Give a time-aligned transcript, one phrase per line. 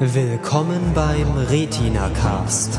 [0.00, 2.78] Willkommen beim Retina Cast.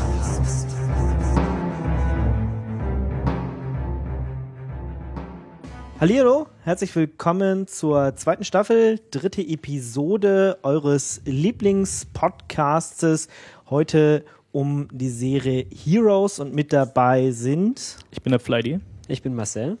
[6.00, 13.28] Hallo, herzlich willkommen zur zweiten Staffel, dritte Episode eures Lieblingspodcasts.
[13.68, 18.80] Heute um die Serie Heroes und mit dabei sind Ich bin der Flydy.
[19.08, 19.76] Ich bin Marcel.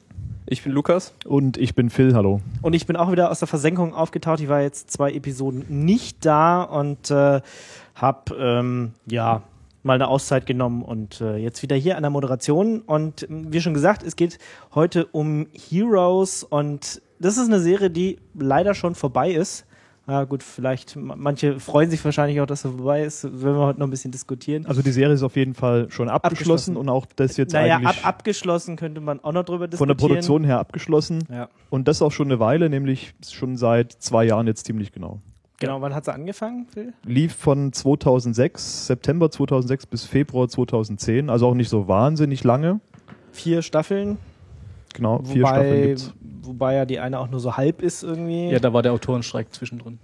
[0.52, 1.14] Ich bin Lukas.
[1.26, 2.40] Und ich bin Phil, hallo.
[2.60, 4.40] und ich bin auch wieder aus der Versenkung aufgetaucht.
[4.40, 7.40] Ich war jetzt zwei Episoden nicht da und äh,
[7.94, 9.44] habe ähm, ja
[9.84, 12.80] mal eine Auszeit genommen und äh, jetzt wieder hier an der Moderation.
[12.80, 14.40] Und ähm, wie schon gesagt, es geht
[14.74, 19.66] heute um Heroes und das ist eine Serie, die leider schon vorbei ist.
[20.10, 23.22] Ja, gut, vielleicht, ma- manche freuen sich wahrscheinlich auch, dass er vorbei ist.
[23.24, 24.66] Wenn wir heute noch ein bisschen diskutieren.
[24.66, 26.76] Also die Serie ist auf jeden Fall schon abgeschlossen, Abgeschlossen.
[26.76, 29.70] und auch das jetzt naja, ab, eigentlich abgeschlossen könnte man auch noch drüber von der
[29.70, 29.96] diskutieren.
[29.96, 31.22] Produktion her abgeschlossen.
[31.30, 31.48] Ja.
[31.70, 35.20] Und das auch schon eine Weile, nämlich schon seit zwei Jahren jetzt ziemlich genau.
[35.60, 36.92] Genau, wann hat sie angefangen, Phil?
[37.04, 42.80] Lief von 2006, September 2006 bis Februar 2010, also auch nicht so wahnsinnig lange.
[43.30, 44.16] Vier Staffeln.
[44.94, 46.14] Genau, vier wobei, Staffeln gibt's.
[46.42, 48.48] Wobei ja die eine auch nur so halb ist irgendwie.
[48.50, 49.98] Ja, da war der Autorenstreik zwischendrin.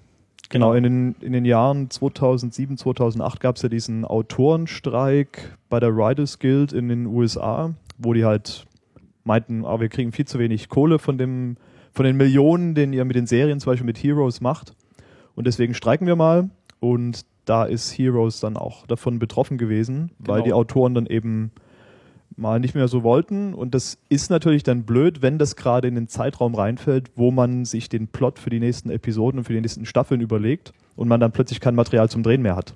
[0.49, 5.97] Genau, in den, in den Jahren 2007, 2008 gab es ja diesen Autorenstreik bei der
[5.97, 8.67] Writers Guild in den USA, wo die halt
[9.25, 11.57] meinten, ah, wir kriegen viel zu wenig Kohle von, dem,
[11.93, 14.75] von den Millionen, den ihr mit den Serien, zum Beispiel mit Heroes macht.
[15.35, 16.49] Und deswegen streiken wir mal.
[16.79, 20.45] Und da ist Heroes dann auch davon betroffen gewesen, weil Genau.
[20.45, 21.51] die Autoren dann eben
[22.37, 23.55] mal nicht mehr so wollten.
[23.55, 27.65] Und das ist natürlich dann blöd, wenn das gerade in den Zeitraum reinfällt, wo man
[27.65, 31.21] sich den Plot für die nächsten Episoden und für die nächsten Staffeln überlegt und man
[31.21, 32.75] dann plötzlich kein Material zum Drehen mehr hat.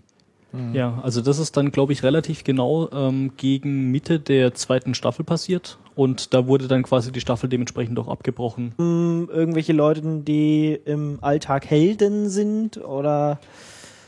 [0.73, 5.25] Ja, also das ist dann, glaube ich, relativ genau ähm, gegen Mitte der zweiten Staffel
[5.25, 5.79] passiert.
[5.95, 8.75] Und da wurde dann quasi die Staffel dementsprechend auch abgebrochen.
[8.81, 13.39] Ähm, irgendwelche Leute, die im Alltag Helden sind oder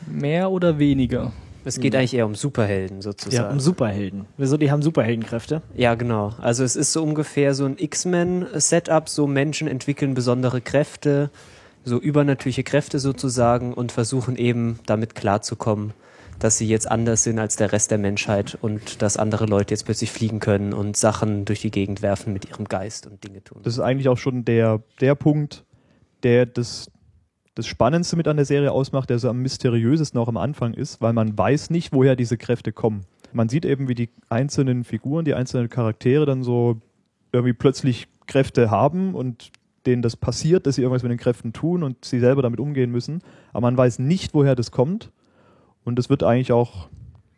[0.07, 1.31] Mehr oder weniger.
[1.65, 3.35] Es geht eigentlich eher um Superhelden sozusagen.
[3.35, 4.25] ja, um Superhelden.
[4.37, 4.57] Wieso?
[4.57, 5.61] Die haben Superheldenkräfte.
[5.75, 6.33] Ja, genau.
[6.39, 9.07] Also es ist so ungefähr so ein X-Men-Setup.
[9.09, 11.29] So Menschen entwickeln besondere Kräfte,
[11.85, 15.93] so übernatürliche Kräfte sozusagen und versuchen eben damit klarzukommen,
[16.39, 19.85] dass sie jetzt anders sind als der Rest der Menschheit und dass andere Leute jetzt
[19.85, 23.61] plötzlich fliegen können und Sachen durch die Gegend werfen mit ihrem Geist und Dinge tun.
[23.63, 25.63] Das ist eigentlich auch schon der, der Punkt,
[26.23, 26.89] der das,
[27.55, 31.01] das Spannendste mit an der Serie ausmacht, der so am mysteriösesten auch am Anfang ist,
[31.01, 33.05] weil man weiß nicht, woher diese Kräfte kommen.
[33.31, 36.81] Man sieht eben, wie die einzelnen Figuren, die einzelnen Charaktere dann so
[37.31, 39.51] irgendwie plötzlich Kräfte haben und
[39.85, 42.91] denen das passiert, dass sie irgendwas mit den Kräften tun und sie selber damit umgehen
[42.91, 43.21] müssen.
[43.51, 45.11] Aber man weiß nicht, woher das kommt.
[45.83, 46.87] Und das wird eigentlich auch,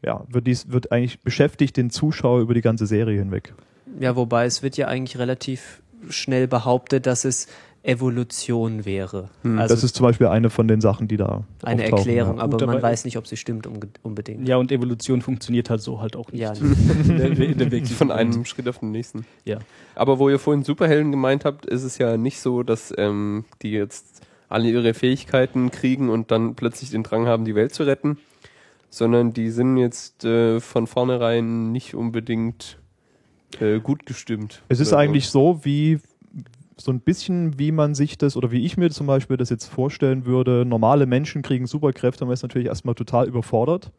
[0.03, 3.53] ja, wird, dies, wird eigentlich beschäftigt den Zuschauer über die ganze Serie hinweg.
[4.00, 7.47] Ja, wobei es wird ja eigentlich relativ schnell behauptet, dass es
[7.85, 9.29] Evolution wäre.
[9.44, 12.44] Also das ist zum Beispiel eine von den Sachen, die da eine Erklärung, Ja.
[12.44, 13.68] aber Gut, man aber- weiß nicht, ob sie stimmt
[14.03, 14.47] unbedingt.
[14.47, 16.41] Ja, und Evolution funktioniert halt so halt auch nicht.
[16.41, 19.25] Ja, in der, in der wirklichen Von einem Schritt auf den nächsten.
[19.44, 19.59] Ja.
[19.96, 23.72] Aber wo ihr vorhin Superhelden gemeint habt, ist es ja nicht so, dass ähm, die
[23.72, 28.17] jetzt alle ihre Fähigkeiten kriegen und dann plötzlich den Drang haben, die Welt zu retten,
[28.90, 32.78] sondern die sind jetzt äh, von vornherein nicht unbedingt
[33.59, 34.62] äh, gut gestimmt.
[34.69, 35.02] Es ist Oder so.
[35.03, 36.00] eigentlich so, wie
[36.78, 39.66] so ein bisschen, wie man sich das oder wie ich mir zum Beispiel das jetzt
[39.68, 40.66] vorstellen würde.
[40.66, 43.91] Normale Menschen kriegen Superkräfte, man ist natürlich erstmal total überfordert.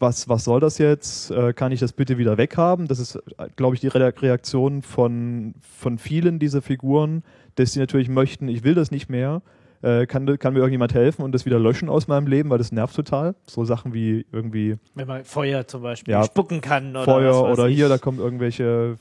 [0.00, 1.30] Was, was soll das jetzt?
[1.30, 2.88] Äh, kann ich das bitte wieder weghaben?
[2.88, 7.22] Das ist, äh, glaube ich, die Re- Reaktion von, von vielen dieser Figuren,
[7.54, 9.40] dass sie natürlich möchten, ich will das nicht mehr.
[9.82, 12.72] Äh, kann, kann mir irgendjemand helfen und das wieder löschen aus meinem Leben, weil das
[12.72, 13.34] nervt total.
[13.46, 17.68] So Sachen wie irgendwie Wenn man Feuer zum Beispiel Ja, spucken kann oder Feuer oder
[17.68, 17.76] ich.
[17.76, 18.96] hier, da kommen irgendwelche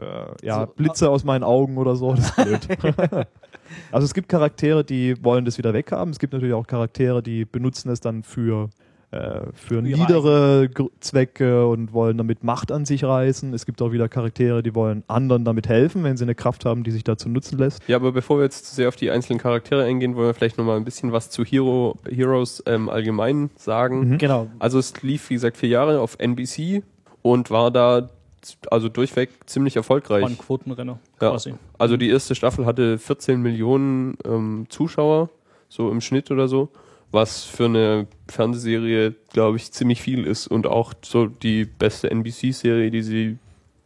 [0.00, 2.14] äh, ja, So, Blitze aus meinen Augen oder so.
[2.14, 2.68] Das ist blöd.
[3.92, 6.10] also es gibt Charaktere, die wollen das wieder weghaben.
[6.12, 8.70] Es gibt natürlich auch Charaktere, die benutzen es dann für,
[9.10, 13.52] äh, für niedere Gr- Zwecke und wollen damit Macht an sich reißen.
[13.54, 16.84] Es gibt auch wieder Charaktere, die wollen anderen damit helfen, wenn sie eine Kraft haben,
[16.84, 17.80] die sich dazu nutzen lässt.
[17.88, 20.58] Ja, aber bevor wir jetzt zu sehr auf die einzelnen Charaktere eingehen, wollen wir vielleicht
[20.58, 24.10] nochmal ein bisschen was zu Hero, Heroes ähm, allgemein sagen.
[24.10, 24.18] Mhm.
[24.18, 24.46] Genau.
[24.58, 26.82] Also es lief, wie gesagt, vier Jahre auf NBC
[27.22, 28.10] und war da
[28.70, 30.22] also durchweg ziemlich erfolgreich.
[30.22, 31.30] War ein Quotenrenner Ja.
[31.30, 31.54] quasi.
[31.78, 35.30] Also die erste Staffel hatte 14 Millionen ähm, Zuschauer,
[35.68, 36.68] so im Schnitt oder so,
[37.10, 42.90] was für eine Fernsehserie, glaube ich, ziemlich viel ist und auch so die beste NBC-Serie,
[42.90, 43.38] die sie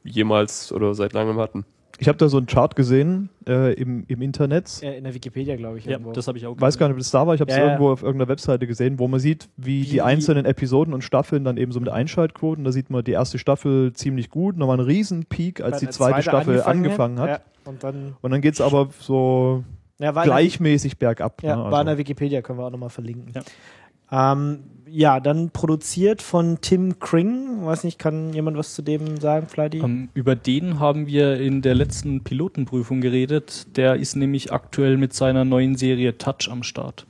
[0.05, 1.65] jemals oder seit langem hatten.
[1.99, 4.83] Ich habe da so einen Chart gesehen äh, im, im Internet.
[4.83, 5.85] Äh, in der Wikipedia, glaube ich.
[5.85, 6.13] Ja, irgendwo.
[6.13, 7.35] das habe ich auch weiß gar nicht, ob das da war.
[7.35, 7.71] Ich habe es Ja, ja.
[7.73, 11.45] irgendwo auf irgendeiner Webseite gesehen, wo man sieht, wie, Wie- die einzelnen Episoden und Staffeln
[11.45, 12.65] dann eben so mit Einschaltquoten.
[12.65, 15.93] Da sieht man die erste Staffel ziemlich gut, nochmal einen riesen Peak, als die eine
[15.93, 17.29] zweite Staffel angefangen hat.
[17.29, 19.63] Ja, und dann Und dann geht's aber so
[19.99, 21.43] ja, gleichmäßig bergab.
[21.43, 21.63] Ja, ne?
[21.63, 21.85] war in also.
[21.87, 23.33] der Wikipedia, können wir auch nochmal verlinken.
[23.35, 24.33] Ja.
[24.33, 24.61] Ähm,
[24.93, 27.65] ja, dann produziert von Tim Kring.
[27.65, 29.79] Weiß nicht, kann jemand was zu dem sagen, Flighty?
[29.79, 33.67] Ähm, über den haben wir in der letzten Pilotenprüfung geredet.
[33.77, 37.07] Der ist nämlich aktuell mit seiner neuen Serie Touch am Start.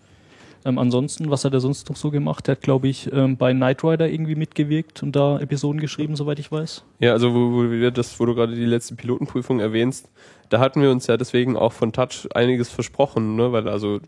[0.64, 2.46] Ähm, ansonsten, was hat er sonst noch so gemacht?
[2.46, 6.38] Der hat, glaube ich, ähm, bei Knight Rider irgendwie mitgewirkt und da Episoden geschrieben, soweit
[6.38, 6.85] ich weiß.
[7.00, 10.08] Ja, also wo, wo, wir das, wo du gerade die letzte Pilotenprüfung erwähnst,
[10.50, 13.50] da hatten wir uns ja deswegen auch von Touch einiges versprochen, ne?
[13.50, 13.99] weil also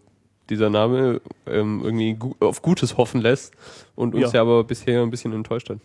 [0.51, 3.55] dieser Name ähm, irgendwie gu auf Gutes hoffen lässt
[3.95, 4.33] und uns Ja.
[4.33, 4.41] ja.
[4.43, 5.79] aber bisher ein bisschen enttäuscht hat.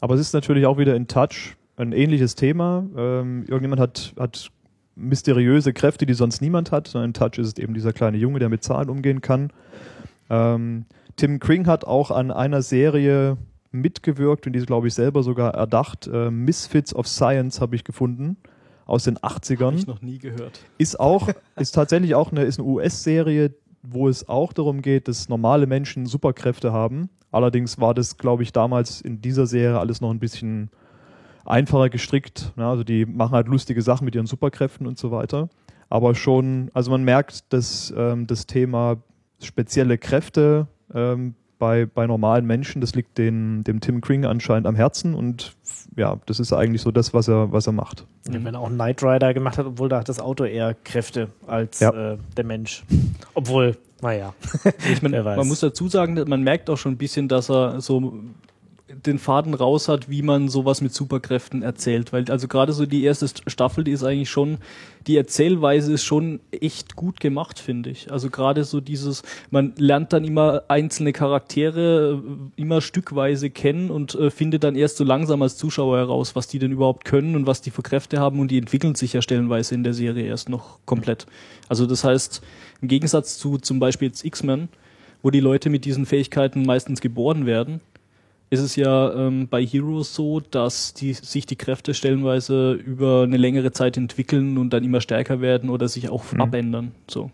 [0.00, 2.86] Aber es ist natürlich auch wieder in Touch ein ähnliches Thema.
[2.96, 4.50] Ähm, irgendjemand hat, hat
[4.96, 6.94] mysteriöse Kräfte, die sonst niemand hat.
[6.94, 9.50] In Touch ist es eben dieser kleine Junge, der mit Zahlen umgehen kann.
[10.30, 10.84] Ähm,
[11.16, 13.36] Tim Kring hat auch an einer Serie
[13.70, 16.06] mitgewirkt und die ist, glaube ich, selber sogar erdacht.
[16.06, 18.36] Äh, Misfits of Science habe ich gefunden
[18.86, 19.64] aus den 80ern.
[19.66, 20.60] Habe ich noch nie gehört.
[20.78, 23.52] Ist auch, ist tatsächlich auch eine, ist eine US-Serie,
[23.86, 27.10] wo es auch darum geht, dass normale Menschen Superkräfte haben.
[27.30, 30.70] Allerdings war das, glaube ich, damals in dieser Serie alles noch ein bisschen
[31.44, 32.52] einfacher gestrickt.
[32.56, 32.66] Ne?
[32.66, 35.48] Also die machen halt lustige Sachen mit ihren Superkräften und so weiter.
[35.90, 38.96] Aber schon, also man merkt, dass ähm, das Thema
[39.42, 41.34] spezielle Kräfte ähm,
[41.64, 45.54] bei, bei normalen Menschen, das liegt den, dem Tim Kring anscheinend am Herzen und
[45.96, 48.04] ja, das ist eigentlich so das, was er, was er macht.
[48.28, 51.28] Ja, wenn er auch Knight Rider gemacht hat, obwohl da hat das Auto eher Kräfte
[51.46, 52.12] als Ja.
[52.12, 52.84] äh, der Mensch.
[53.32, 54.34] Obwohl, naja.
[54.92, 55.36] Ich weiß.
[55.38, 58.12] man muss dazu sagen, man merkt auch schon ein bisschen, dass er so
[58.94, 62.12] den Faden raus hat, wie man sowas mit Superkräften erzählt.
[62.12, 64.58] Weil also gerade so die erste St- Staffel, die ist eigentlich schon,
[65.06, 68.10] die Erzählweise ist schon echt gut gemacht, finde ich.
[68.10, 74.14] Also gerade so dieses, man lernt dann immer einzelne Charaktere äh, immer stückweise kennen und
[74.14, 77.46] äh, findet dann erst so langsam als Zuschauer heraus, was die denn überhaupt können und
[77.46, 80.48] was die für Kräfte haben und die entwickeln sich ja stellenweise in der Serie erst
[80.48, 81.26] noch komplett.
[81.68, 82.42] Also das heißt,
[82.80, 84.68] im Gegensatz zu zum Beispiel X-Men,
[85.22, 87.80] wo die Leute mit diesen Fähigkeiten meistens geboren werden,
[88.50, 93.36] ist es ja ähm, bei Heroes so, dass die, sich die Kräfte stellenweise über eine
[93.36, 96.40] längere Zeit entwickeln und dann immer stärker werden oder sich auch Mhm.
[96.40, 96.92] abändern.
[97.10, 97.30] So.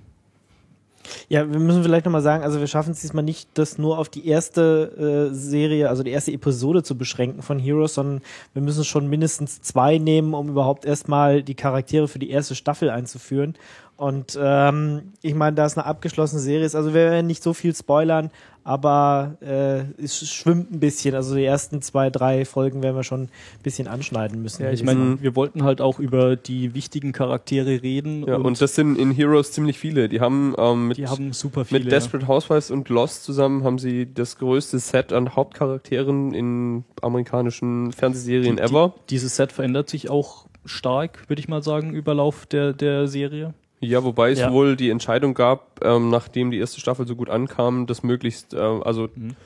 [1.29, 4.09] Ja, wir müssen vielleicht nochmal sagen, also wir schaffen es diesmal nicht, das nur auf
[4.09, 8.23] die erste äh, Serie, also die erste Episode zu beschränken von Heroes, sondern
[8.53, 12.91] wir müssen schon mindestens zwei nehmen, um überhaupt erstmal die Charaktere für die erste Staffel
[12.91, 13.55] einzuführen.
[14.01, 17.53] Und ähm, ich meine, da es eine abgeschlossene Serie ist, also wir werden nicht so
[17.53, 18.31] viel spoilern,
[18.65, 21.15] aber äh, es schwimmt ein bisschen.
[21.15, 23.29] Also die ersten zwei, drei Folgen werden wir schon ein
[23.63, 24.63] bisschen anschneiden müssen.
[24.63, 28.75] Ja, ich meine, wir wollten halt auch über die wichtigen Charaktere reden Ja, und, das
[28.75, 30.09] sind in Heroes ziemlich viele.
[30.09, 31.85] Die haben ähm, mit, die haben super viele.
[31.85, 37.93] mit Desperate Housewives und Lost zusammen haben sie das größte Set an Hauptcharakteren in amerikanischen
[37.93, 38.95] Fernsehserien Die- ever.
[38.97, 43.07] Die, dieses Set verändert sich auch stark, würde ich mal sagen, über Lauf der, der
[43.07, 43.53] Serie.
[43.81, 44.53] Ja, wobei es Ja.
[44.53, 48.59] wohl die Entscheidung gab, ähm, nachdem die erste Staffel so gut ankam, das möglichst äh,
[48.59, 49.37] also Mhm.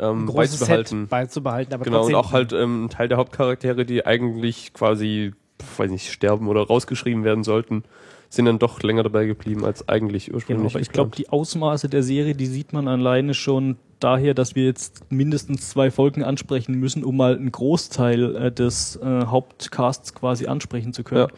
[0.00, 1.00] ähm, beizubehalten.
[1.02, 1.74] Set beizubehalten.
[1.74, 5.32] Aber Genau, und auch halt ähm, ein Teil der Hauptcharaktere, die eigentlich quasi,
[5.76, 7.84] weiß nicht, sterben oder rausgeschrieben werden sollten,
[8.30, 10.72] sind dann doch länger dabei geblieben als eigentlich Genau, ursprünglich.
[10.74, 14.64] aber ich glaube, die Ausmaße der Serie, die sieht man alleine schon daher, dass wir
[14.64, 20.46] jetzt mindestens zwei Folgen ansprechen müssen, um mal einen Großteil äh, des äh, Hauptcasts quasi
[20.48, 21.28] ansprechen zu können,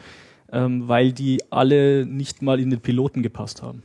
[0.51, 3.83] ähm, weil die alle nicht mal in den Piloten gepasst haben.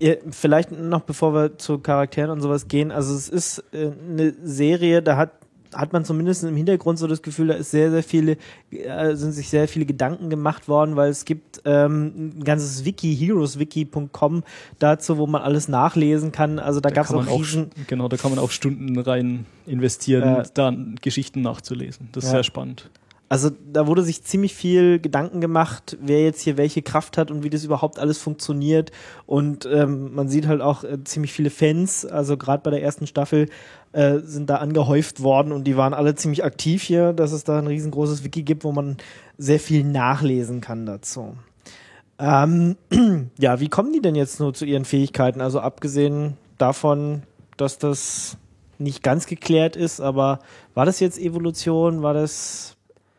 [0.00, 4.34] Ja, Vielleicht noch bevor wir zu Charakteren und sowas gehen, also es ist äh, eine
[4.42, 5.32] Serie, da hat
[5.74, 8.36] hat man zumindest im Hintergrund so das Gefühl, da ist sehr, sehr viele,
[8.70, 13.16] äh, sind sich sehr viele Gedanken gemacht worden, weil es gibt ähm, ein ganzes Wiki,
[13.16, 14.42] heroeswiki.com
[14.78, 16.58] dazu, wo man alles nachlesen kann.
[16.58, 20.42] Also da, gab es auch riesen, genau, da kann man auch Stunden rein investieren, Ja.
[20.54, 22.08] da Geschichten nachzulesen.
[22.12, 22.36] Das ist Ja.
[22.36, 22.90] sehr spannend.
[23.32, 27.42] Also da wurde sich ziemlich viel Gedanken gemacht, wer jetzt hier welche Kraft hat und
[27.42, 28.92] wie das überhaupt alles funktioniert.
[29.24, 33.06] Und ähm, man sieht halt auch äh, ziemlich viele Fans, also gerade bei der ersten
[33.06, 33.48] Staffel
[33.92, 37.58] äh, sind da angehäuft worden und die waren alle ziemlich aktiv hier, dass es da
[37.58, 38.98] ein riesengroßes Wiki gibt, wo man
[39.38, 41.34] sehr viel nachlesen kann dazu.
[42.18, 42.76] Ähm,
[43.38, 45.40] ja, wie kommen die denn jetzt nur zu ihren Fähigkeiten?
[45.40, 47.22] Also abgesehen davon,
[47.56, 48.36] dass das
[48.76, 50.40] nicht ganz geklärt ist, aber
[50.74, 52.02] war das jetzt Evolution?
[52.02, 52.76] War das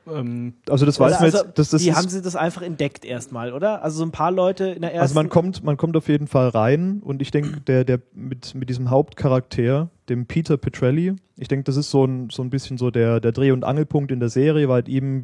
[0.07, 2.61] Ähm, Also das weiß oder man also, jetzt, das, das die haben sie das einfach
[2.61, 3.83] entdeckt erstmal, oder?
[3.83, 5.01] Also so ein paar Leute in der ersten.
[5.01, 8.53] Also man kommt, man kommt auf jeden Fall rein und ich denke, der, der mit,
[8.55, 12.77] mit diesem Hauptcharakter, dem Peter Petrelli, ich denke, das ist so ein, so ein bisschen
[12.77, 15.21] so der, der Dreh- und Angelpunkt in der Serie, weil ihm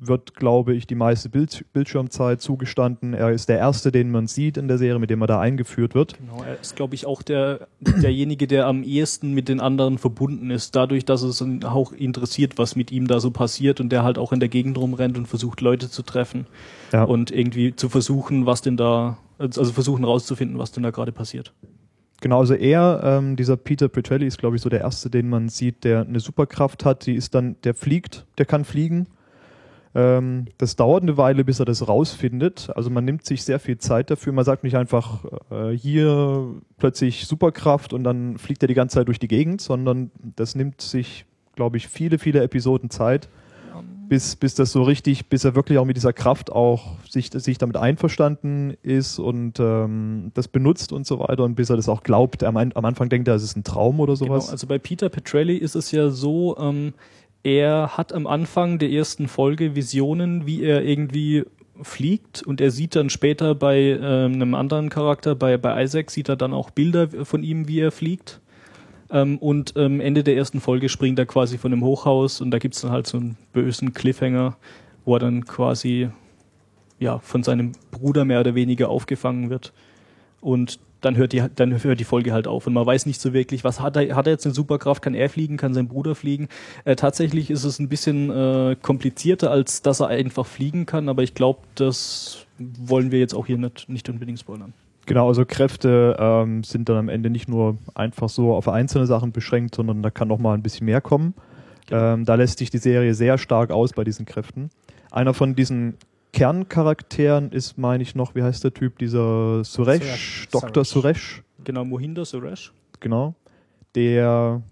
[0.00, 3.14] wird, glaube ich, die meiste Bild, Bildschirmzeit zugestanden.
[3.14, 5.94] Er ist der Erste, den man sieht in der Serie, mit dem er da eingeführt
[5.94, 6.16] wird.
[6.18, 10.50] Genau, er ist, glaube ich, auch der, derjenige, der am ehesten mit den anderen verbunden
[10.50, 14.02] ist, dadurch, dass es ihn auch interessiert, was mit ihm da so passiert und der
[14.02, 16.46] halt auch in der Gegend rumrennt und versucht, Leute zu treffen
[16.92, 17.04] Ja.
[17.04, 21.52] und irgendwie zu versuchen, was denn da, also versuchen rauszufinden, was denn da gerade passiert.
[22.22, 25.48] Genau, also er, ähm, dieser Peter Petrelli ist, glaube ich, so der erste, den man
[25.48, 27.06] sieht, der eine Superkraft hat.
[27.06, 29.08] Die ist dann, der fliegt, der kann fliegen.
[29.96, 32.70] Ähm, das dauert eine Weile, bis er das rausfindet.
[32.76, 34.32] Also man nimmt sich sehr viel Zeit dafür.
[34.32, 39.08] Man sagt nicht einfach äh, hier plötzlich Superkraft und dann fliegt er die ganze Zeit
[39.08, 41.26] durch die Gegend, sondern das nimmt sich,
[41.56, 43.28] glaube ich, viele, viele Episoden Zeit,
[44.12, 47.56] bis, bis das so richtig, bis er wirklich auch mit dieser Kraft auch sich, sich
[47.56, 52.02] damit einverstanden ist und ähm, das benutzt und so weiter und bis er das auch
[52.02, 52.44] glaubt.
[52.44, 54.44] Am, am Anfang denkt er, es ist ein Traum oder sowas.
[54.44, 56.92] Genau, also bei Peter Petrelli ist es ja so, ähm,
[57.42, 61.44] er hat am Anfang der ersten Folge Visionen, wie er irgendwie
[61.80, 66.28] fliegt und er sieht dann später bei ähm, einem anderen Charakter, bei, bei Isaac, sieht
[66.28, 68.41] er dann auch Bilder von ihm, wie er fliegt.
[69.12, 72.58] Ähm, und ähm, Ende der ersten Folge springt er quasi von einem Hochhaus und da
[72.58, 74.56] gibt's dann halt so einen bösen Cliffhanger,
[75.04, 76.08] wo er dann quasi
[76.98, 79.72] ja, von seinem Bruder mehr oder weniger aufgefangen wird.
[80.40, 82.66] Und dann hört die, dann hört die Folge halt auf.
[82.66, 85.14] Und man weiß nicht so wirklich, was hat er, hat er jetzt eine Superkraft, kann
[85.14, 86.48] er fliegen, kann sein Bruder fliegen.
[86.84, 91.22] Äh, tatsächlich ist es ein bisschen äh, komplizierter, als dass er einfach fliegen kann, aber
[91.22, 94.72] ich glaube, das wollen wir jetzt auch hier nicht, nicht unbedingt spoilern.
[95.06, 99.32] Genau, also Kräfte ähm, sind dann am Ende nicht nur einfach so auf einzelne Sachen
[99.32, 101.34] beschränkt, sondern da kann noch mal ein bisschen mehr kommen.
[101.90, 104.70] Ähm, da lässt sich die Serie sehr stark aus bei diesen Kräften.
[105.10, 105.94] Einer von diesen
[106.32, 110.48] Kerncharakteren ist, meine ich noch, wie heißt der Typ, dieser Suresh, Suresh.
[110.50, 110.84] Dr.
[110.84, 112.72] Suresh, Genau, Mohinder Suresh.
[113.00, 113.34] genau.
[113.94, 114.62] Der,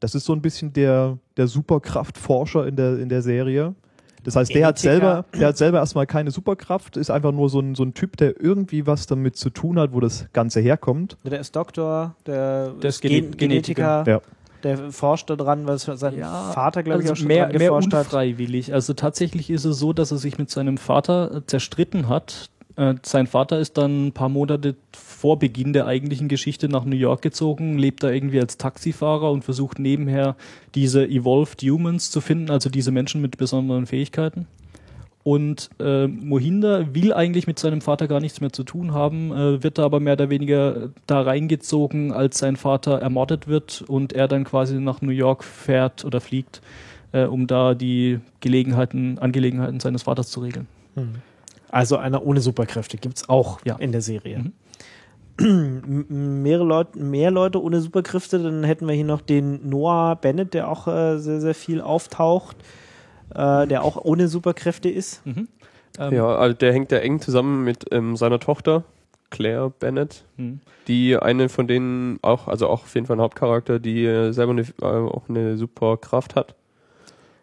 [0.00, 3.74] das ist so ein bisschen der, der Superkraftforscher in der, in der Serie.
[4.24, 5.00] Das heißt, der hat Genetiker.
[5.22, 8.16] selber, der hat selber erstmal keine Superkraft, ist einfach nur so ein, so ein Typ,
[8.16, 11.16] der irgendwie was damit zu tun hat, wo das Ganze herkommt.
[11.24, 14.20] Der ist Doktor, der, Der ist Gen Gene- Genetiker, Ja.
[14.64, 17.68] der forscht da dran, was sein Vater, glaube ich, also auch schon mehr, dran mehr
[17.68, 18.06] geforscht hat.
[18.06, 18.74] unfreiwillig.
[18.74, 22.50] Also tatsächlich ist es so, dass er sich mit seinem Vater äh, zerstritten hat.
[22.78, 26.96] Äh, sein Vater ist dann ein paar Monate vor Beginn der eigentlichen Geschichte nach New
[26.96, 30.36] York gezogen, lebt da irgendwie als Taxifahrer und versucht nebenher
[30.76, 34.46] diese Evolved Humans zu finden, also diese Menschen mit besonderen Fähigkeiten.
[35.24, 39.62] Und äh, Mohinder will eigentlich mit seinem Vater gar nichts mehr zu tun haben, äh,
[39.62, 44.28] wird da aber mehr oder weniger da reingezogen, als sein Vater ermordet wird und er
[44.28, 46.62] dann quasi nach New York fährt oder fliegt,
[47.10, 50.68] äh, um da die Gelegenheiten, Angelegenheiten seines Vaters zu regeln.
[51.70, 53.76] Also einer ohne Superkräfte gibt's auch Ja.
[53.76, 54.38] in der Serie.
[54.38, 54.52] Mhm.
[56.42, 60.68] Mehrere Leute, mehr Leute ohne Superkräfte, dann hätten wir hier noch den Noah Bennett, der
[60.68, 62.56] auch äh, sehr, sehr viel auftaucht,
[63.34, 65.22] äh, der auch ohne Superkräfte ist.
[65.26, 65.46] Ähm,
[66.12, 68.82] Ja, also der hängt ja eng zusammen mit ähm, seiner Tochter,
[69.30, 70.60] Claire Bennett, hm.
[70.88, 74.52] die eine von denen auch, also auch auf jeden Fall ein Hauptcharakter, die äh, selber
[74.52, 76.56] eine, äh, auch eine super Kraft hat.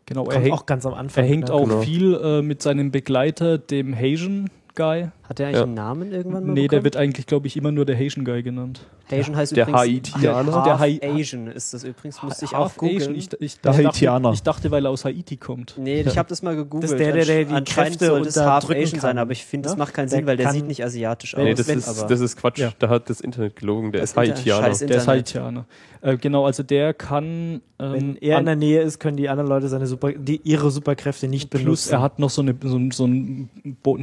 [0.08, 1.24] Genau, er Kommt hängt, auch ganz am Anfang.
[1.24, 1.54] er hängt ne?
[1.54, 1.82] auch Genau.
[1.82, 5.08] viel äh, mit seinem Begleiter, dem Haitian Guy.
[5.28, 5.64] Hat der eigentlich Ja.
[5.64, 6.84] einen Namen irgendwann mal Nee, der bekommen?
[6.84, 8.82] wird eigentlich, glaube ich, immer nur der Haitian Guy genannt.
[9.12, 10.54] Asian heißt der übrigens Haitianer.
[10.54, 13.16] Half Der Hai- Asian ist das übrigens, musste ich auch googeln.
[13.16, 14.30] Ich, ich, Der Haitianer.
[14.30, 15.76] dachte, ich dachte, weil er aus Haiti kommt.
[15.80, 16.84] Nee, ich habe das mal gegoogelt.
[16.86, 19.46] Das ist der, der- der die Kräfte soll das Half Asian kann, sein, aber ich
[19.46, 19.80] finde, das ne?
[19.80, 21.44] macht keinen Der Sinn, weil der sieht nicht asiatisch aus.
[21.44, 22.60] Nee, das wenn- ist, aber- das ist Quatsch.
[22.60, 22.72] Ja.
[22.80, 23.92] Da hat das Internet gelogen.
[23.92, 24.70] Der Das ist Haitianer.
[24.74, 25.08] Der ist.
[25.08, 25.66] Haitianer.
[26.02, 27.62] Äh, genau, also der kann.
[27.78, 30.72] Ähm, Wenn er in der Nähe ist, können die anderen Leute seine Super, die, ihre
[30.72, 31.92] Superkräfte nicht Plus benutzen.
[31.94, 33.50] er hat noch so eine, so, so, ein,
[33.84, 33.98] Bo-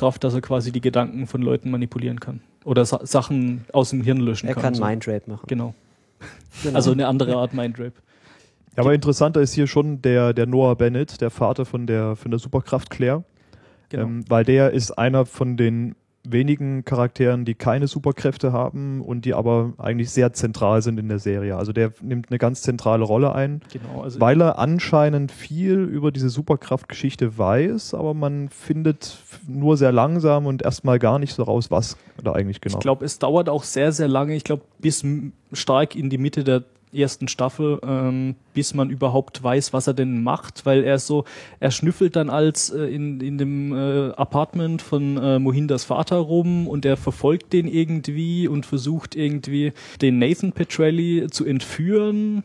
[0.00, 2.40] Bonuskraft, dass er quasi die Gedanken von Leuten manipulieren kann.
[2.64, 4.62] Oder Sa Sachen aus dem Hirn löschen Er kann.
[4.62, 4.84] kann so.
[4.84, 5.44] Mindrape machen.
[5.46, 5.74] Genau.
[6.62, 6.76] Genau.
[6.76, 7.94] Also eine andere Art Mindrape.
[8.76, 12.30] Ja, aber interessanter ist hier schon der, der Noah Bennett, der Vater von der, von
[12.30, 13.24] der Superkraft Claire.
[13.88, 14.04] Genau.
[14.04, 19.34] Ähm, weil der ist einer von den wenigen Charakteren, die keine Superkräfte haben und die
[19.34, 21.56] aber eigentlich sehr zentral sind in der Serie.
[21.56, 24.02] Also der nimmt eine ganz zentrale Rolle ein, genau.
[24.02, 30.46] Also weil er anscheinend viel über diese Superkraftgeschichte weiß, aber man findet nur sehr langsam
[30.46, 32.76] und erstmal gar nicht so raus, was da eigentlich genau.
[32.76, 34.34] Ich glaube, es dauert auch sehr, sehr lange.
[34.34, 35.04] Ich glaube, bis
[35.52, 40.22] stark in die Mitte der ersten Staffel, ähm, bis man überhaupt weiß, was er denn
[40.22, 41.24] macht, weil er so,
[41.60, 46.66] er schnüffelt dann als äh, in, in dem äh, Apartment von äh, Mohindas Vater rum
[46.66, 52.42] und er verfolgt den irgendwie und versucht irgendwie den Nathan Petrelli zu entführen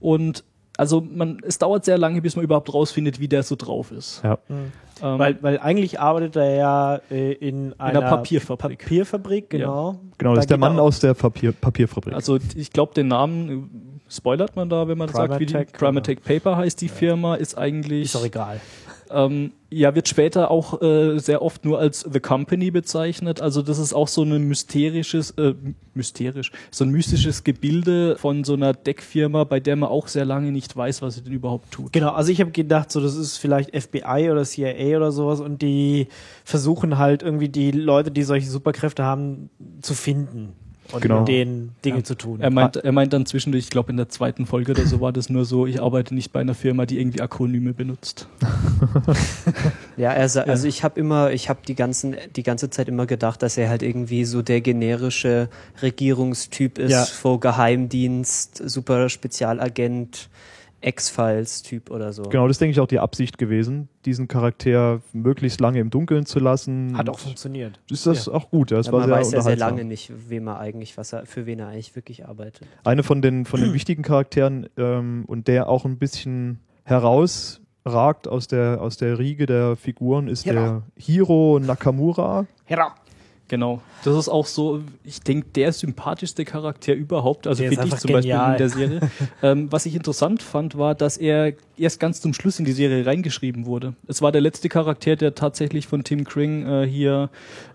[0.00, 0.44] und
[0.76, 4.22] also man, es dauert sehr lange, bis man überhaupt rausfindet, wie der so drauf ist.
[4.24, 4.38] Ja.
[4.48, 4.72] Mhm.
[5.02, 8.80] Ähm, weil, weil eigentlich arbeitet er ja äh, in einer, Papierfabrik.
[8.80, 10.00] Papierfabrik, genau.
[10.18, 12.14] genau, das Da ist der Mann auch- aus der Papier, Papierfabrik.
[12.14, 13.50] Also ich glaube, den Namen
[14.08, 17.36] äh, spoilert man da, wenn man sagt, wie die Primatech, Primatech Paper heißt die Firma,
[17.36, 18.60] ist eigentlich Ist doch egal.
[19.12, 23.40] Ähm, ja wird später auch äh, sehr oft nur als The Company bezeichnet.
[23.40, 25.54] Also das ist auch so ein mysterisches, äh,
[25.94, 30.52] mysterisch, so ein mystisches Gebilde von so einer Deckfirma, bei der man auch sehr lange
[30.52, 31.92] nicht weiß, was sie denn überhaupt tut.
[31.92, 35.62] Genau, also ich habe gedacht, so das ist vielleicht FBI oder CIA oder sowas und
[35.62, 36.08] die
[36.44, 39.50] versuchen halt irgendwie die Leute, die solche Superkräfte haben,
[39.82, 40.54] zu finden.
[40.92, 41.20] Und Genau.
[41.20, 42.04] mit denen Dinge Ja.
[42.04, 42.40] zu tun.
[42.40, 45.12] Er meint, er meint dann zwischendurch, ich glaube in der zweiten Folge oder so war
[45.12, 48.28] das nur so, ich arbeite nicht bei einer Firma, die irgendwie Akronyme benutzt.
[49.96, 53.06] Ja, er sa- also ich habe immer, ich habe die ganzen, die ganze Zeit immer
[53.06, 55.48] gedacht, dass er halt irgendwie so der generische
[55.82, 57.04] Regierungstyp ist, Ja.
[57.04, 60.28] vor Geheimdienst, super Spezialagent,
[60.82, 62.22] X-Files-Typ oder so.
[62.22, 66.26] Genau, das ist, denke ich auch die Absicht gewesen, diesen Charakter möglichst lange im Dunkeln
[66.26, 66.96] zu lassen.
[66.96, 67.80] Hat auch funktioniert.
[67.90, 68.78] Ist das auch gut, ja.
[68.78, 71.26] Das Ja, war man sehr weiß ja sehr lange nicht, wem er eigentlich, was er,
[71.26, 72.66] für wen er eigentlich wirklich arbeitet.
[72.84, 78.48] Eine von den, von den wichtigen Charakteren ähm, und der auch ein bisschen herausragt aus
[78.48, 80.54] der, aus der Riege der Figuren ist Hira.
[80.54, 82.46] der Hiro Nakamura.
[82.64, 82.94] Hera.
[83.50, 83.80] Genau.
[84.04, 88.12] Das ist auch so, ich denke, der sympathischste Charakter überhaupt, also Der für dich zum
[88.12, 88.52] Beispiel genial.
[88.52, 89.00] in der Serie.
[89.42, 93.04] ähm, was ich interessant fand, war, dass er erst ganz zum Schluss in die Serie
[93.04, 93.94] reingeschrieben wurde.
[94.06, 97.28] Es war der letzte Charakter, der tatsächlich von Tim Kring äh, hier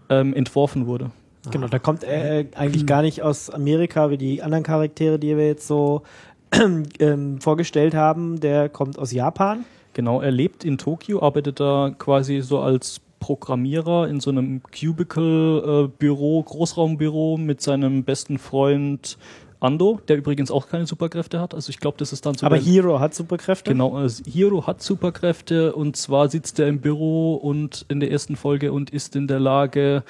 [0.08, 1.12] ähm, entworfen wurde.
[1.52, 5.36] Genau, da kommt er äh, eigentlich gar nicht aus Amerika wie die anderen Charaktere, die
[5.36, 6.04] wir jetzt so
[7.00, 8.40] ähm, vorgestellt haben.
[8.40, 9.66] Der kommt aus Japan.
[9.92, 16.44] Genau, er lebt in Tokio, arbeitet da quasi so als Programmierer in so einem Cubicle-Büro,
[16.44, 19.18] Großraumbüro mit seinem besten Freund
[19.62, 21.56] Ando, der übrigens auch keine Superkräfte hat.
[21.56, 23.72] Also ich glaube, das ist dann so Aber Hero hat Superkräfte.
[23.72, 28.36] Genau, also Hiro hat Superkräfte und zwar sitzt er im Büro und in der ersten
[28.36, 30.04] Folge und ist in der Lage,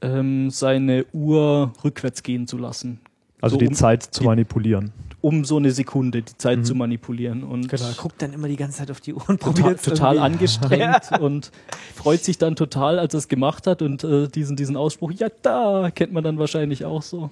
[0.00, 3.00] ähm, seine Uhr rückwärts gehen zu lassen.
[3.40, 4.92] Also So die um, Zeit zu die- manipulieren.
[5.22, 6.64] Um so eine Sekunde die Zeit Mhm.
[6.64, 7.42] zu manipulieren.
[7.44, 9.82] Und Genau, er guckt dann immer die ganze Zeit auf die Uhr und total, probiert
[9.84, 11.50] total angestrengt und
[11.94, 15.28] freut sich dann total, als er es gemacht hat und äh, diesen, diesen Ausspruch, ja
[15.42, 17.30] da, kennt man dann wahrscheinlich auch so.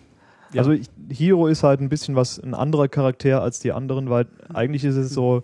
[0.52, 0.60] Ja.
[0.62, 4.26] Also ich, Hiro ist halt ein bisschen was ein anderer Charakter als die anderen, weil
[4.52, 5.42] eigentlich ist es so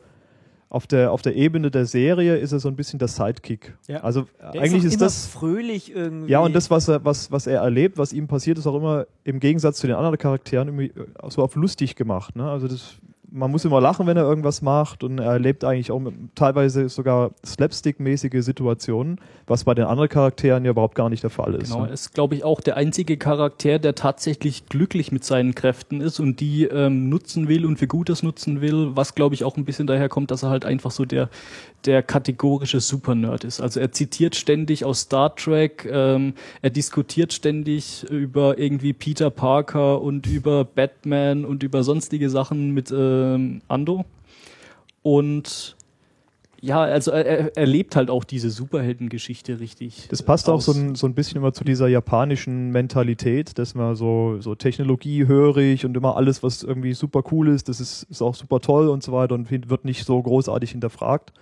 [0.69, 3.77] auf der auf der Ebene der Serie ist er so ein bisschen der Sidekick.
[3.87, 3.99] Ja.
[4.03, 6.31] Also Der eigentlich ist immer das fröhlich irgendwie.
[6.31, 9.07] ja und das was er was was er erlebt, was ihm passiert, ist auch immer
[9.25, 12.35] im Gegensatz zu den anderen Charakteren irgendwie äh, so auf lustig gemacht.
[12.35, 12.51] Ne?
[12.51, 12.97] Also das
[13.37, 16.89] man muss immer lachen, wenn er irgendwas macht und er erlebt eigentlich auch mit, teilweise
[16.89, 21.69] sogar slapstick-mäßige Situationen, was bei den anderen Charakteren ja überhaupt gar nicht der Fall ist.
[21.69, 21.89] Genau, ne?
[21.89, 26.19] er ist, glaube ich, auch der einzige Charakter, der tatsächlich glücklich mit seinen Kräften ist
[26.19, 29.67] und die ähm, nutzen will und für Gutes nutzen will, was, glaube ich, auch ein
[29.67, 31.29] bisschen daher kommt, dass er halt einfach so der,
[31.85, 33.61] der kategorische Supernerd ist.
[33.61, 40.01] Also er zitiert ständig aus Star Trek, ähm, er diskutiert ständig über irgendwie Peter Parker
[40.01, 42.91] und über Batman und über sonstige Sachen mit
[43.35, 44.05] ähm, Ando.
[45.03, 45.77] Und
[46.61, 50.09] ja, also er, er, lebt halt auch diese Superheldengeschichte richtig.
[50.11, 50.65] Das passt auch aus.
[50.65, 55.85] so ein, so ein bisschen immer zu dieser japanischen Mentalität, dass man so, so technologiehörig
[55.85, 59.03] und immer alles, was irgendwie super cool ist, das ist, ist auch super toll und
[59.03, 61.33] so weiter und wird nicht so großartig hinterfragt,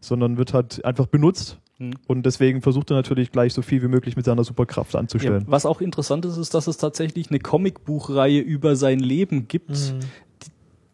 [0.00, 1.58] sondern wird halt einfach benutzt.
[1.78, 1.92] Hm.
[2.06, 5.44] Und deswegen versucht er natürlich gleich so viel wie möglich mit seiner Superkraft Ja, anzustellen.
[5.46, 10.00] was auch interessant ist, ist, dass es tatsächlich eine Comicbuchreihe über sein Leben gibt, Mhm.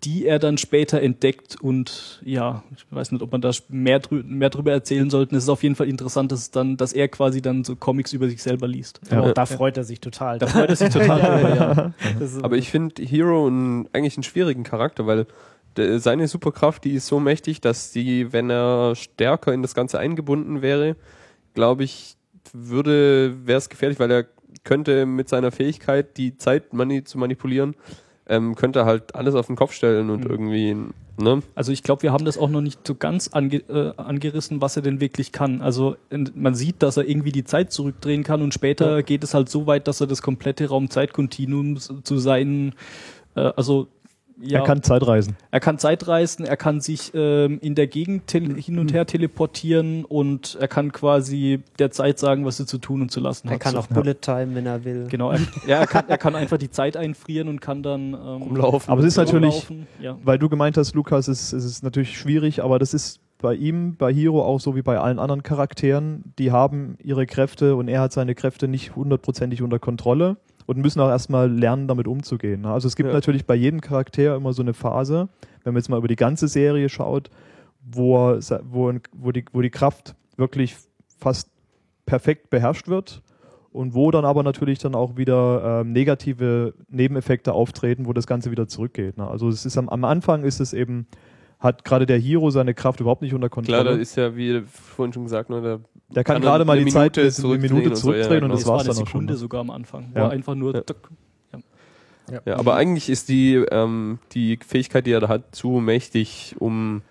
[0.05, 4.23] Die er dann später entdeckt und ja, ich weiß nicht, ob man da mehr, drü
[4.27, 5.37] mehr drüber erzählen sollte.
[5.37, 8.29] Es ist auf jeden Fall interessant, dass, dann, dass er quasi dann so Comics über
[8.29, 9.01] sich selber liest.
[9.11, 9.33] Oh, Ja.
[9.33, 10.39] da freut er sich total.
[10.41, 11.93] Da freut er sich total drüber, ja.
[12.25, 15.27] Ist- Aber ich finde Hero ein, eigentlich einen schwierigen Charakter, weil
[15.77, 19.99] de, seine Superkraft, die ist so mächtig, dass die, wenn er stärker in das Ganze
[20.01, 20.97] eingebunden wäre,
[21.55, 22.17] glaube ich,
[22.53, 24.27] würde, wäre es gefährlich, weil er
[24.65, 27.75] könnte mit seiner Fähigkeit, die Zeit mani zu manipulieren,
[28.29, 30.31] ähm, könnte er halt alles auf den Kopf stellen und Mhm.
[30.31, 30.77] irgendwie,
[31.21, 31.43] ne?
[31.55, 34.77] Also ich glaube, wir haben das auch noch nicht so ganz ange äh, angerissen, was
[34.77, 35.61] er denn wirklich kann.
[35.61, 35.97] Also
[36.35, 39.67] man sieht, dass er irgendwie die Zeit zurückdrehen kann und später geht es halt so
[39.67, 42.75] weit, dass er das komplette Raum-Zeit-Kontinuum zu seinen,
[43.35, 43.89] äh, also
[44.45, 45.37] ja, Er kann Zeitreisen.
[45.51, 50.57] er kann Zeitreisen, er kann sich ähm, in der Gegend hin und her teleportieren und
[50.61, 53.61] er kann quasi der Zeit sagen, was sie zu tun und zu lassen Er hat.
[53.61, 53.79] kann So.
[53.79, 55.07] auch Bullet Time, wenn er will.
[55.09, 58.19] Genau, er, ja, er, kann, er kann einfach die Zeit einfrieren und kann dann ähm,
[58.43, 58.91] Rumlaufen.
[58.91, 59.67] Aber es ist natürlich.
[60.01, 60.19] Ja.
[60.25, 63.97] weil du gemeint hast, Lukas, es, es ist natürlich schwierig, aber das ist bei ihm,
[63.97, 68.01] bei Hiro auch so wie bei allen anderen Charakteren, die haben ihre Kräfte und er
[68.01, 72.63] hat seine Kräfte nicht hundertprozentig unter Kontrolle und müssen auch erstmal lernen, damit umzugehen.
[72.63, 72.73] ne?
[72.73, 73.15] Also es gibt Ja.
[73.15, 75.29] natürlich bei jedem Charakter immer so eine Phase,
[75.65, 77.31] wenn man jetzt mal über die ganze Serie schaut,
[77.85, 80.77] wo, wo, wo, die, wo die Kraft wirklich
[81.19, 81.49] fast
[82.07, 83.23] perfekt beherrscht wird
[83.73, 88.51] und wo dann aber natürlich dann auch wieder ähm, negative Nebeneffekte auftreten, wo das Ganze
[88.51, 89.17] wieder zurückgeht.
[89.17, 89.27] Ne?
[89.27, 91.07] Also es ist am, am Anfang ist es eben,
[91.63, 93.83] hat gerade der Hero seine Kraft überhaupt nicht unter Kontrolle.
[93.83, 95.81] Klar, da ist ja, wie vorhin schon gesagt, ne, der
[96.15, 98.43] der kann kann gerade mal die Zeit Minute eine zurückdrehen Minute und so, ja, zurückdrehen
[98.45, 98.55] und genau.
[98.55, 99.21] das Das war war's eine dann auch schon.
[99.21, 99.39] Sekunde ne?
[99.39, 100.29] sogar am Anfang, Ja.
[100.29, 100.75] einfach nur
[102.31, 102.41] Ja.
[102.45, 107.03] Ja, aber eigentlich ist die, ähm, die Fähigkeit, die er da hat, zu mächtig, um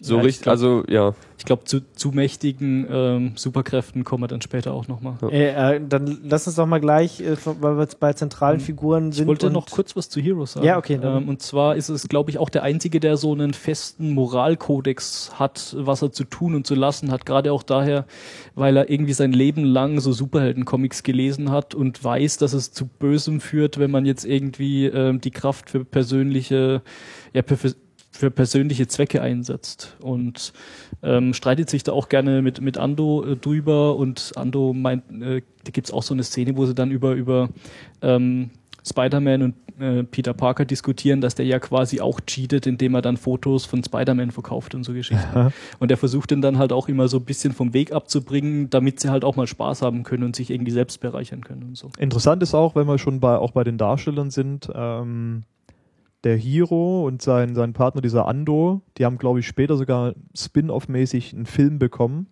[0.00, 1.14] So Ja, ich richtig, glaub- also ja.
[1.36, 5.16] Ich glaube, zu, zu mächtigen ähm, Superkräften kommen wir dann später auch nochmal.
[5.30, 9.12] Äh, äh, dann lass uns doch mal gleich, äh, weil wir jetzt bei zentralen Figuren
[9.12, 9.24] sind.
[9.24, 10.64] Ich wollte noch kurz was zu Heroes sagen.
[10.64, 13.52] Ja, okay, Ähm, und zwar ist es, glaube ich, auch der Einzige, der so einen
[13.52, 17.26] festen Moralkodex hat, was er zu tun und zu lassen hat.
[17.26, 18.06] Gerade auch daher,
[18.54, 22.86] weil er irgendwie sein Leben lang so Superhelden-Comics gelesen hat und weiß, dass es zu
[22.86, 26.80] Bösem führt, wenn man jetzt irgendwie ähm, die Kraft für persönliche,
[27.34, 27.74] ja, für,
[28.14, 29.96] für persönliche Zwecke einsetzt.
[30.00, 30.52] Und
[31.02, 35.42] ähm, streitet sich da auch gerne mit, mit Ando äh, drüber und Ando meint, äh,
[35.64, 37.48] da gibt's auch so eine Szene, wo sie dann über, über
[38.02, 38.50] ähm,
[38.86, 43.16] Spider-Man und äh, Peter Parker diskutieren, dass der ja quasi auch cheatet, indem er dann
[43.16, 45.52] Fotos von Spider-Man verkauft und so Geschichten.
[45.80, 49.00] Und er versucht den dann halt auch immer so ein bisschen vom Weg abzubringen, damit
[49.00, 51.90] sie halt auch mal Spaß haben können und sich irgendwie selbst bereichern können und so.
[51.98, 55.42] Interessant ist auch, wenn wir schon bei, auch bei den Darstellern sind, ähm,
[56.24, 61.34] der Hero und sein, sein Partner, dieser Ando, die haben, glaube ich, später sogar Spin-off-mäßig
[61.34, 62.26] einen Film bekommen.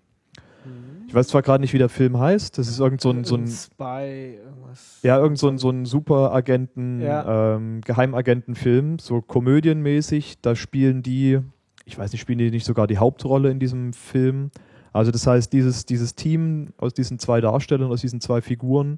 [1.09, 3.37] Ich weiß zwar gerade nicht, wie der Film heißt, das ist irgend so ein, so
[3.37, 4.99] ein Spy, irgendwas.
[5.03, 7.57] ja, irgend so ein, so ein Superagenten, Ja.
[7.57, 10.41] ähm, Geheimagentenfilm, so komödienmäßig.
[10.41, 11.41] Da spielen die,
[11.85, 14.51] ich weiß nicht, spielen die nicht sogar die Hauptrolle in diesem Film.
[14.95, 18.97] Also das heißt, dieses, dieses Team aus diesen zwei Darstellern, aus diesen zwei Figuren,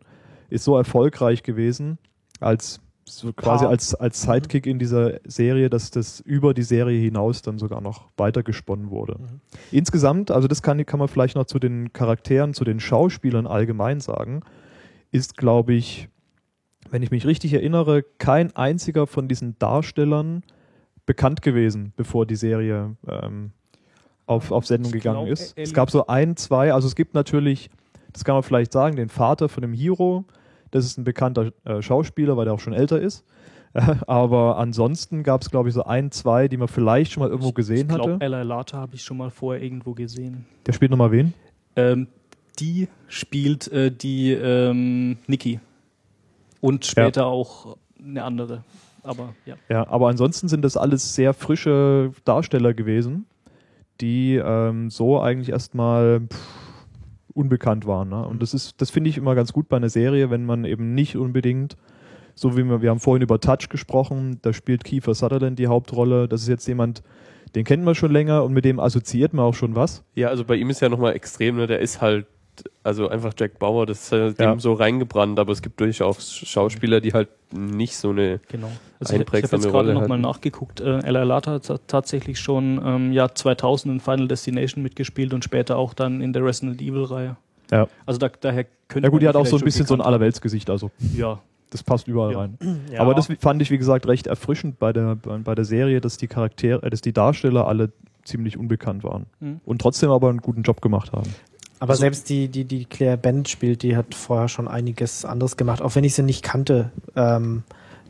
[0.50, 1.98] ist so erfolgreich gewesen,
[2.38, 7.42] als so quasi als, als Sidekick in dieser Serie, dass das über die Serie hinaus
[7.42, 9.18] dann sogar noch weitergesponnen wurde.
[9.70, 14.00] Insgesamt, also das kann, kann man vielleicht noch zu den Charakteren, zu den Schauspielern allgemein
[14.00, 14.42] sagen,
[15.10, 16.08] ist, glaube ich,
[16.90, 20.42] wenn ich mich richtig erinnere, kein einziger von diesen Darstellern
[21.06, 23.52] bekannt gewesen, bevor die Serie ähm,
[24.26, 25.56] auf, auf Sendung Ich gegangen glaub, ist.
[25.56, 27.70] Es gab so ein, zwei, also es gibt natürlich,
[28.12, 30.24] das kann man vielleicht sagen, den Vater von dem Hero,
[30.74, 33.24] das ist ein bekannter äh, Schauspieler, weil der auch schon älter ist.
[34.08, 37.52] Aber ansonsten gab es, glaube ich, so ein, zwei, die man vielleicht schon mal irgendwo
[37.52, 38.24] gesehen ich glaube, hatte.
[38.24, 40.46] Ella Lata habe ich schon mal vorher irgendwo gesehen.
[40.66, 41.32] Der spielt nochmal wen?
[41.76, 42.08] Ähm,
[42.58, 45.60] die spielt äh, die ähm, Nikki.
[46.60, 48.64] Und später auch eine andere.
[49.04, 49.54] Aber ja.
[49.68, 53.26] Ja, aber ansonsten sind das alles sehr frische Darsteller gewesen,
[54.00, 56.63] die ähm, so eigentlich erstmal pff,
[57.34, 58.08] unbekannt waren.
[58.08, 58.24] Ne?
[58.26, 60.94] Und das ist, das finde ich immer ganz gut bei einer Serie, wenn man eben
[60.94, 61.76] nicht unbedingt,
[62.34, 66.28] so wie wir, wir haben vorhin über Touch gesprochen, da spielt Kiefer Sutherland die Hauptrolle.
[66.28, 67.02] Das ist jetzt jemand,
[67.54, 70.04] den kennt man schon länger und mit dem assoziiert man auch schon was.
[70.14, 71.66] Ja, also bei ihm ist ja nochmal extrem, ne?
[71.66, 72.26] Der ist halt,
[72.82, 74.50] also einfach Jack Bauer, das ist halt Ja.
[74.52, 78.40] dem so reingebrannt, aber es gibt durchaus Schauspieler, die halt nicht so eine.
[78.48, 78.66] Genau.
[78.66, 80.80] Also ich, ich habe Einprägsame jetzt gerade Rolle nochmal nachgeguckt.
[80.80, 85.44] Äh, Ella Lata hat ta- tatsächlich schon ähm, Jahr 2000 in Final Destination mitgespielt und
[85.44, 87.36] später auch dann in der Resident Evil Reihe.
[87.70, 87.88] Ja.
[88.06, 90.68] Also da, daher könnte Ja gut, die hat auch so ein bisschen so ein Allerweltsgesicht,
[90.70, 91.40] also Ja,
[91.70, 92.38] das passt überall Ja.
[92.40, 92.58] rein.
[92.92, 93.00] Ja.
[93.00, 96.26] Aber das fand ich, wie gesagt, recht erfrischend bei der, bei der Serie, dass die
[96.28, 97.90] Charaktere, äh, dass die Darsteller alle
[98.24, 99.26] ziemlich unbekannt waren.
[99.40, 99.60] Mhm.
[99.66, 101.28] Und trotzdem aber einen guten Job gemacht haben.
[101.84, 105.56] Aber Also- selbst die, die, die Claire Bennett spielt, die hat vorher schon einiges anderes
[105.58, 107.62] gemacht, auch wenn ich sie nicht kannte ähm,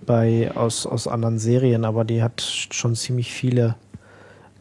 [0.07, 3.75] bei, aus, aus anderen Serien, aber die hat schon ziemlich viele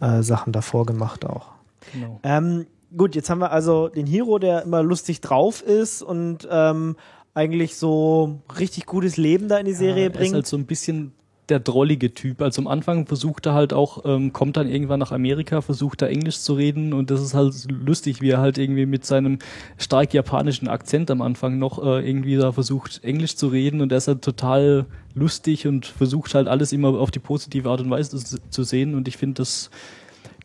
[0.01, 1.49] äh, Sachen davor gemacht auch.
[1.93, 2.19] genau.
[2.23, 2.65] Ähm,
[2.97, 6.95] gut, jetzt haben wir also den Hero, der immer lustig drauf ist und ähm,
[7.35, 10.33] eigentlich so richtig gutes Leben da in die Serie Er ist bringt.
[10.33, 11.13] halt so ein bisschen
[11.49, 12.41] der drollige Typ.
[12.41, 16.07] Also am Anfang versucht er halt auch, ähm, kommt dann irgendwann nach Amerika, versucht da
[16.07, 19.39] Englisch zu reden und das ist halt lustig, wie er halt irgendwie mit seinem
[19.77, 23.97] stark japanischen Akzent am Anfang noch äh, irgendwie da versucht, Englisch zu reden und er
[23.97, 28.17] ist halt total lustig und versucht halt alles immer auf die positive Art und Weise
[28.49, 29.69] zu, sehen und ich finde, dass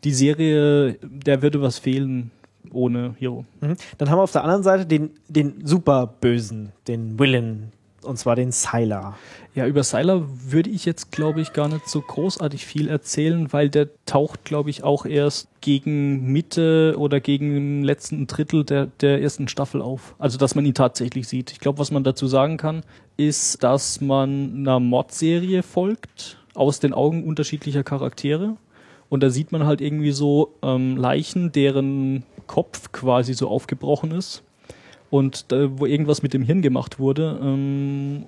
[0.03, 2.31] die Serie, der würde was fehlen
[2.71, 3.45] ohne Hero.
[3.61, 3.75] Mhm.
[3.97, 7.71] Dann haben wir auf der anderen Seite den, den Superbösen, den Willen,
[8.03, 9.17] und zwar den Sylar.
[9.55, 13.69] Ja, über Sylar würde ich jetzt, glaube ich, gar nicht so großartig viel erzählen, weil
[13.69, 19.21] der taucht, glaube ich, auch erst gegen Mitte oder gegen den letzten Drittel der, der
[19.21, 20.15] ersten Staffel auf.
[20.19, 21.51] Also, dass man ihn tatsächlich sieht.
[21.51, 22.83] Ich glaube, was man dazu sagen kann,
[23.17, 28.55] ist, dass man einer Mordserie folgt aus den Augen unterschiedlicher Charaktere.
[29.09, 34.43] Und da sieht man halt irgendwie so ähm, Leichen, deren Kopf quasi so aufgebrochen ist
[35.09, 37.39] und äh, wo irgendwas mit dem Hirn gemacht wurde.
[37.41, 38.25] Ähm,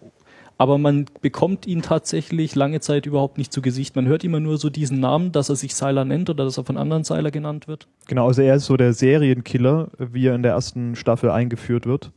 [0.57, 3.95] aber man bekommt ihn tatsächlich lange Zeit überhaupt nicht zu Gesicht.
[3.95, 6.65] Man hört immer nur so diesen Namen, dass er sich Sylar nennt oder dass er
[6.65, 7.87] von anderen Sylar genannt wird.
[8.07, 12.11] Genau, also er ist so der Serienkiller, wie er in der ersten Staffel eingeführt wird.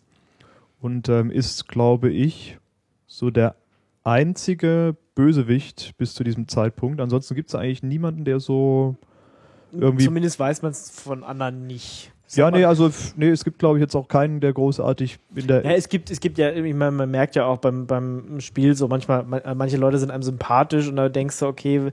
[0.79, 2.59] Und ähm, ist, glaube ich,
[3.07, 3.57] so der
[4.03, 7.00] einzige Bösewicht bis zu diesem Zeitpunkt.
[7.00, 8.96] Ansonsten gibt es eigentlich niemanden, der so
[9.72, 10.05] irgendwie.
[10.05, 12.12] Zumindest weiß man es von anderen nicht.
[12.37, 15.64] Ja, nee, also nee, es gibt glaube ich jetzt auch keinen, der großartig in der
[15.64, 18.75] Ja, es gibt, es gibt ja, ich meine, man merkt ja auch beim, beim Spiel
[18.75, 21.90] so manchmal, man, manche Leute sind einem sympathisch und da denkst du, okay,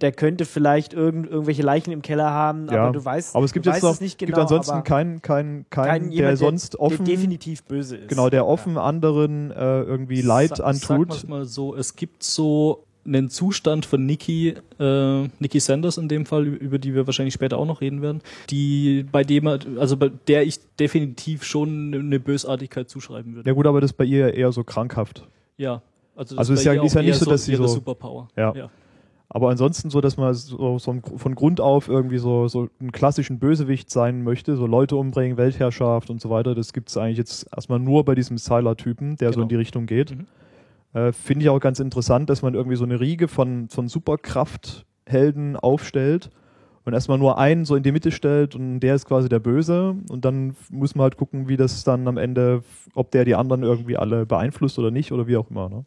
[0.00, 3.52] der könnte vielleicht irgend, irgendwelche Leichen im Keller haben, Ja, aber du weißt, aber es
[3.52, 4.42] gibt du jetzt weißt noch es nicht gibt genau.
[4.42, 8.08] ansonsten aber keinen keinen keinen, keinen der jemand, sonst offen der definitiv böse ist.
[8.08, 11.22] genau der offen anderen äh, irgendwie Leid Sa- antut.
[11.22, 16.26] Wir mal so, es gibt so einen Zustand von Nikki, äh, Nikki Sanders in dem
[16.26, 20.10] Fall, über die wir wahrscheinlich später auch noch reden werden, die bei dem, also bei
[20.28, 23.48] der ich definitiv schon eine Bösartigkeit zuschreiben würde.
[23.48, 25.26] Ja gut, aber das ist bei ihr ja eher so krankhaft.
[25.56, 25.82] Ja.
[26.16, 28.28] Also, Also das ist ja- ist ja nicht so, dass sie so- Superpower.
[28.36, 28.70] Ja.
[29.28, 33.40] Aber ansonsten so, dass man so, so von Grund auf irgendwie so, so einen klassischen
[33.40, 37.48] Bösewicht sein möchte, so Leute umbringen, Weltherrschaft und so weiter, das gibt es eigentlich jetzt
[37.52, 39.42] erstmal nur bei diesem Sylar-Typen, der so Genau.
[39.44, 40.12] in die Richtung geht.
[40.12, 40.26] Mhm.
[40.94, 45.56] Äh, Finde ich auch ganz interessant, dass man irgendwie so eine Riege von, von Superkrafthelden
[45.56, 46.30] aufstellt
[46.84, 49.96] und erstmal nur einen so in die Mitte stellt und der ist quasi der Böse
[50.08, 52.62] und dann muss man halt gucken, wie das dann am Ende,
[52.94, 55.68] ob der die anderen irgendwie alle beeinflusst oder nicht oder wie auch immer.
[55.68, 55.84] Ne?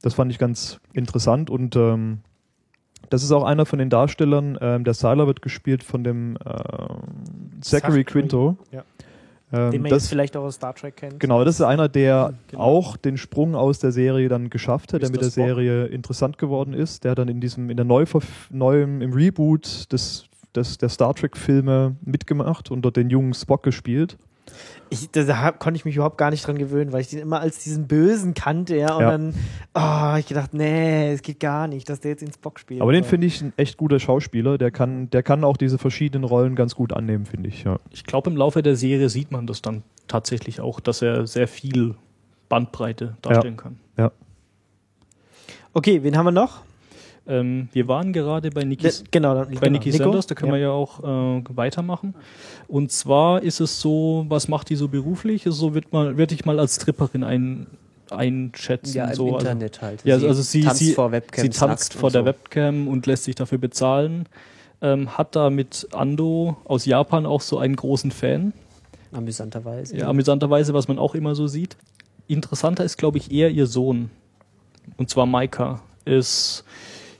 [0.00, 2.20] Das fand ich ganz interessant und ähm,
[3.10, 4.58] das ist auch einer von den Darstellern.
[4.60, 6.36] Ähm, der Sylar wird gespielt von dem
[7.60, 8.56] Zachary Zachary, Quinto.
[8.70, 8.84] ja.
[9.52, 11.20] Ähm, den man das, jetzt vielleicht auch aus Star Trek kennt.
[11.20, 12.62] genau, das ist einer, der Genau.
[12.62, 15.34] auch den Sprung aus der Serie dann geschafft hat, der mit der Spock.
[15.34, 20.26] Serie interessant geworden ist, der dann in diesem, in der Neuverf neuen, im Reboot des,
[20.54, 24.18] des, der Star Trek-Filme mitgemacht und dort den jungen Spock gespielt.
[24.90, 27.58] Ich, da, konnte ich mich überhaupt gar nicht dran gewöhnen, weil ich den immer als
[27.58, 28.94] diesen Bösen kannte, ja.
[28.94, 29.10] Und Ja.
[29.10, 29.34] dann,
[29.74, 32.80] oh, ich gedacht, nee, es geht gar nicht, dass der jetzt ins Bock spielt.
[32.80, 36.24] Aber den finde ich ein echt guter Schauspieler, der kann, der kann auch diese verschiedenen
[36.24, 37.64] Rollen ganz gut annehmen, finde ich.
[37.64, 37.78] Ja.
[37.90, 41.48] Ich glaube, im Laufe der Serie sieht man das dann tatsächlich auch, dass er sehr
[41.48, 41.94] viel
[42.48, 43.78] Bandbreite darstellen kann.
[45.74, 46.62] Okay, wen haben wir noch?
[47.28, 49.90] Ähm, wir waren gerade bei Nikki, Ne, genau, bei genau.
[49.96, 52.14] Sanders, da können wir ja auch äh, weitermachen.
[52.68, 55.42] Und zwar ist es so, was macht die so beruflich?
[55.46, 57.66] So wird mal, würde ich mal als Stripperin ein,
[58.10, 58.96] einschätzen.
[58.96, 60.04] Ja, im so, also- Internet halt.
[60.04, 62.26] Ja, also sie- tanzt sie- vor Webcams Sie tanzt vor der so.
[62.26, 64.26] Webcam und lässt sich dafür bezahlen.
[64.80, 68.52] Ähm, hat da mit Ando aus Japan auch so einen großen Fan.
[69.12, 69.96] Amüsanterweise.
[69.96, 71.76] Ja, amüsanterweise, was man auch immer so sieht.
[72.26, 74.10] Interessanter ist, glaube ich, eher ihr Sohn.
[74.96, 75.80] Und zwar Maika.
[76.04, 76.64] Ist,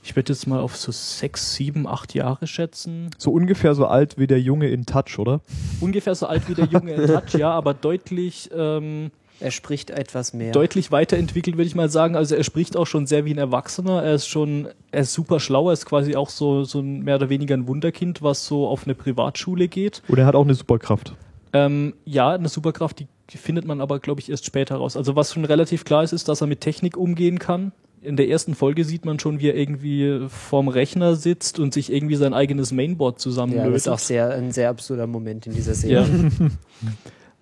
[0.09, 3.11] ich würde jetzt mal auf so sechs, sieben, acht Jahre schätzen.
[3.19, 5.41] So ungefähr so alt wie der Junge in Touch, oder?
[5.81, 10.33] Ungefähr so alt wie der Junge in Touch, ja, aber deutlich, ähm, Er spricht etwas
[10.33, 10.51] mehr.
[10.51, 12.15] deutlich weiterentwickelt, würde ich mal sagen.
[12.15, 14.01] Also er spricht auch schon sehr wie ein Erwachsener.
[14.01, 15.69] Er ist schon, er ist super schlau.
[15.69, 18.85] Er ist quasi auch so, so ein mehr oder weniger ein Wunderkind, was so auf
[18.85, 20.01] eine Privatschule geht.
[20.07, 21.13] Und er hat auch eine Superkraft.
[21.53, 24.97] Ähm, ja, eine Superkraft, die findet man aber, glaube ich, erst später raus.
[24.97, 27.71] Also was schon relativ klar ist, ist, dass er mit Technik umgehen kann.
[28.01, 31.91] In der ersten Folge sieht man schon, wie er irgendwie vorm Rechner sitzt und sich
[31.91, 33.73] irgendwie sein eigenes Mainboard ja, zusammenlötet.
[33.73, 36.31] das ist auch sehr, ein sehr absurder Moment in dieser Serie.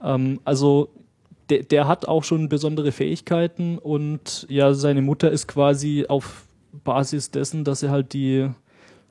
[0.02, 0.16] Ja.
[0.16, 0.90] ähm, also
[1.50, 6.46] der, der hat auch schon besondere Fähigkeiten und ja, seine Mutter ist quasi auf
[6.84, 8.50] Basis dessen, dass er halt die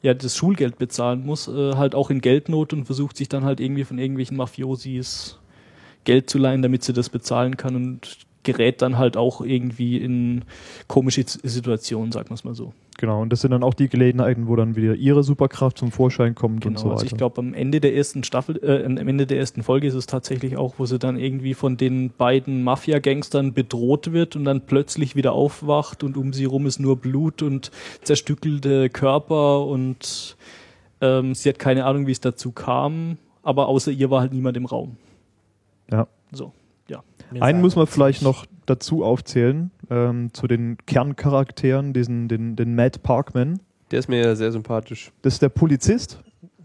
[0.02, 3.60] ja das Schulgeld bezahlen muss, äh, halt auch in Geldnot und versucht sich dann halt
[3.60, 5.38] irgendwie von irgendwelchen Mafiosis
[6.04, 10.44] Geld zu leihen, damit sie das bezahlen kann und gerät dann halt auch irgendwie in
[10.88, 12.72] komische Situationen, sagen wir es mal so.
[12.98, 16.34] Genau, und das sind dann auch die Gelegenheiten, wo dann wieder ihre Superkraft zum Vorschein
[16.34, 16.94] kommt und Genau, so weiter.
[16.94, 19.94] also ich glaube am Ende der ersten Staffel, äh, am Ende der ersten Folge ist
[19.94, 24.62] es tatsächlich auch, wo sie dann irgendwie von den beiden Mafia-Gangstern bedroht wird und dann
[24.62, 27.70] plötzlich wieder aufwacht und um sie rum ist nur Blut und
[28.02, 30.36] zerstückelte Körper und
[31.02, 34.56] ähm, sie hat keine Ahnung, wie es dazu kam, aber außer ihr war halt niemand
[34.56, 34.96] im Raum.
[35.90, 36.06] Ja.
[36.32, 36.52] So.
[37.40, 43.02] Einen muss man vielleicht noch dazu aufzählen, ähm, zu den Kerncharakteren, diesen, den, den Matt
[43.02, 43.60] Parkman.
[43.90, 45.12] Der ist mir ja sehr sympathisch.
[45.22, 46.22] Das ist der Polizist.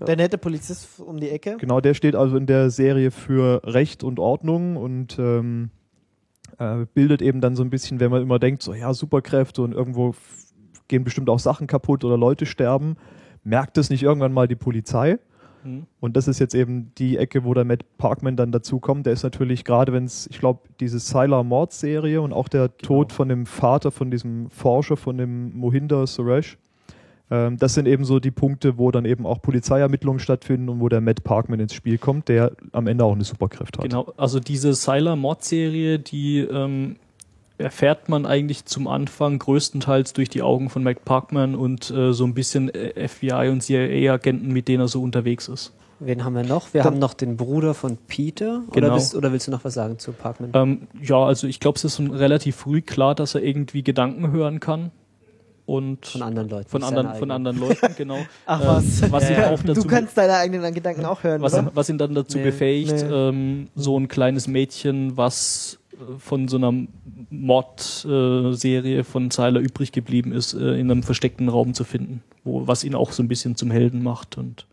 [0.08, 1.58] Der nette Polizist um die Ecke.
[1.58, 5.70] Genau, der steht also in der Serie für Recht und Ordnung und ähm,
[6.58, 9.74] äh, bildet eben dann so ein bisschen, wenn man immer denkt, so ja, Superkräfte und
[9.74, 10.16] irgendwo
[10.88, 12.96] gehen bestimmt auch Sachen kaputt oder Leute sterben,
[13.44, 15.20] merkt es nicht irgendwann mal die Polizei.
[15.64, 15.86] Hm.
[16.00, 19.06] Und das ist jetzt eben die Ecke, wo der Matt Parkman dann dazu kommt.
[19.06, 23.30] Der ist natürlich gerade, wenn es, ich glaube, diese Sylar-Mord-Serie und auch der Tod von
[23.30, 26.58] dem Vater von diesem Forscher, von dem Mohinder Suresh,
[27.32, 30.90] ähm, das sind eben so die Punkte, wo dann eben auch Polizeiermittlungen stattfinden und wo
[30.90, 33.84] der Matt Parkman ins Spiel kommt, der am Ende auch eine Superkraft hat.
[33.84, 36.98] Genau, also diese Sylar-Mord-Serie, die ähm,
[37.62, 42.26] erfährt man eigentlich zum Anfang größtenteils durch die Augen von Mac Parkman und äh, so
[42.26, 45.74] ein bisschen äh, FBI und CIA-Agenten, mit denen er so unterwegs ist.
[46.00, 46.74] Wen haben wir noch?
[46.74, 48.64] Wir Dann- haben noch den Bruder von Peter.
[48.70, 48.94] Oder, Genau.
[48.96, 50.50] bist, oder willst du noch was sagen zu Parkman?
[50.54, 54.32] Ähm, ja, also ich glaube, es ist schon relativ früh klar, dass er irgendwie Gedanken
[54.32, 54.90] hören kann
[55.68, 56.70] und Von anderen Leuten.
[56.70, 58.18] von anderen, von anderen Leuten, genau.
[58.48, 59.12] Ach Ähm, was.
[59.12, 61.64] was ihn Ja, auch dazu du kannst deine eigenen Gedanken auch hören, was, oder?
[61.64, 63.14] ihn, was ihn dann dazu Nee, befähigt, nee.
[63.14, 65.81] ähm, so ein kleines Mädchen, was äh,
[66.18, 66.74] von so einer
[67.30, 72.84] Mordserie von Seiler übrig geblieben ist, äh, in einem versteckten Raum zu finden, wo, was
[72.84, 74.66] ihn auch so ein bisschen zum Helden macht und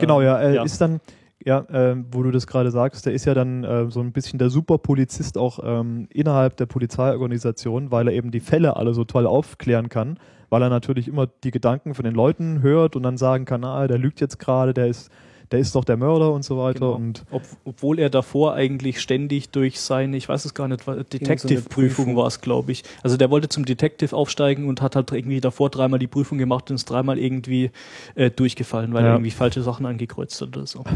[0.00, 1.00] Genau, ähm, ja, er ist dann,
[1.44, 4.38] ja, ähm, wo du das gerade sagst, der ist ja dann äh, so ein bisschen
[4.38, 9.26] der Superpolizist auch ähm, innerhalb der Polizeiorganisation, weil er eben die Fälle alle so toll
[9.26, 13.44] aufklären kann, weil er natürlich immer die Gedanken von den Leuten hört und dann sagen
[13.44, 15.10] kann, ah, der lügt jetzt gerade, der ist,
[15.50, 16.94] der ist doch der Mörder und so weiter Genau.
[16.94, 22.16] und Ob, obwohl er davor eigentlich ständig durch seine, ich weiß es gar nicht, Detective-Prüfung
[22.16, 22.84] war es, glaube ich.
[23.02, 26.70] Also der wollte zum Detective aufsteigen und hat halt irgendwie davor dreimal die Prüfung gemacht
[26.70, 27.70] und ist dreimal irgendwie
[28.14, 29.08] äh, durchgefallen, weil Ja.
[29.10, 30.84] er irgendwie falsche Sachen angekreuzt hat oder so.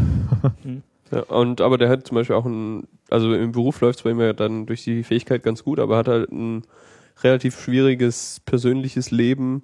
[1.11, 4.11] Ja, und aber der hat zum Beispiel auch ein, also im Beruf läuft es bei
[4.11, 6.63] ihm ja dann durch die Fähigkeit ganz gut, aber hat halt ein
[7.23, 9.63] relativ schwieriges persönliches Leben.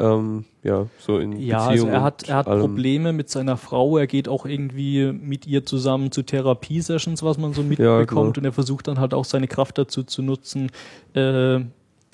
[0.00, 2.46] Ähm, ja, so in Ja, also Beziehung er hat, er hat.
[2.46, 3.98] Probleme mit seiner Frau.
[3.98, 8.08] Er geht auch irgendwie mit ihr zusammen zu Therapiesessions, was man so Ja, mitbekommt.
[8.08, 8.20] genau.
[8.38, 10.70] Und er versucht dann halt auch seine Kraft dazu zu nutzen,
[11.14, 11.60] äh,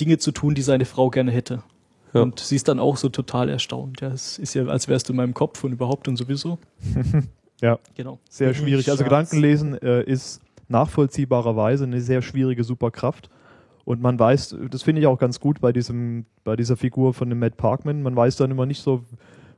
[0.00, 1.62] Dinge zu tun, die seine Frau gerne hätte.
[2.14, 2.22] Ja.
[2.22, 4.00] Und sie ist dann auch so total erstaunt.
[4.00, 6.58] Ja, es ist ja, als wärst du in meinem Kopf und überhaupt und sowieso.
[7.60, 8.18] ja, Genau.
[8.30, 8.90] sehr schwierig.
[8.90, 9.04] Also.
[9.04, 13.28] Gedankenlesen äh, ist nachvollziehbarerweise eine sehr schwierige Superkraft.
[13.84, 17.28] Und man weiß, das finde ich auch ganz gut bei diesem, bei dieser Figur von
[17.28, 19.02] dem Matt Parkman, man weiß dann immer nicht so,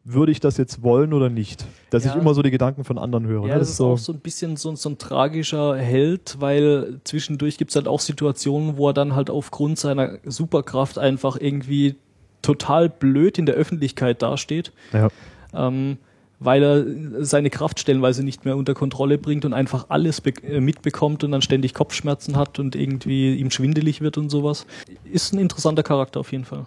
[0.08, 1.64] würde ich das jetzt wollen oder nicht.
[1.90, 2.12] Dass Ja.
[2.12, 3.42] ich immer so die Gedanken von anderen höre.
[3.46, 3.58] Ja, ne?
[3.60, 7.88] das ist auch so ein bisschen so, so ein tragischer Held, weil zwischendurch gibt's halt
[7.88, 11.96] auch Situationen, wo er dann halt aufgrund seiner Superkraft einfach irgendwie
[12.42, 14.72] total blöd in der Öffentlichkeit dasteht.
[14.92, 15.08] ja.
[15.52, 15.98] ähm,
[16.38, 21.24] weil er seine Kraft stellenweise nicht mehr unter Kontrolle bringt und einfach alles äh, mitbekommt
[21.24, 24.66] und dann ständig Kopfschmerzen hat und irgendwie ihm schwindelig wird und sowas.
[25.10, 26.66] Ist ein interessanter Charakter auf jeden Fall.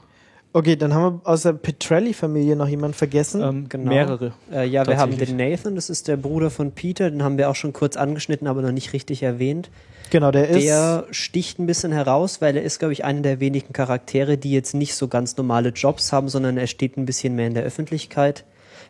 [0.52, 3.42] Okay, dann haben wir aus der Petrelli-Familie noch jemanden vergessen.
[3.42, 3.90] Ähm, Genau.
[3.90, 4.34] Mehrere.
[4.52, 7.52] Äh, ja, wir haben den Nathan, das ist der Bruder von Peter, den haben wir
[7.52, 9.70] auch schon kurz angeschnitten, aber noch nicht richtig erwähnt.
[10.10, 10.64] genau, der ist.
[10.64, 14.52] Der sticht ein bisschen heraus, weil er ist, glaube ich, einer der wenigen Charaktere, die
[14.52, 17.64] jetzt nicht so ganz normale Jobs haben, sondern er steht ein bisschen mehr in der
[17.64, 18.44] Öffentlichkeit.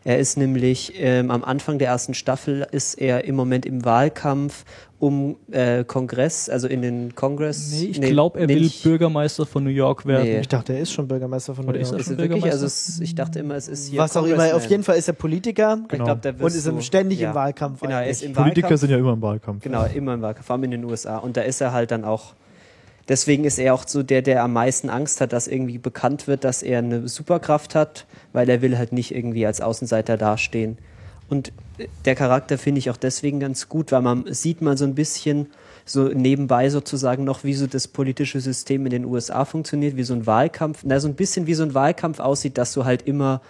[0.05, 4.63] Er ist nämlich ähm, am Anfang der ersten Staffel ist er im Moment im Wahlkampf
[4.97, 7.71] um äh, Kongress, also in den Kongress.
[7.71, 10.23] Nee, ich glaube, er will nicht- Bürgermeister von New York werden.
[10.25, 10.39] Nee.
[10.39, 11.99] ich dachte, er ist schon Bürgermeister von New Oder ist York.
[11.99, 12.43] er Ist es wirklich?
[12.45, 15.07] Also es, ich dachte immer, es ist hier Was auch immer, auf jeden Fall ist
[15.07, 17.29] er Politiker Ich glaub, der und ist im du- ständig ja.
[17.29, 17.79] im Wahlkampf.
[17.81, 18.81] Genau, er ist im Politiker Wahlkampf.
[18.81, 19.63] sind ja immer im Wahlkampf.
[19.63, 21.17] Genau, immer im Wahlkampf, vor allem in den USA.
[21.17, 22.33] Und da ist er halt dann auch.
[23.09, 26.43] Deswegen ist er auch so der, der am meisten Angst hat, dass irgendwie bekannt wird,
[26.43, 30.77] dass er eine Superkraft hat, weil er will halt nicht irgendwie als Außenseiter dastehen.
[31.27, 31.51] Und
[32.05, 35.47] der Charakter finde ich auch deswegen ganz gut, weil man sieht mal so ein bisschen
[35.85, 40.13] so nebenbei sozusagen noch, wie so das politische System in den USA funktioniert, wie so
[40.13, 43.41] ein Wahlkampf, na, so ein bisschen wie so ein Wahlkampf aussieht, dass du halt immer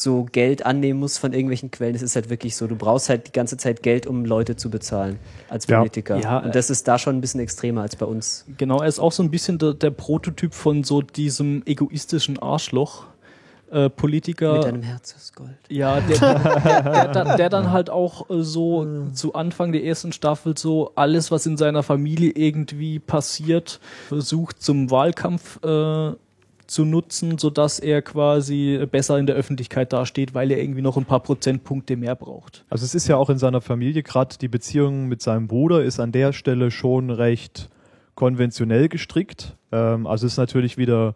[0.00, 1.94] so Geld annehmen musst von irgendwelchen Quellen.
[1.96, 4.70] Es ist halt wirklich so, du brauchst halt die ganze Zeit Geld, um Leute zu
[4.70, 5.78] bezahlen als Ja.
[5.78, 6.18] Politiker.
[6.20, 8.44] Ja, Und das ist da schon ein bisschen extremer als bei uns.
[8.58, 13.06] Genau, er ist auch so ein bisschen der, der Prototyp von so diesem egoistischen Arschloch.
[13.70, 14.54] Äh, Politiker.
[14.54, 15.50] Mit deinem Herz aus Gold.
[15.68, 20.12] Ja, der, der, der, dann- der dann halt auch äh, so zu Anfang der ersten
[20.12, 26.12] Staffel so alles, was in seiner Familie irgendwie passiert, versucht zum Wahlkampf äh,
[26.68, 31.06] zu nutzen, sodass er quasi besser in der Öffentlichkeit dasteht, weil er irgendwie noch ein
[31.06, 32.64] paar Prozentpunkte mehr braucht.
[32.68, 35.98] Also es ist ja auch in seiner Familie, gerade die Beziehung mit seinem Bruder ist
[35.98, 37.70] an der Stelle schon recht
[38.14, 39.56] konventionell gestrickt.
[39.72, 41.14] Ähm, also es ist natürlich wieder,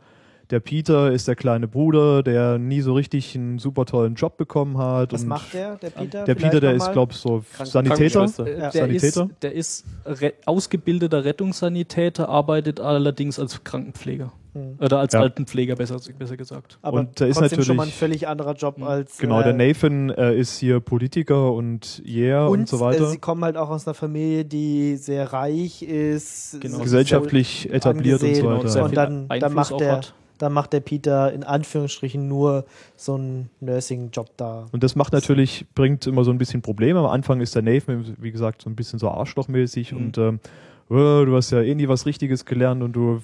[0.50, 4.78] der Peter ist der kleine Bruder, der nie so richtig einen super tollen Job bekommen
[4.78, 5.12] hat.
[5.12, 6.24] Was und macht der, der Peter?
[6.24, 8.24] Der Peter, der ist, glaube ich, so Kranken- Sanitäter.
[8.24, 8.44] Äh.
[8.44, 9.24] Der, Sanitäter?
[9.24, 14.32] ist, der ist re ausgebildeter Rettungssanitäter, arbeitet allerdings als Krankenpfleger.
[14.54, 14.76] Hm.
[14.80, 15.20] Oder als Ja.
[15.20, 16.78] Altenpfleger, besser, besser gesagt.
[16.82, 18.84] Aber Und da ist trotzdem schon mal ein natürlich- völlig anderer Job Mhm.
[18.84, 19.16] als.
[19.18, 23.04] Genau, äh, der Nathan äh, ist hier Politiker und Yeah und, und so weiter.
[23.04, 26.78] Äh, sie kommen halt auch aus einer Familie, die sehr reich ist, Genau.
[26.80, 28.82] gesellschaftlich etabliert und so und weiter.
[28.82, 30.14] Und viel dann, dann, macht der, hat.
[30.36, 34.66] dann macht der Peter in Anführungsstrichen nur so einen Nursing-Job da.
[34.70, 36.98] Und das macht natürlich, bringt immer so ein bisschen Probleme.
[36.98, 39.98] Am Anfang ist der Nathan, wie gesagt, so ein bisschen so arschlochmäßig Mhm.
[39.98, 40.40] und ähm,
[40.90, 43.22] oh, du hast ja eh nie was Richtiges gelernt und du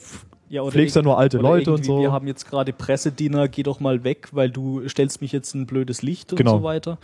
[0.51, 2.01] Ja, oder pflegst ja nur alte Leute und so.
[2.01, 5.63] Wir haben jetzt gerade Pressediener, geh doch mal weg, weil du stellst mich jetzt in
[5.63, 6.59] ein blödes Licht und Genau.
[6.59, 6.99] so weiter.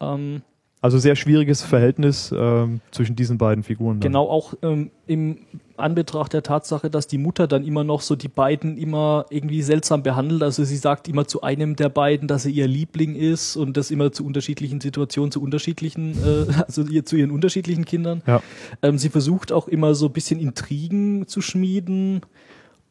[0.00, 0.42] Ähm,
[0.80, 4.00] Also sehr schwieriges Verhältnis ähm, zwischen diesen beiden Figuren.
[4.00, 4.10] dann.
[4.12, 5.38] genau auch ähm, im
[5.78, 10.02] Anbetracht der Tatsache, dass die Mutter dann immer noch so die beiden immer irgendwie seltsam
[10.02, 10.42] behandelt.
[10.42, 13.90] Also sie sagt immer zu einem der beiden, dass er ihr Liebling ist und das
[13.90, 18.22] immer zu unterschiedlichen Situationen, zu unterschiedlichen, äh, also ihr, zu ihren unterschiedlichen Kindern.
[18.26, 18.42] Ja.
[18.82, 22.20] Ähm, sie versucht auch immer so ein bisschen Intrigen zu schmieden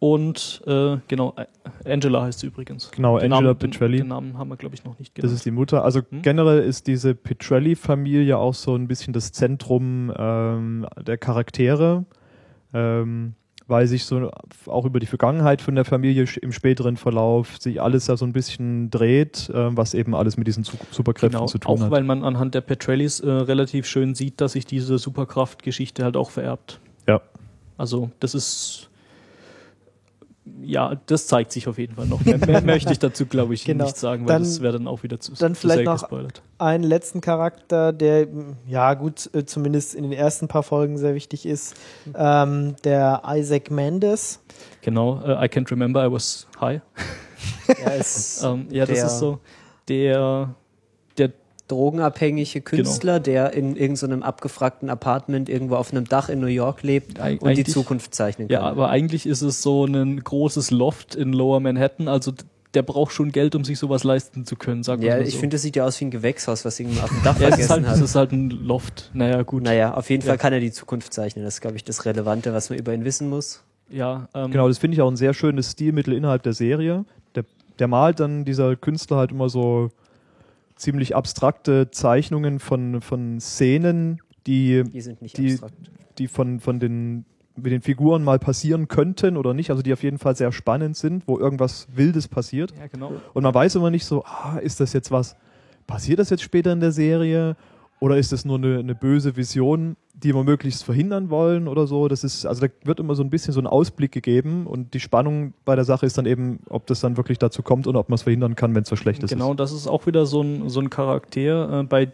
[0.03, 1.33] Und äh, genau,
[1.85, 2.91] Angela heißt sie übrigens.
[2.91, 3.97] Genau, den Angela Namen, den, Petrelli.
[3.99, 5.35] den Namen haben wir, glaube ich, noch nicht Das genannt.
[5.37, 5.85] ist die Mutter.
[5.85, 6.21] Also Hm?
[6.23, 12.03] generell ist diese Petrelli-Familie auch so ein bisschen das Zentrum ähm, der Charaktere,
[12.73, 13.35] ähm,
[13.67, 14.29] weil sich so
[14.65, 18.33] auch über die Vergangenheit von der Familie im späteren Verlauf sich alles da so ein
[18.33, 21.91] bisschen dreht, ähm, was eben alles mit diesen Su Superkräften Genau, zu tun auch hat.
[21.91, 26.29] weil man anhand der Petrellis äh, relativ schön sieht, dass sich diese Superkraftgeschichte halt auch
[26.29, 26.81] vererbt.
[27.07, 27.21] Ja.
[27.77, 28.89] Also das ist
[30.61, 32.23] ja, das zeigt sich auf jeden Fall noch.
[32.23, 33.85] Mehr, mehr möchte ich dazu, glaube ich, Genau.
[33.85, 36.01] nicht sagen, weil Dann- das wäre dann auch wieder zu, dann zu vielleicht sehr noch-
[36.01, 36.41] gespoilert.
[36.57, 38.27] einen letzten Charakter, der
[38.67, 41.75] ja gut, äh, zumindest in den ersten paar Folgen sehr wichtig ist,
[42.15, 44.39] ähm, der Isaac Mendes.
[44.81, 46.81] Genau, äh, I can't remember I was high.
[47.81, 49.39] Er ist Ähm, ja, das ist so
[49.89, 50.53] der,
[51.73, 52.83] drogenabhängige Genau.
[52.83, 57.41] Künstler, der in irgendeinem abgefragten Apartment irgendwo auf einem Dach in New York lebt Eig-
[57.41, 58.53] und die Zukunft zeichnen kann.
[58.53, 62.07] Ja, aber eigentlich ist es so ein großes Loft in Lower Manhattan.
[62.07, 62.33] Also
[62.73, 65.33] der braucht schon Geld, um sich sowas leisten zu können, sagen wir Ja, mal ich
[65.35, 65.39] so.
[65.39, 67.59] finde, das sieht ja aus wie ein Gewächshaus, was irgendwie auf dem Dach ja, es
[67.59, 68.05] ist, vergessen halt, es hat.
[68.05, 69.11] ist halt ein Loft.
[69.13, 69.63] Naja, gut.
[69.63, 70.29] Naja, auf jeden Ja.
[70.29, 71.45] Fall kann er die Zukunft zeichnen.
[71.45, 73.63] Das ist, glaube ich, das Relevante, was man über ihn wissen muss.
[73.89, 77.05] Ja, ähm, Genau, das finde ich auch ein sehr schönes Stilmittel innerhalb der Serie.
[77.35, 77.43] Der,
[77.77, 79.91] der malt dann dieser Künstler halt immer so
[80.75, 85.75] ziemlich abstrakte Zeichnungen von, von Szenen, die, Die sind nicht Die- abstrakt.
[86.17, 90.03] die von, von den, mit den Figuren mal passieren könnten oder nicht, also die auf
[90.03, 92.73] jeden Fall sehr spannend sind, wo irgendwas Wildes passiert.
[92.77, 93.13] ja, genau.
[93.33, 95.35] Und man weiß immer nicht so, ah, ist das jetzt was,
[95.87, 97.55] passiert das jetzt später in der Serie?
[98.03, 102.09] Oder ist das nur eine, eine böse Vision, die wir möglichst verhindern wollen oder so?
[102.09, 104.99] Das ist, also da wird immer so ein bisschen so ein Ausblick gegeben und die
[104.99, 108.09] Spannung bei der Sache ist dann eben, ob das dann wirklich dazu kommt und ob
[108.09, 109.29] man es verhindern kann, wenn es so schlecht ist.
[109.29, 112.11] Genau, das ist auch wieder so ein, so ein Charakter, äh, bei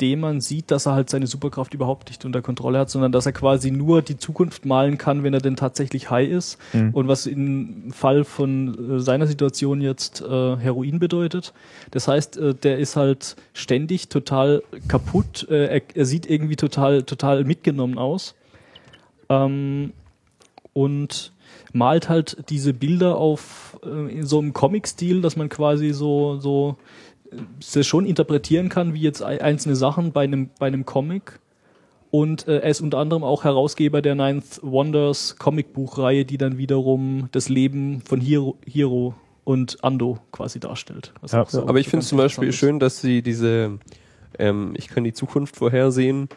[0.00, 3.26] dem man sieht, dass er halt seine Superkraft überhaupt nicht unter Kontrolle hat, sondern dass
[3.26, 6.58] er quasi nur die Zukunft malen kann, wenn er denn tatsächlich high ist.
[6.72, 6.90] Mhm.
[6.94, 11.52] Und was im Fall von äh, seiner Situation jetzt äh, Heroin bedeutet.
[11.90, 15.46] Das heißt, äh, der ist halt ständig total kaputt.
[15.50, 18.34] Äh, er, er sieht irgendwie total, total mitgenommen aus.
[19.28, 19.92] Ähm,
[20.72, 21.32] und
[21.72, 26.76] malt halt diese Bilder auf äh, in so einem Comic-Stil, dass man quasi so, so
[27.74, 31.40] das schon interpretieren kann, wie jetzt ei- einzelne Sachen bei einem, bei einem Comic.
[32.10, 37.28] Und äh, er ist unter anderem auch Herausgeber der Ninth Wonders Comicbuchreihe, die dann wiederum
[37.32, 39.14] das Leben von Hiro, Hiro
[39.44, 41.12] und Ando quasi darstellt.
[41.20, 43.78] Was Ja, auch so- Aber ich finde ganz zum Beispiel schön, dass sie diese,
[44.38, 46.28] ähm, ich kann die Zukunft vorhersehen,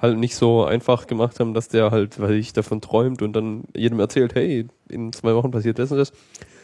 [0.00, 3.64] halt nicht so einfach gemacht haben, dass der halt, weil ich davon träumt und dann
[3.74, 6.12] jedem erzählt, hey, in zwei Wochen passiert das und das,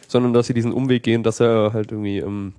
[0.07, 2.53] sondern dass sie diesen Umweg gehen, dass er halt irgendwie ähm,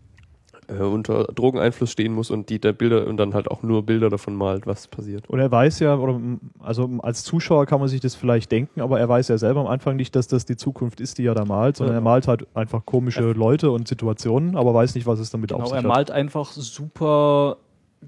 [0.78, 4.10] äh, unter Drogeneinfluss stehen muss und die der Bilder und dann halt auch nur Bilder
[4.10, 5.28] davon malt, was passiert.
[5.28, 6.20] Und er weiß ja, oder
[6.60, 9.66] also als Zuschauer kann man sich das vielleicht denken, aber er weiß ja selber am
[9.66, 12.00] Anfang nicht, dass das die Zukunft ist, die er da malt, sondern Ja.
[12.00, 15.58] er malt halt einfach komische Leute und Situationen, aber weiß nicht, was es damit auf
[15.58, 15.88] Genau, sich er hat.
[15.88, 17.56] malt einfach super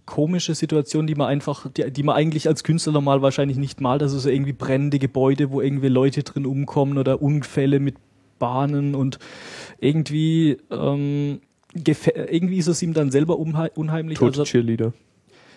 [0.06, 4.02] komische Situationen, die man einfach, die, die man eigentlich als Künstler normal wahrscheinlich nicht malt.
[4.02, 7.94] Also so irgendwie brennende Gebäude, wo irgendwie Leute drin umkommen oder Unfälle mit
[8.40, 9.20] Bahnen und
[9.78, 11.40] irgendwie ähm,
[11.74, 14.18] irgendwie ist es ihm dann selber unhei unheimlich.
[14.18, 14.92] Tote Also, Cheerleader.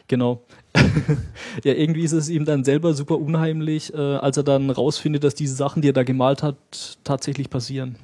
[0.07, 0.41] genau.
[1.63, 5.35] ja, irgendwie ist es ihm dann selber super unheimlich, äh, als er dann rausfindet, dass
[5.35, 7.95] diese Sachen, die er da gemalt hat, tatsächlich passieren.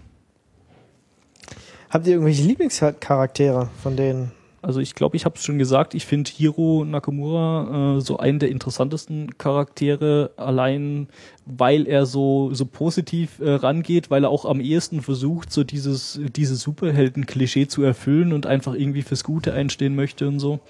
[1.90, 4.32] Habt ihr irgendwelche Lieblingscharaktere von denen?
[4.64, 8.40] Also ich glaube, ich habe es schon gesagt, ich finde Hiro Nakamura äh, so einen
[8.40, 11.10] der interessantesten Charaktere, allein
[11.46, 16.18] weil er so, so positiv äh, rangeht, weil er auch am ehesten versucht, so dieses,
[16.34, 20.62] dieses Superhelden-Klischee zu erfüllen und einfach irgendwie fürs Gute einstehen möchte und so.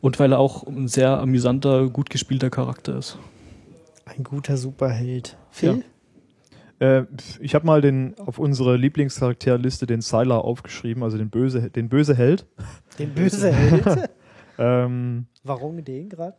[0.00, 3.18] Und weil er auch ein sehr amüsanter, gut gespielter Charakter ist.
[4.06, 5.36] Ein guter Superheld.
[5.50, 5.84] Phil?
[6.82, 7.04] Äh,
[7.40, 12.16] ich habe mal den auf unsere Lieblingscharakterliste den Sylar aufgeschrieben, also den böse, den böse
[12.16, 12.46] Held.
[12.98, 14.10] Den böse Held?
[14.58, 16.36] Ähm, Warum den gerade?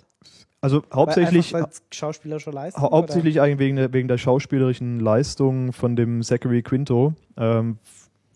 [0.62, 2.84] also hauptsächlich, Weil schauspielerische Leistung?
[2.84, 7.80] hau hauptsächlich eigentlich wegen der, wegen der schauspielerischen Leistung von dem Zachary Quinto, ähm,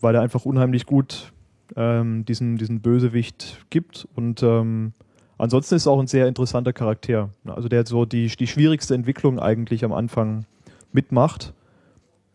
[0.00, 1.32] weil er einfach unheimlich gut
[1.76, 4.94] ähm, diesen, diesen Bösewicht gibt und ähm,
[5.38, 7.30] ansonsten ist er auch ein sehr interessanter Charakter.
[7.46, 10.44] Also der so die, die schwierigste Entwicklung eigentlich am Anfang
[10.92, 11.54] mitmacht.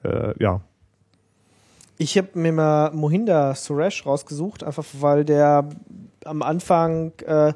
[0.04, 0.62] Äh, ja,
[1.97, 5.70] Ich habe mir mal Mohinder Suresh rausgesucht, einfach weil der
[6.26, 7.54] am Anfang äh,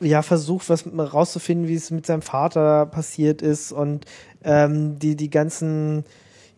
[0.00, 4.06] ja versucht, was rauszufinden, wie es mit seinem Vater passiert ist und
[4.42, 6.04] ähm, die die ganzen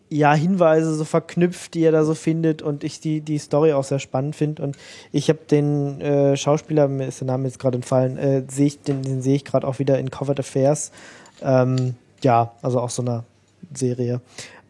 [0.09, 3.83] ja Hinweise so verknüpft, die er da so findet und ich die die Story auch
[3.83, 4.77] sehr spannend finde und
[5.11, 8.81] ich habe den äh, Schauspieler, mir ist der Name jetzt gerade entfallen, äh, sehe ich
[8.81, 10.91] den, den sehe ich gerade auch wieder in Covered Affairs.
[11.41, 13.23] Ähm, ja, also auch so einer
[13.73, 14.21] Serie.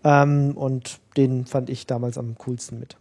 [0.03, 2.95] Ähm, und den fand ich damals am coolsten mit.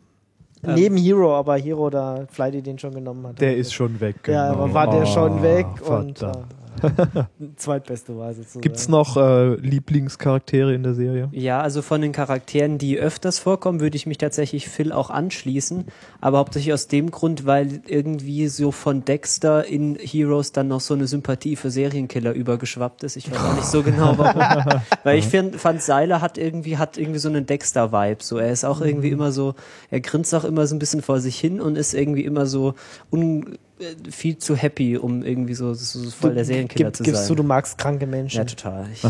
[0.64, 3.40] Ähm, Neben Hero, aber Hero, da Flighty den schon genommen hat.
[3.40, 4.16] Der ist schon weg.
[4.26, 4.64] Ja, genau.
[4.64, 6.46] aber war der schon Ah, weg und verdammt.
[6.53, 6.55] äh,
[7.57, 8.61] zweitbeste war sozusagen.
[8.61, 11.29] Gibt's noch äh, Lieblingscharaktere in der Serie?
[11.33, 15.85] Ja, also von den Charakteren, die öfters vorkommen, würde ich mich tatsächlich Phil auch anschließen.
[16.20, 20.95] Aber hauptsächlich aus dem Grund, weil irgendwie so von Dexter in Heroes dann noch so
[20.95, 23.16] eine Sympathie für Serienkiller übergeschwappt ist.
[23.16, 24.41] Ich weiß auch nicht so genau warum.
[25.05, 28.22] weil ich find, fand, Seiler hat irgendwie, hat irgendwie so einen Dexter-Vibe.
[28.22, 29.55] So, er ist auch irgendwie immer so,
[29.91, 32.74] er grinst auch immer so ein bisschen vor sich hin und ist irgendwie immer so
[33.11, 33.59] un,
[34.11, 37.37] viel zu happy, um irgendwie so, so, voll der Serienkiller Gib, zu gibst sein.
[37.37, 38.39] du, du magst kranke Menschen.
[38.39, 38.87] ja, total.
[38.93, 39.03] Ich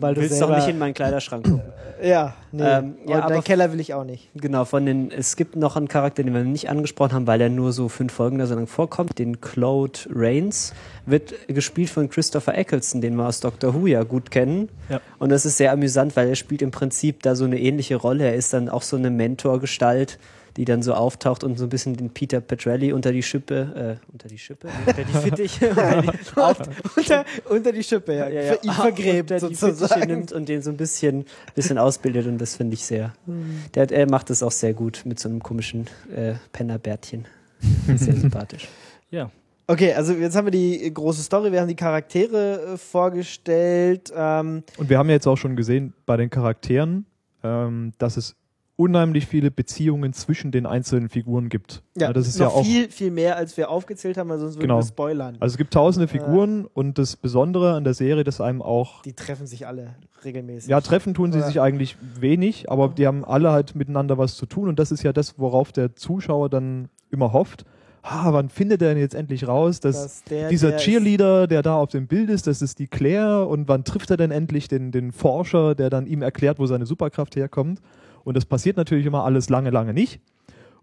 [0.00, 1.62] weil du willst doch nicht in meinen Kleiderschrank gucken.
[2.02, 2.62] Ja, nee.
[2.64, 4.28] Ähm, ja, aber- deinen Keller will ich auch nicht.
[4.34, 7.48] Genau, von den, es gibt noch einen Charakter, den wir nicht angesprochen haben, weil er
[7.48, 10.72] nur so fünf Folgen da so lang vorkommt, den Claude Rains,
[11.06, 14.68] wird gespielt von Christopher Eccleston, den wir aus Doctor Who ja gut kennen.
[14.88, 15.00] Ja.
[15.18, 18.24] Und das ist sehr amüsant, weil er spielt im Prinzip da so eine ähnliche Rolle.
[18.24, 20.18] Er ist dann auch so eine Mentorgestalt,
[20.56, 24.12] die dann so auftaucht und so ein bisschen den Peter Petrelli unter die Schippe, äh,
[24.12, 28.28] unter die Schippe, unter die Fittiche, unter die, unter, die Schippe, ja.
[28.28, 30.06] ja, ja, Ihn vergräbt unter die sozusagen.
[30.08, 31.24] nimmt und den so ein bisschen,
[31.54, 33.14] bisschen ausbildet und das finde ich sehr.
[33.74, 37.26] Der, er macht das auch sehr gut mit so einem komischen äh, Pennerbärtchen.
[37.86, 38.68] Sehr sympathisch.
[39.10, 39.30] Ja.
[39.66, 44.12] Okay, also jetzt haben wir die große Story, wir haben die Charaktere äh, vorgestellt.
[44.14, 47.06] Ähm, Und wir haben ja jetzt auch schon gesehen bei den Charakteren,
[47.42, 48.36] ähm, dass es
[48.76, 51.82] unheimlich viele Beziehungen zwischen den einzelnen Figuren gibt.
[51.96, 52.64] ja, das ist ja auch.
[52.64, 54.78] viel, viel mehr, als wir aufgezählt haben, weil sonst würden Genau.
[54.78, 55.36] wir spoilern.
[55.40, 59.12] Also es gibt tausende Figuren und das Besondere an der Serie, dass einem auch die
[59.12, 59.94] treffen sich alle
[60.24, 60.70] regelmäßig.
[60.70, 61.46] Ja, treffen tun sie Ja.
[61.46, 65.02] sich eigentlich wenig, aber die haben alle halt miteinander was zu tun und das ist
[65.04, 67.64] ja das, worauf der Zuschauer dann immer hofft.
[68.02, 71.62] Ah, wann findet er denn jetzt endlich raus, dass Dass der, dieser der Cheerleader, der
[71.62, 74.66] da auf dem Bild ist, das ist die Claire und wann trifft er denn endlich
[74.66, 77.80] den, den Forscher, der dann ihm erklärt, wo seine Superkraft herkommt.
[78.24, 80.20] Und das passiert natürlich immer alles lange, lange nicht.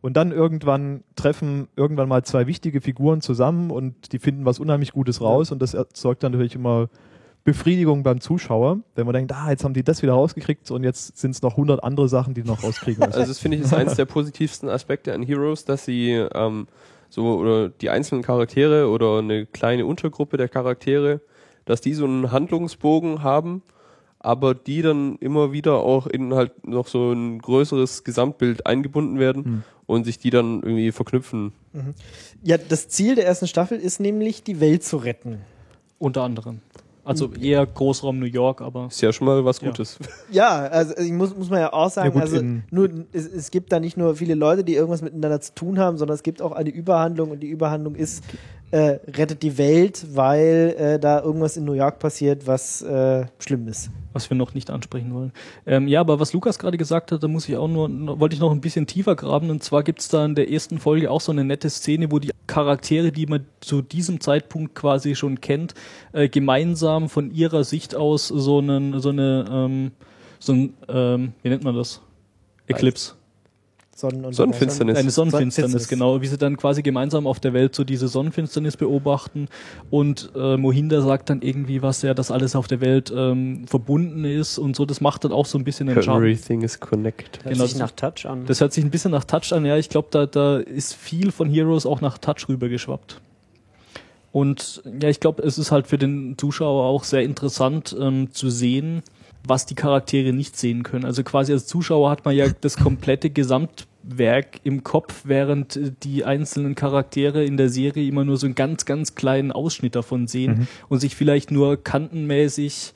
[0.01, 4.93] Und dann irgendwann treffen irgendwann mal zwei wichtige Figuren zusammen und die finden was unheimlich
[4.93, 6.87] Gutes raus und das erzeugt dann natürlich immer
[7.43, 11.17] Befriedigung beim Zuschauer, wenn man denkt, ah, jetzt haben die das wieder rausgekriegt und jetzt
[11.17, 13.19] sind es noch 100 andere Sachen, die noch rauskriegen müssen.
[13.19, 16.67] Also das finde ich ist eines der positivsten Aspekte an Heroes, dass sie ähm,
[17.09, 21.21] so oder die einzelnen Charaktere oder eine kleine Untergruppe der Charaktere,
[21.65, 23.61] dass die so einen Handlungsbogen haben,
[24.19, 29.43] aber die dann immer wieder auch in halt noch so ein größeres Gesamtbild eingebunden werden
[29.45, 29.63] Hm.
[29.85, 31.53] und sich die dann irgendwie verknüpfen.
[32.43, 35.41] ja, das Ziel der ersten Staffel ist nämlich, die Welt zu retten.
[35.99, 36.61] Unter anderem.
[37.03, 39.69] Also eher Großraum New York, aber Ist ja schon mal was Ja.
[39.69, 39.97] Gutes.
[40.31, 42.41] Ja, also ich muss, muss man ja auch sagen, Ja gut, also
[42.71, 45.97] nur, es, es gibt da nicht nur viele Leute, die irgendwas miteinander zu tun haben,
[45.97, 48.23] sondern es gibt auch eine Überhandlung und die Überhandlung ist,
[48.71, 53.67] äh, rettet die Welt, weil äh, da irgendwas in New York passiert, was äh, schlimm
[53.67, 53.89] ist.
[54.13, 55.31] was wir noch nicht ansprechen wollen.
[55.65, 58.39] Ähm, ja, aber was Lukas gerade gesagt hat, da muss ich auch nur, wollte ich
[58.39, 59.49] noch ein bisschen tiefer graben.
[59.49, 62.31] Und zwar gibt's da in der ersten Folge auch so eine nette Szene, wo die
[62.47, 65.73] Charaktere, die man zu diesem Zeitpunkt quasi schon kennt,
[66.13, 69.91] äh, gemeinsam von ihrer Sicht aus so einen, so eine, ähm,
[70.39, 72.01] so ein, ähm, wie nennt man das?
[72.67, 73.13] Eclipse.
[73.99, 74.97] Sonnen und Sonnenfinsternis.
[74.97, 75.87] Eine Sonnenfinsternis, Sonnenfinsternis.
[75.87, 76.21] genau.
[76.21, 79.47] Wie sie dann quasi gemeinsam auf der Welt so diese Sonnenfinsternis beobachten.
[79.89, 84.23] Und äh, Mohinder sagt dann irgendwie was, ja, dass alles auf der Welt ähm, verbunden
[84.25, 84.85] ist und so.
[84.85, 86.23] Das macht dann auch so ein bisschen den Charme.
[86.23, 87.43] Everything is connected.
[87.43, 88.45] Hört Genau, sich das- nach Touch an.
[88.45, 89.65] Das hört sich ein bisschen nach Touch an.
[89.65, 93.19] Ja, ich glaube, da, da ist viel von Heroes auch nach Touch rübergeschwappt.
[94.31, 98.49] Und ja, ich glaube, es ist halt für den Zuschauer auch sehr interessant ähm, zu
[98.49, 99.01] sehen,
[99.45, 101.05] was die Charaktere nicht sehen können.
[101.05, 106.25] Also quasi als Zuschauer hat man ja das komplette Gesamtwerk im Kopf, während äh, die
[106.25, 110.67] einzelnen Charaktere in der Serie immer nur so einen ganz, ganz kleinen Ausschnitt davon sehen
[110.89, 112.93] und sich vielleicht nur kantenmäßig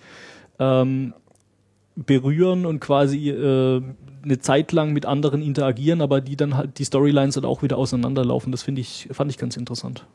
[0.59, 1.13] ähm,
[1.95, 3.81] berühren und quasi äh,
[4.23, 7.77] eine Zeit lang mit anderen interagieren, aber die dann halt die Storylines dann auch wieder
[7.77, 8.51] auseinanderlaufen.
[8.51, 10.05] Das finde ich, fand ich ganz interessant.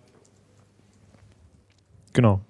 [2.14, 2.40] Genau.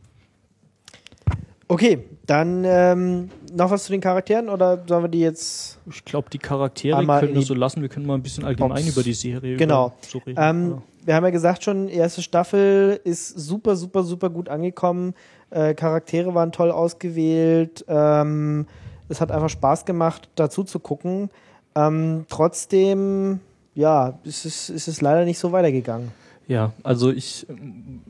[1.71, 6.31] Okay, dann ähm, noch was zu den Charakteren oder sollen wir die jetzt Ich glaube,
[6.31, 7.83] die Charaktere Einmal können wir so lassen.
[7.83, 8.89] Wir können mal ein bisschen allgemein Box.
[8.95, 9.93] über die Serie Genau.
[10.01, 10.39] so reden.
[10.43, 10.83] Ähm, Ja.
[11.05, 15.15] wir haben ja gesagt schon, erste Staffel ist super, super, super gut angekommen.
[15.51, 17.85] Äh, Charaktere waren toll ausgewählt.
[17.87, 18.67] Ähm,
[19.11, 21.29] es hat einfach Spaß gemacht, dazu zu gucken.
[21.75, 23.41] Ähm, trotzdem,
[23.75, 26.13] ja, ist es, ist es leider nicht so weitergegangen.
[26.49, 28.01] Ja, also ich ähm,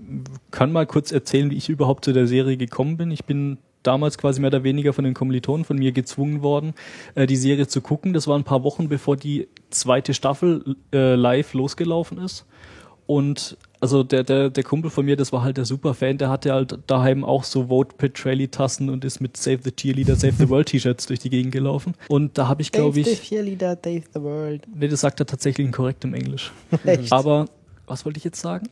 [0.52, 3.10] kann mal kurz erzählen, wie ich überhaupt zu der Serie gekommen bin.
[3.10, 6.74] Ich bin damals quasi mehr oder weniger von den Kommilitonen von mir gezwungen worden,
[7.16, 8.12] äh, die Serie zu gucken.
[8.12, 12.46] Das war ein paar Wochen, bevor die zweite Staffel äh, live losgelaufen ist.
[13.06, 16.52] Und also der, der, der Kumpel von mir, das war halt der Superfan, der hatte
[16.52, 20.48] halt daheim auch so Vote Petrelli Tassen und ist mit Save the Cheerleader, Save the
[20.50, 21.94] World T-Shirts durch die Gegend gelaufen.
[22.08, 24.62] Und da habe ich, glaube ich, Cheerleader, Dave the World.
[24.72, 26.52] nee, das sagt er tatsächlich in korrektem Englisch.
[26.84, 27.10] Echt?
[27.10, 27.46] Aber
[27.88, 28.68] was wollte ich jetzt sagen?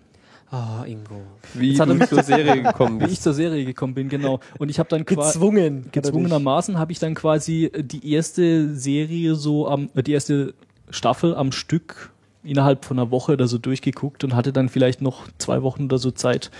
[0.50, 1.22] Ah, Ingo.
[1.54, 4.38] Wie Jetzt hat du zur Serie gekommen Wie ich zur Serie gekommen bin, genau.
[4.58, 5.88] Und ich habe dann quasi Gezwungen.
[5.90, 10.54] gezwungenermaßen habe ich dann quasi die erste Serie so am, äh, die erste
[10.90, 12.12] Staffel am Stück
[12.44, 15.98] innerhalb von einer Woche oder so durchgeguckt und hatte dann vielleicht noch zwei Wochen oder
[15.98, 16.52] so Zeit,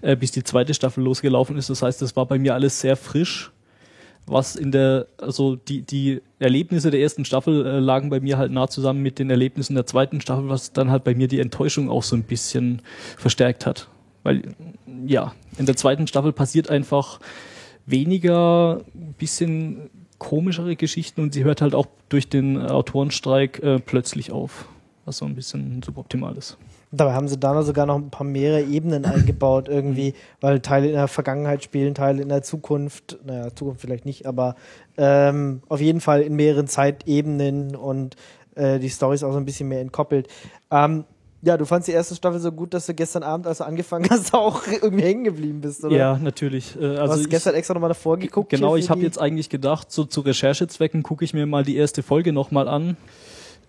[0.00, 1.68] äh, bis die zweite Staffel losgelaufen ist.
[1.68, 3.52] Das heißt, das war bei mir alles sehr frisch.
[4.26, 8.52] Was in der, also die, die Erlebnisse der ersten Staffel äh, lagen bei mir halt
[8.52, 11.90] nah zusammen mit den Erlebnissen der zweiten Staffel, was dann halt bei mir die Enttäuschung
[11.90, 12.80] auch so ein bisschen
[13.18, 13.88] verstärkt hat.
[14.22, 14.42] Weil,
[15.06, 17.20] ja, in der zweiten Staffel passiert einfach
[17.84, 18.80] weniger,
[19.18, 24.66] bisschen komischere Geschichten und sie hört halt auch durch den Autorenstreik äh, plötzlich auf,
[25.04, 26.56] was so ein bisschen suboptimal ist.
[26.96, 30.86] Dabei haben sie da noch sogar noch ein paar mehrere Ebenen eingebaut irgendwie, weil Teile
[30.86, 34.54] in der Vergangenheit spielen, Teile in der Zukunft, naja, Zukunft vielleicht nicht, aber
[34.96, 38.16] ähm, auf jeden Fall in mehreren Zeitebenen und
[38.54, 40.28] äh, die Story ist auch so ein bisschen mehr entkoppelt.
[40.70, 41.04] Ähm,
[41.42, 44.08] ja, du fandst die erste Staffel so gut, dass du gestern Abend, als du angefangen
[44.08, 45.94] hast, auch irgendwie hängen geblieben bist, oder?
[45.94, 46.74] Ja, natürlich.
[46.76, 48.50] Äh, Du also hast ich, gestern extra nochmal davor geguckt.
[48.50, 52.02] genau, ich habe jetzt eigentlich gedacht, so zu Recherchezwecken gucke ich mir mal die erste
[52.02, 52.96] Folge nochmal an.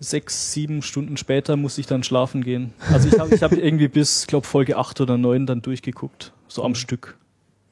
[0.00, 2.72] Sechs, sieben Stunden später muss ich dann schlafen gehen.
[2.92, 6.64] Also ich habe ich hab irgendwie bis, glaube Folge acht oder neun dann durchgeguckt, so
[6.64, 7.16] am Stück.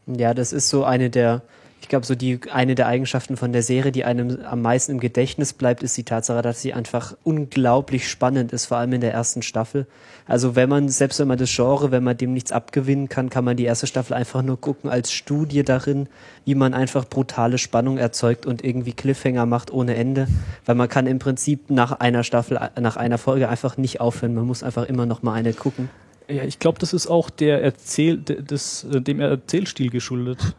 [0.07, 1.43] Ja, das ist so eine der,
[1.85, 5.01] ich glaube, so die eine der Eigenschaften von der Serie, die einem am meisten im
[5.01, 9.13] Gedächtnis bleibt, ist die Tatsache, dass sie einfach unglaublich spannend ist, vor allem in der
[9.13, 9.87] ersten Staffel.
[10.27, 13.45] Also wenn man, selbst wenn man das Genre, wenn man dem nichts abgewinnen kann, kann
[13.45, 16.09] man die erste Staffel einfach nur gucken als Studie darin,
[16.47, 20.27] wie man einfach brutale Spannung erzeugt und irgendwie Cliffhanger macht ohne Ende.
[20.65, 24.35] Weil man kann im Prinzip nach einer Staffel, nach einer Folge einfach nicht aufhören.
[24.35, 25.91] Man muss einfach immer noch mal eine gucken.
[26.29, 30.57] Ja, ich glaube, das ist auch der Erzähl, de- des, äh, dem Erzählstil geschuldet.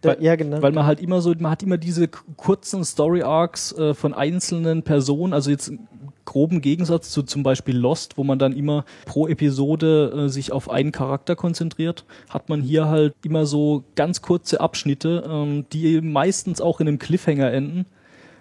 [0.00, 0.62] Da, weil- ja, genau.
[0.62, 4.82] Weil man halt immer so, man hat immer diese kurzen Story Arcs äh, von einzelnen
[4.82, 5.80] Personen, also jetzt im
[6.24, 10.70] groben Gegensatz zu zum Beispiel Lost, wo man dann immer pro Episode äh, sich auf
[10.70, 16.60] einen Charakter konzentriert, hat man hier halt immer so ganz kurze Abschnitte, ähm, die meistens
[16.60, 17.86] auch in einem Cliffhanger enden.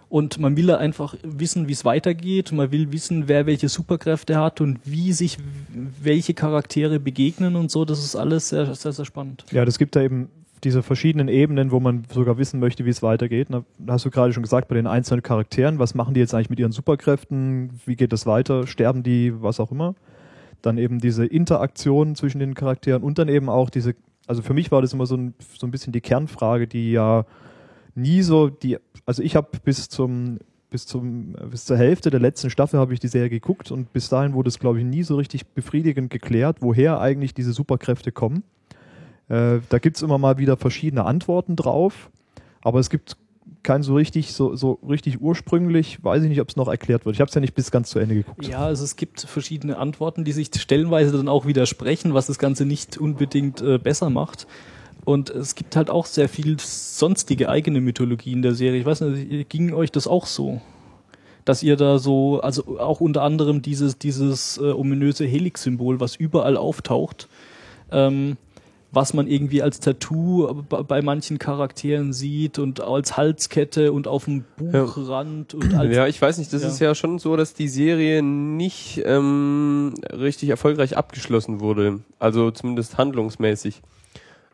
[0.07, 2.51] Und man will einfach wissen, wie es weitergeht.
[2.51, 5.37] Man will wissen, wer welche Superkräfte hat und wie sich
[6.01, 7.85] welche Charaktere begegnen und so.
[7.85, 9.45] Das ist alles sehr, sehr, sehr spannend.
[9.51, 10.29] Ja, das gibt da eben
[10.63, 13.47] diese verschiedenen Ebenen, wo man sogar wissen möchte, wie es weitergeht.
[13.49, 16.49] Da hast du gerade schon gesagt, bei den einzelnen Charakteren, was machen die jetzt eigentlich
[16.49, 17.71] mit ihren Superkräften?
[17.85, 18.67] Wie geht das weiter?
[18.67, 19.41] Sterben die?
[19.41, 19.95] Was auch immer.
[20.61, 23.95] Dann eben diese Interaktion zwischen den Charakteren und dann eben auch diese,
[24.27, 27.25] also für mich war das immer so ein, so ein bisschen die Kernfrage, die ja
[27.95, 30.39] nie so, die, also ich habe bis zum,
[30.69, 34.09] bis zum, bis zur Hälfte der letzten Staffel habe ich die Serie geguckt und bis
[34.09, 38.43] dahin wurde es, glaube ich, nie so richtig befriedigend geklärt, woher eigentlich diese Superkräfte kommen.
[39.29, 42.09] Äh, da gibt es immer mal wieder verschiedene Antworten drauf,
[42.61, 43.15] aber es gibt
[43.63, 47.15] kein so richtig, so, so richtig ursprünglich, weiß ich nicht, ob es noch erklärt wird.
[47.15, 48.47] Ich habe es ja nicht bis ganz zu Ende geguckt.
[48.47, 52.65] Ja, also es gibt verschiedene Antworten, die sich stellenweise dann auch widersprechen, was das Ganze
[52.65, 54.47] nicht unbedingt äh, besser macht.
[55.05, 58.79] Und es gibt halt auch sehr viel sonstige eigene Mythologie in der Serie.
[58.79, 60.61] Ich weiß nicht, ging euch das auch so?
[61.45, 66.57] Dass ihr da so, also auch unter anderem dieses, dieses äh, ominöse Helix-Symbol, was überall
[66.57, 67.27] auftaucht,
[67.91, 68.37] ähm,
[68.91, 74.43] was man irgendwie als Tattoo bei manchen Charakteren sieht und als Halskette und auf dem
[74.57, 76.67] Buchrand und als Ja, ich weiß nicht, das Ja.
[76.69, 81.99] ist ja schon so, dass die Serie nicht ähm, richtig erfolgreich abgeschlossen wurde.
[82.17, 83.81] Also zumindest handlungsmäßig.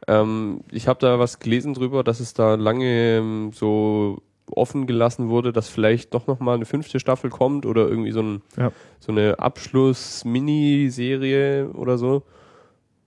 [0.07, 4.21] Ähm, ich habe da was gelesen drüber, dass es da lange ähm, so
[4.51, 8.21] offen gelassen wurde, dass vielleicht doch noch mal eine fünfte Staffel kommt oder irgendwie so,
[8.21, 8.71] ein, Ja.
[8.99, 12.21] so eine Abschluss-Mini-Serie oder so.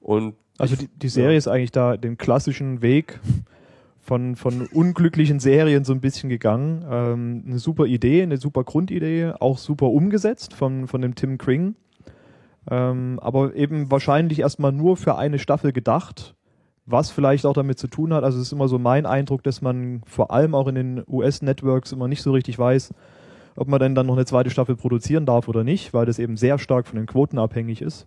[0.01, 3.21] Und Also die, die Serie ist eigentlich da den klassischen Weg
[4.01, 6.85] von, von unglücklichen Serien so ein bisschen gegangen.
[6.91, 11.77] Ähm, eine super Idee, eine super Grundidee, auch super umgesetzt von, von dem Tim Kring.
[12.71, 16.35] Ähm, aber eben wahrscheinlich erstmal nur für eine Staffel gedacht,
[16.87, 18.25] was vielleicht auch damit zu tun hat.
[18.25, 21.93] Also es ist immer so mein Eindruck, dass man vor allem auch in den US-Networks
[21.93, 22.95] immer nicht so richtig weiß,
[23.57, 26.37] ob man denn dann noch eine zweite Staffel produzieren darf oder nicht, weil das eben
[26.37, 28.07] sehr stark von den Quoten abhängig ist.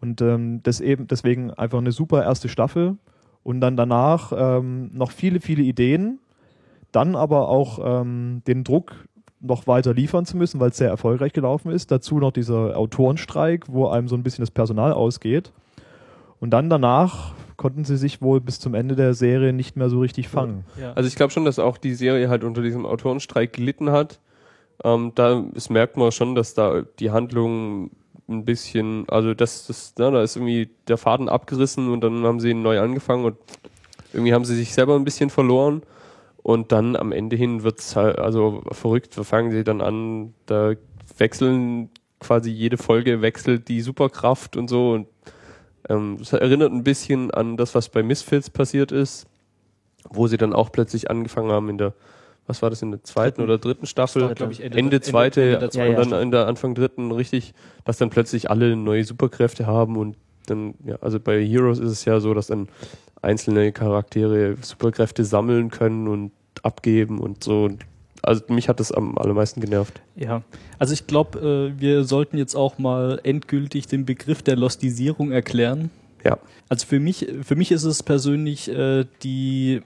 [0.00, 2.96] Und ähm, das eben deswegen einfach eine super erste Staffel
[3.42, 6.18] und dann danach ähm, noch viele, viele Ideen,
[6.92, 9.06] dann aber auch ähm, den Druck
[9.40, 11.90] noch weiter liefern zu müssen, weil es sehr erfolgreich gelaufen ist.
[11.90, 15.52] Dazu noch dieser Autorenstreik, wo einem so ein bisschen das Personal ausgeht.
[16.40, 20.00] Und dann danach konnten sie sich wohl bis zum Ende der Serie nicht mehr so
[20.00, 20.64] richtig fangen.
[20.80, 20.92] ja.
[20.92, 24.20] Also ich glaube schon, dass auch die Serie halt unter diesem Autorenstreik gelitten hat.
[24.84, 27.90] Ähm, da das merkt man schon, dass da die Handlung
[28.28, 32.40] ein bisschen, also das, das, ne, da ist irgendwie der Faden abgerissen und dann haben
[32.40, 33.36] sie neu angefangen und
[34.12, 35.82] irgendwie haben sie sich selber ein bisschen verloren.
[36.42, 40.74] Und dann am Ende hin wird's halt, also verrückt, fangen sie dann an, da
[41.18, 45.06] wechseln quasi jede Folge wechselt die Superkraft und so und
[45.88, 49.26] ähm, das erinnert ein bisschen an das, was bei Misfits passiert ist,
[50.08, 51.94] wo sie dann auch plötzlich angefangen haben in der,
[52.46, 54.22] was war das, in der zweiten oder dritten Staffel?
[54.22, 57.10] war, ich, Ende- Ende, Ende- zweite Ende der zweiten und dann in der Anfang dritten
[57.12, 60.16] richtig, dass dann plötzlich alle neue Superkräfte haben und
[60.46, 62.68] dann, ja, also bei Heroes ist es ja so, dass dann
[63.20, 66.30] einzelne Charaktere Superkräfte sammeln können und
[66.62, 67.70] abgeben und so.
[68.22, 70.00] Also mich hat das am allermeisten genervt.
[70.14, 70.42] Ja,
[70.78, 75.90] also ich glaube, äh, wir sollten jetzt auch mal endgültig den Begriff der Lostisierung erklären.
[76.24, 76.38] Ja.
[76.68, 79.82] Also für mich, für mich ist es persönlich äh, die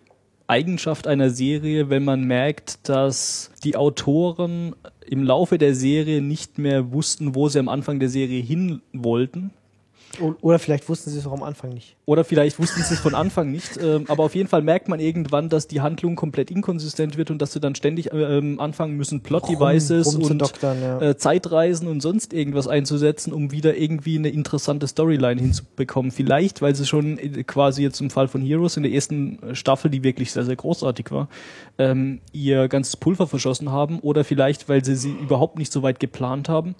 [0.50, 4.74] Eigenschaft einer Serie, wenn man merkt, dass die Autoren
[5.06, 9.52] im Laufe der Serie nicht mehr wussten, wo sie am Anfang der Serie hin wollten.
[10.18, 11.96] Oder vielleicht wussten sie es auch am Anfang nicht.
[12.04, 13.78] Oder vielleicht wussten sie es von Anfang nicht.
[13.80, 17.40] Ähm, aber auf jeden Fall merkt man irgendwann, dass die Handlung komplett inkonsistent wird und
[17.40, 21.00] dass sie dann ständig ähm, anfangen müssen, Plot-Devices und rumzudoktern, ja.
[21.00, 26.10] äh, Zeitreisen und sonst irgendwas einzusetzen, um wieder irgendwie eine interessante Storyline hinzubekommen.
[26.10, 29.90] Vielleicht, weil sie schon äh, quasi jetzt im Fall von Heroes in der ersten Staffel,
[29.90, 31.28] die wirklich sehr, sehr großartig war,
[31.78, 34.00] ähm, ihr ganzes Pulver verschossen haben.
[34.00, 36.74] Oder vielleicht, weil sie sie überhaupt nicht so weit geplant haben.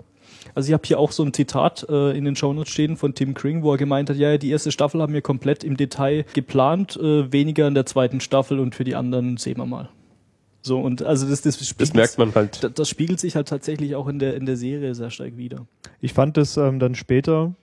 [0.55, 3.35] Also ich habe hier auch so ein Zitat äh, in den Shownotes stehen von Tim
[3.35, 6.97] Kring, wo er gemeint hat, ja, die erste Staffel haben wir komplett im Detail geplant,
[6.97, 9.89] äh, weniger in der zweiten Staffel und für die anderen sehen wir mal.
[10.63, 12.63] So, und also das, das, Das spiegelt- merkt man halt.
[12.63, 15.67] das, das spiegelt sich halt tatsächlich auch in der, in der Serie sehr stark wieder.
[16.03, 17.55] Ich fand es ähm, dann später,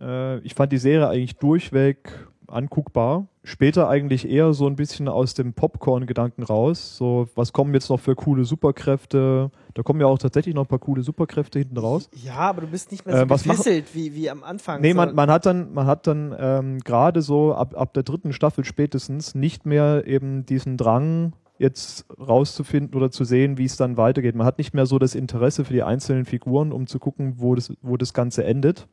[0.00, 3.26] äh, ich fand die Serie eigentlich durchweg anguckbar.
[3.42, 6.96] Später eigentlich eher so ein bisschen aus dem Popcorn-Gedanken raus.
[6.96, 9.50] So, was kommen jetzt noch für coole Superkräfte?
[9.74, 12.10] Da kommen ja auch tatsächlich noch ein paar coole Superkräfte hinten raus.
[12.22, 14.80] Ja, aber du bist nicht mehr Äh, so machen- gefesselt wie, wie am Anfang.
[14.80, 18.32] Nee, man, man hat dann, man hat dann ähm, gerade so ab, ab der dritten
[18.32, 23.96] Staffel spätestens nicht mehr eben diesen Drang, jetzt rauszufinden oder zu sehen, wie es dann
[23.98, 24.34] weitergeht.
[24.34, 27.54] Man hat nicht mehr so das Interesse für die einzelnen Figuren, um zu gucken, wo
[27.54, 28.86] das, wo das Ganze endet.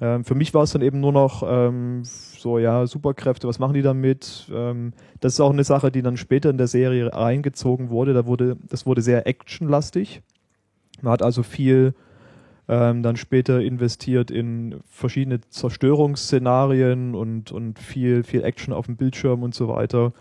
[0.00, 3.74] Ähm, für mich war es dann eben nur noch ähm, so, ja, Superkräfte, was machen
[3.74, 4.50] die damit?
[4.52, 8.12] Ähm, das ist auch eine Sache, die dann später in der Serie reingezogen wurde.
[8.12, 10.22] Da wurde, das wurde sehr actionlastig.
[11.00, 11.94] Man hat also viel
[12.68, 19.42] ähm, dann später investiert in verschiedene Zerstörungsszenarien und, und viel, viel Action auf dem Bildschirm
[19.42, 20.12] und so weiter.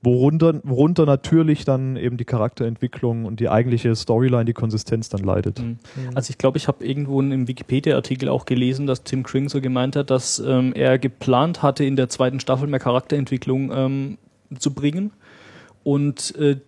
[0.00, 5.58] Worunter, worunter natürlich dann eben die Charakterentwicklung und die eigentliche Storyline, die Konsistenz dann leidet.
[5.58, 5.78] Mhm.
[6.14, 9.96] Also ich glaube, ich habe irgendwo einem Wikipedia-Artikel auch gelesen, dass Tim Kring so gemeint
[9.96, 14.18] hat, dass ähm, er geplant hatte, in der zweiten Staffel mehr Charakterentwicklung ähm,
[14.56, 15.10] zu bringen.
[15.82, 16.58] Und äh,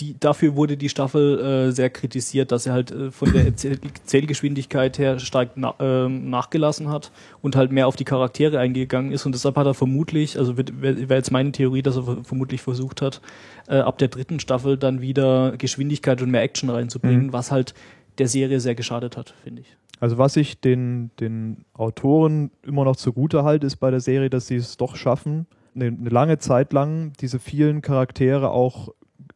[0.00, 1.38] die, dafür wurde die Staffel
[1.68, 3.78] äh, sehr kritisiert, dass er halt äh, von der Erzähl
[4.22, 9.26] Erzählgeschwindigkeit her stark na ähm, nachgelassen hat und halt mehr auf die Charaktere eingegangen ist.
[9.26, 12.62] Und deshalb hat er vermutlich, also wäre wär jetzt meine Theorie, dass er ver- vermutlich
[12.62, 13.20] versucht hat,
[13.68, 17.32] äh, ab der dritten Staffel dann wieder Geschwindigkeit und mehr Action reinzubringen, Mhm.
[17.32, 17.74] was halt
[18.18, 19.76] der Serie sehr geschadet hat, finde ich.
[20.00, 24.46] Also was ich den, den Autoren immer noch zugute halte, ist bei der Serie, dass
[24.48, 28.88] sie es doch schaffen, eine, eine lange Zeit lang diese vielen Charaktere auch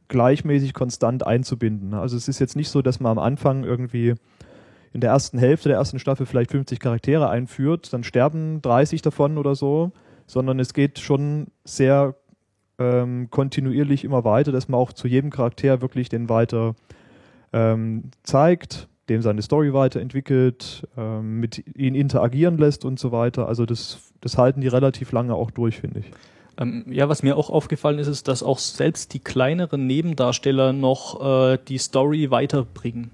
[0.08, 1.94] gleichmäßig konstant einzubinden.
[1.94, 4.14] Also es ist jetzt nicht so, dass man am Anfang irgendwie
[4.92, 9.36] in der ersten Hälfte der ersten Staffel vielleicht 50 Charaktere einführt, dann sterben 30 davon
[9.36, 9.92] oder so,
[10.26, 12.14] sondern es geht schon sehr
[12.78, 16.74] ähm, kontinuierlich immer weiter, dass man auch zu jedem Charakter wirklich den weiter
[17.52, 23.48] ähm, zeigt, dem seine Story weiterentwickelt, ähm, mit ihnen interagieren lässt und so weiter.
[23.48, 26.10] Also das, das halten die relativ lange auch durch, finde ich.
[26.58, 31.52] Ähm, ja, was mir auch aufgefallen ist, ist, dass auch selbst die kleineren Nebendarsteller noch
[31.52, 33.10] äh, die Story weiterbringen.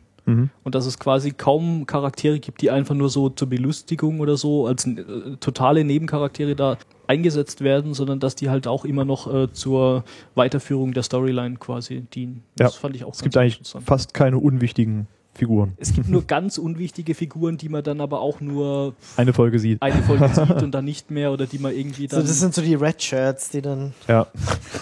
[0.62, 4.66] Und dass es quasi kaum Charaktere gibt, die einfach nur so zur Belustigung oder so
[4.66, 5.02] als äh,
[5.40, 6.78] totale Nebencharaktere da
[7.08, 10.04] eingesetzt werden, sondern dass die halt auch immer noch äh, zur
[10.36, 12.44] Weiterführung der Storyline quasi dienen.
[12.54, 15.72] Das Ja, fand ich auch Es gibt eigentlich fast keine unwichtigen Figuren.
[15.78, 19.80] Es gibt nur ganz unwichtige Figuren, die man dann aber auch nur Eine Folge sieht.
[19.80, 22.26] eine Folge sieht und dann nicht mehr oder die man irgendwie so, dann.
[22.26, 23.94] das sind so die Red Shirts, die dann.
[24.08, 24.26] Ja.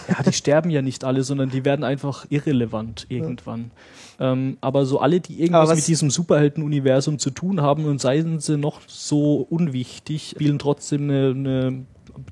[0.08, 3.70] Ja, die sterben ja nicht alle, sondern die werden einfach irrelevant irgendwann.
[4.18, 8.40] Ähm, aber so alle, die irgendwas was- mit diesem Superhelden-Universum zu tun haben und seien
[8.40, 11.82] sie noch so unwichtig, spielen trotzdem eine, eine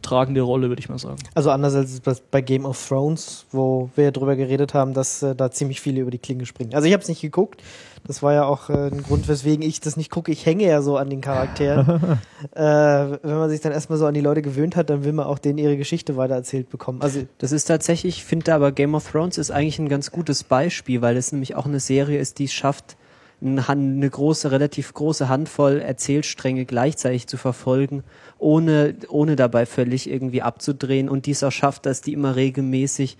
[0.02, 1.18] tragende Rolle, würde ich mal sagen.
[1.34, 5.34] Also anders als bei Game of Thrones, wo wir ja drüber geredet haben, dass äh,
[5.34, 6.74] da ziemlich viele über die Klinge springen.
[6.74, 7.62] Also ich habe es nicht geguckt.
[8.06, 10.30] Das war ja auch äh, ein Grund, weswegen ich das nicht gucke.
[10.30, 12.18] Ich hänge ja so an den Charakteren.
[12.54, 15.26] äh, wenn man sich dann erstmal so an die Leute gewöhnt hat, dann will man
[15.26, 17.02] auch denen ihre Geschichte weitererzählt bekommen.
[17.02, 20.44] Also Das ist tatsächlich, ich finde aber Game of Thrones ist eigentlich ein ganz gutes
[20.44, 22.96] Beispiel, weil es nämlich auch eine Serie ist, die es schafft,
[23.40, 28.02] eine große, relativ große Handvoll Erzählstränge gleichzeitig zu verfolgen,
[28.38, 33.16] ohne, ohne dabei völlig irgendwie abzudrehen und dies auch schafft, dass die immer regelmäßig,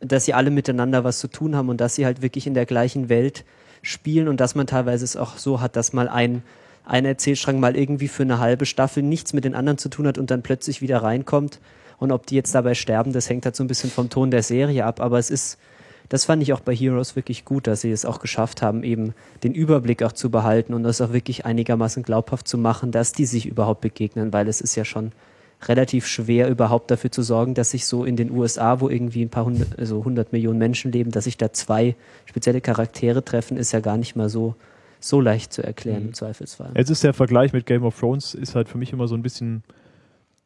[0.00, 2.66] dass sie alle miteinander was zu tun haben und dass sie halt wirklich in der
[2.66, 3.44] gleichen Welt
[3.80, 6.42] spielen und dass man teilweise es auch so hat, dass mal ein,
[6.84, 10.18] ein Erzählstrang mal irgendwie für eine halbe Staffel nichts mit den anderen zu tun hat
[10.18, 11.60] und dann plötzlich wieder reinkommt.
[11.98, 14.42] Und ob die jetzt dabei sterben, das hängt halt so ein bisschen vom Ton der
[14.42, 15.00] Serie ab.
[15.00, 15.58] Aber es ist,
[16.08, 19.14] das fand ich auch bei Heroes wirklich gut, dass sie es auch geschafft haben, eben
[19.42, 23.26] den Überblick auch zu behalten und das auch wirklich einigermaßen glaubhaft zu machen, dass die
[23.26, 25.12] sich überhaupt begegnen, weil es ist ja schon
[25.68, 29.30] relativ schwer, überhaupt dafür zu sorgen, dass sich so in den USA, wo irgendwie ein
[29.30, 31.96] paar hundert, also 100 Millionen Menschen leben, dass sich da zwei
[32.26, 34.54] spezielle Charaktere treffen, ist ja gar nicht mal so,
[35.00, 36.72] so leicht zu erklären im Zweifelsfall.
[36.76, 39.22] Jetzt ist der Vergleich mit Game of Thrones ist halt für mich immer so ein
[39.22, 39.62] bisschen,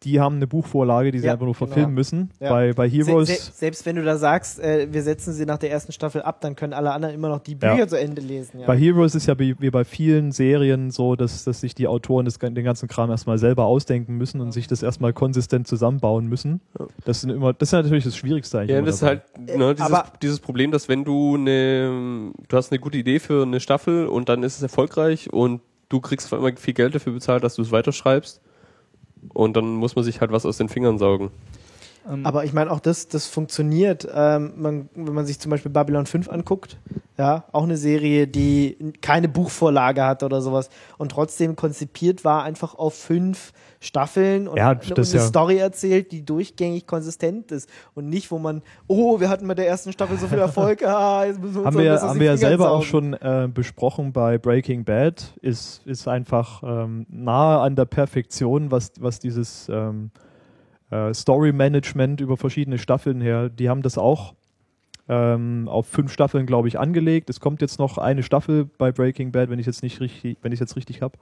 [0.05, 1.67] die haben eine Buchvorlage, die sie Ja, einfach nur genau.
[1.67, 2.31] verfilmen müssen.
[2.39, 2.51] Ja.
[2.51, 5.59] Bei, bei Se Heroes, se selbst wenn du da sagst, äh, wir setzen sie nach
[5.59, 7.89] der ersten Staffel ab, dann können alle anderen immer noch die Bücher Ja.
[7.89, 8.61] zu Ende lesen.
[8.61, 8.67] Ja.
[8.67, 12.27] bei Heroes ist ja wie, wie bei vielen Serien so, dass, dass sich die Autoren
[12.27, 16.61] das, den ganzen Kram erstmal selber ausdenken müssen und sich das erstmal konsistent zusammenbauen müssen.
[17.05, 18.77] Das sind immer, das ist natürlich das Schwierigste eigentlich.
[18.77, 22.71] Ja, das ist halt ne, dieses, aber- dieses Problem, dass wenn du eine, du hast
[22.71, 26.39] eine gute Idee für eine Staffel und dann ist es erfolgreich und du kriegst zwar
[26.39, 28.41] immer viel Geld dafür bezahlt, dass du es weiterschreibst
[29.33, 31.31] und dann muss man sich halt was aus den Fingern saugen.
[32.09, 34.09] Ähm, Aber ich meine, auch das, das funktioniert.
[34.13, 36.79] Ähm, man, wenn man sich zum Beispiel Babylon 5 anguckt,
[37.19, 42.77] ja, auch eine Serie, die keine Buchvorlage hat oder sowas und trotzdem konzipiert war, einfach
[42.77, 47.69] auf fünf Staffeln und, Ja, eine, und eine ja- Story erzählt, die durchgängig konsistent ist
[47.95, 51.25] und nicht, wo man, oh, wir hatten mit der ersten Staffel so viel Erfolg, ah,
[51.27, 53.15] jetzt müssen wir uns haben so wir, haben wir ja selber auch saugen.
[53.19, 58.93] schon äh, besprochen bei Breaking Bad, ist, ist einfach ähm, nahe an der Perfektion, was,
[59.01, 60.11] was dieses ähm,
[60.91, 64.35] äh, Story-Management über verschiedene Staffeln her, die haben das auch
[65.09, 67.31] ähm, auf fünf Staffeln, glaube ich, angelegt.
[67.31, 70.53] Es kommt jetzt noch eine Staffel bei Breaking Bad, wenn ich jetzt nicht richtig, wenn
[70.53, 71.17] ich jetzt richtig habe.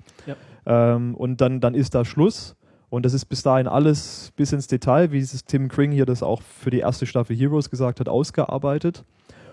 [0.66, 2.56] Ähm, und dann, dann ist da Schluss.
[2.88, 6.22] Und das ist bis dahin alles bis ins Detail, wie es Tim Kring hier das
[6.22, 9.04] auch für die erste Staffel Heroes gesagt hat, ausgearbeitet.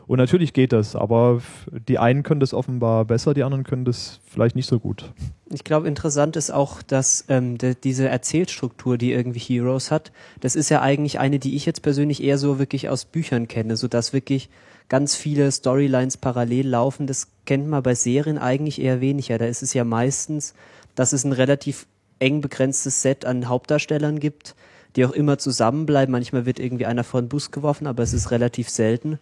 [0.06, 1.41] Und natürlich geht das, aber
[1.88, 5.12] die einen können das offenbar besser, die anderen können das vielleicht nicht so gut.
[5.49, 10.56] Ich glaube, interessant ist auch, dass ähm, de, diese Erzählstruktur, die irgendwie Heroes hat, das
[10.56, 13.88] ist ja eigentlich eine, die ich jetzt persönlich eher so wirklich aus Büchern kenne, so
[13.88, 14.49] dass wirklich
[14.89, 17.08] ganz viele Storylines parallel laufen.
[17.08, 19.38] Das kennt man bei Serien eigentlich eher weniger.
[19.38, 20.54] Da ist es ja meistens,
[20.95, 21.88] dass es ein relativ
[22.20, 24.56] eng begrenztes Set an Hauptdarstellern gibt,
[24.95, 26.12] die auch immer zusammenbleiben.
[26.12, 29.20] Manchmal wird irgendwie einer vor den Bus geworfen, aber es ist relativ selten.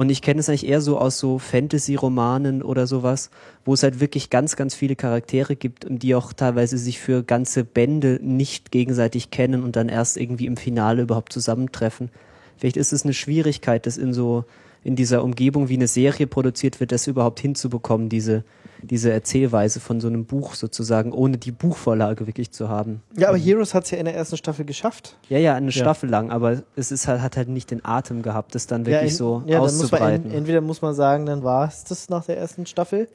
[0.00, 3.28] Und ich kenne es eigentlich eher so aus so Fantasy-Romanen oder sowas,
[3.66, 7.22] wo es halt wirklich ganz, ganz viele Charaktere gibt und die auch teilweise sich für
[7.22, 12.08] ganze Bände nicht gegenseitig kennen und dann erst irgendwie im Finale überhaupt zusammentreffen.
[12.56, 14.46] Vielleicht ist es eine Schwierigkeit, das in so,
[14.84, 18.42] in dieser Umgebung, wie eine Serie produziert wird, das überhaupt hinzubekommen, diese,
[18.82, 23.02] diese Erzählweise von so einem Buch sozusagen, ohne die Buchvorlage wirklich zu haben.
[23.16, 25.16] Ja, aber Heroes hat es ja in der ersten Staffel geschafft.
[25.28, 28.54] Ja, ja, eine Staffel lang, aber es ist halt, hat halt nicht den Atem gehabt,
[28.54, 30.30] das dann ja, wirklich in- so ja, dann muss man auszubreiten.
[30.30, 33.08] en, entweder muss man sagen, dann war es das nach der ersten Staffel.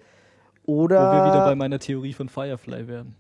[0.68, 3.14] Oder wo wir wieder bei meiner Theorie von Firefly wären.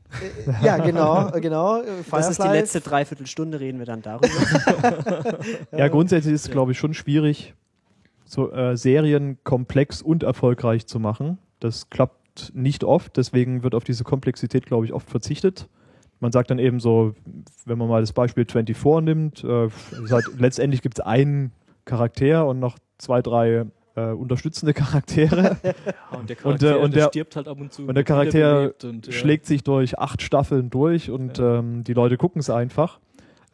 [0.63, 1.79] ja, genau, äh, genau.
[1.81, 2.59] äh, Das ist die Firefly.
[2.59, 4.27] letzte Dreiviertelstunde, reden wir dann darüber.
[5.71, 7.53] Ja, grundsätzlich ist es, glaube ich, schon schwierig,
[8.25, 11.37] so äh, Serien komplex und erfolgreich zu machen.
[11.59, 12.17] Das klappt
[12.53, 15.67] nicht oft, deswegen wird auf diese Komplexität, glaube ich, oft verzichtet.
[16.19, 17.13] Man sagt dann eben so,
[17.65, 19.69] wenn man mal das Beispiel 24 nimmt, äh,
[20.09, 21.51] hat, letztendlich gibt es einen
[21.83, 23.65] Charakter und noch zwei, drei
[23.95, 25.57] äh, unterstützende Charaktere.
[26.11, 27.83] und der Und, äh, und der- stirbt halt ab und zu.
[27.85, 29.13] und der Charakter und, ja.
[29.13, 32.99] Schlägt sich durch acht Staffeln durch und ähm, die Leute gucken es einfach.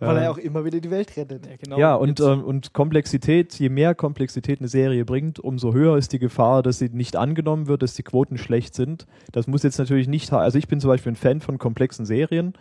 [0.01, 1.45] Weil Ähm, er auch immer wieder die Welt rettet.
[1.45, 1.77] Ja, genau.
[1.77, 6.19] ja, und, ähm, und Komplexität, je mehr Komplexität eine Serie bringt, umso höher ist die
[6.19, 9.05] Gefahr, dass sie nicht angenommen wird, dass die Quoten schlecht sind.
[9.31, 12.53] Das muss jetzt natürlich nicht, also ich bin zum Beispiel ein Fan von komplexen Serien.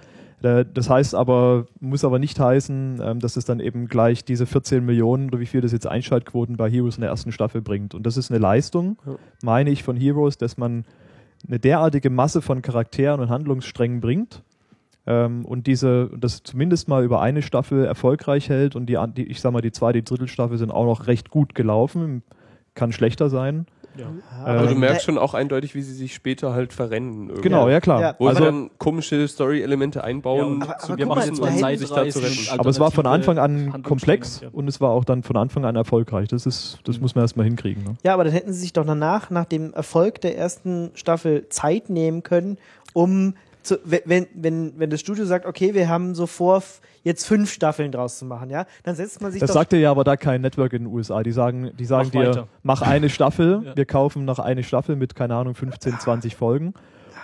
[0.43, 4.45] Äh, Das heißt aber, muss aber nicht heißen, ähm, dass es dann eben gleich diese
[4.45, 7.95] 14 Millionen oder wie viel das jetzt Einschaltquoten bei Heroes in der ersten Staffel bringt.
[7.95, 8.99] Und das ist eine Leistung,
[9.43, 10.85] meine ich, von Heroes, dass man
[11.49, 14.43] eine derartige Masse von Charakteren und Handlungssträngen bringt
[15.11, 19.41] ähm, und diese das zumindest mal über eine Staffel erfolgreich hält und die, die ich
[19.41, 22.23] sag mal die zweite, die Drittelstaffel sind auch noch recht gut gelaufen,
[22.75, 23.67] kann schlechter sein.
[24.45, 27.25] Aber du Ähm, merkst schon auch eindeutig, wie sie sich später halt verrennen.
[27.29, 27.43] irgendwie.
[27.43, 28.01] Genau, ja, klar.
[28.01, 28.15] Ja.
[28.21, 30.63] Wo Also, sie dann komische Story-Elemente einbauen.
[30.63, 32.33] aber- aber wir machen jetzt mal hätten- sich da zu retten.
[32.37, 32.61] Zeitreisen.
[32.61, 35.65] aber es war von Anfang an komplex Handlungsstränge, und es war auch dann von Anfang
[35.65, 36.29] an erfolgreich.
[36.29, 37.03] Das ist, das Mhm.
[37.03, 37.83] muss man erstmal hinkriegen.
[37.83, 37.97] Ne?
[38.05, 41.91] Ja, aber dann hätten sie sich doch danach, nach dem Erfolg der ersten Staffel, Zeit
[41.91, 42.59] nehmen können,
[42.95, 46.63] um zu, wenn, wenn, wenn das Studio sagt, okay, wir haben so vor,
[47.03, 49.79] jetzt fünf Staffeln draus zu machen, ja, dann setzt man sich Das doch sagt dir
[49.81, 51.23] ja aber da kein Network in den USA.
[51.23, 52.49] Die sagen, die sagen Mach dir, weiter.
[52.63, 53.77] mach eine Staffel, Ja.
[53.77, 56.75] wir kaufen noch eine Staffel mit, keine Ahnung, 15, 20 Folgen.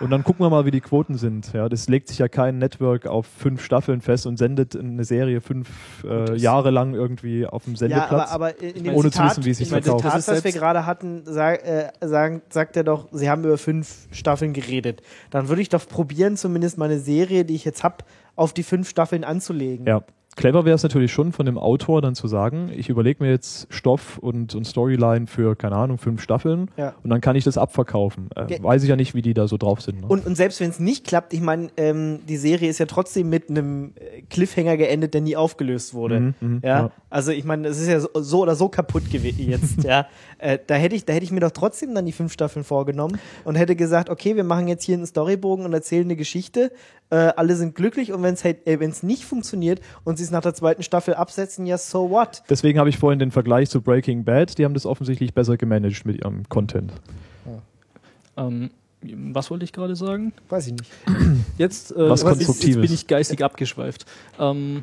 [0.01, 1.53] Und dann gucken wir mal, wie die Quoten sind.
[1.53, 5.41] Ja, das legt sich ja kein Network auf fünf Staffeln fest und sendet eine Serie
[5.41, 8.31] fünf äh, Jahre lang irgendwie auf dem Ja, Sendeplatz.
[8.31, 10.03] aber, aber in dem Ohne zu Zitat, wissen, wie es sich in dem verkauft.
[10.05, 13.45] Zitat, Das ist was wir gerade hatten, sag, äh, sagen, sagt er doch, sie haben
[13.45, 15.03] über fünf Staffeln geredet.
[15.31, 18.89] Dann würde ich doch probieren, zumindest meine Serie, die ich jetzt habe, auf die fünf
[18.89, 19.87] Staffeln anzulegen.
[19.87, 20.03] Ja.
[20.37, 23.67] Clever wäre es natürlich schon von dem Autor dann zu sagen, ich überlege mir jetzt
[23.71, 26.95] Stoff und, und Storyline für, keine Ahnung, fünf Staffeln Ja.
[27.03, 28.29] und dann kann ich das abverkaufen.
[28.37, 30.03] Äh, weiß ich ja nicht, wie die da so drauf sind.
[30.03, 30.07] Ne?
[30.07, 33.31] Und, und selbst wenn es nicht klappt, ich meine, ähm, die Serie ist ja trotzdem
[33.31, 36.21] mit einem äh, Cliffhanger geendet, der nie aufgelöst wurde.
[36.21, 36.79] Mhm, mhm, ja?
[36.81, 36.91] ja.
[37.09, 39.83] also ich meine, es ist ja so, so oder so kaputt gewesen jetzt.
[39.85, 40.07] ja,
[40.39, 43.19] äh, da hätte ich, da hätte ich mir doch trotzdem dann die fünf Staffeln vorgenommen
[43.45, 46.73] und hätte gesagt, okay, wir machen jetzt hier einen Storybogen und erzählen eine Geschichte.
[47.09, 50.26] Äh, alle sind glücklich und wenn es halt, äh, wenn es nicht funktioniert und sie
[50.27, 52.43] es nach der zweiten Staffel absetzen, ja, so what?
[52.51, 56.05] Deswegen habe ich vorhin den Vergleich zu Breaking Bad, die haben das offensichtlich besser gemanagt
[56.05, 56.93] mit ihrem Content.
[58.37, 58.71] Ähm,
[59.33, 60.33] was wollte ich gerade sagen?
[60.49, 60.91] Weiß ich nicht.
[61.59, 64.07] Jetzt, äh, Was jetzt, bin ich geistig abgeschweift.
[64.39, 64.83] Ähm,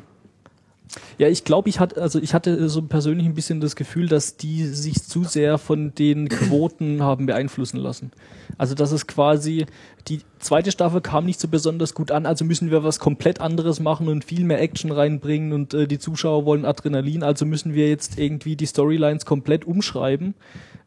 [1.18, 4.36] ja, ich glaube, ich hatte, also ich hatte so persönlich ein bisschen das Gefühl, dass
[4.36, 8.12] die sich zu sehr von den Quoten haben beeinflussen lassen.
[8.58, 9.66] Also dass es quasi
[10.06, 13.80] die zweite Staffel kam nicht so besonders gut an, also müssen wir was komplett anderes
[13.80, 17.88] machen und viel mehr Action reinbringen und äh, die Zuschauer wollen Adrenalin, also müssen wir
[17.88, 20.34] jetzt irgendwie die Storylines komplett umschreiben,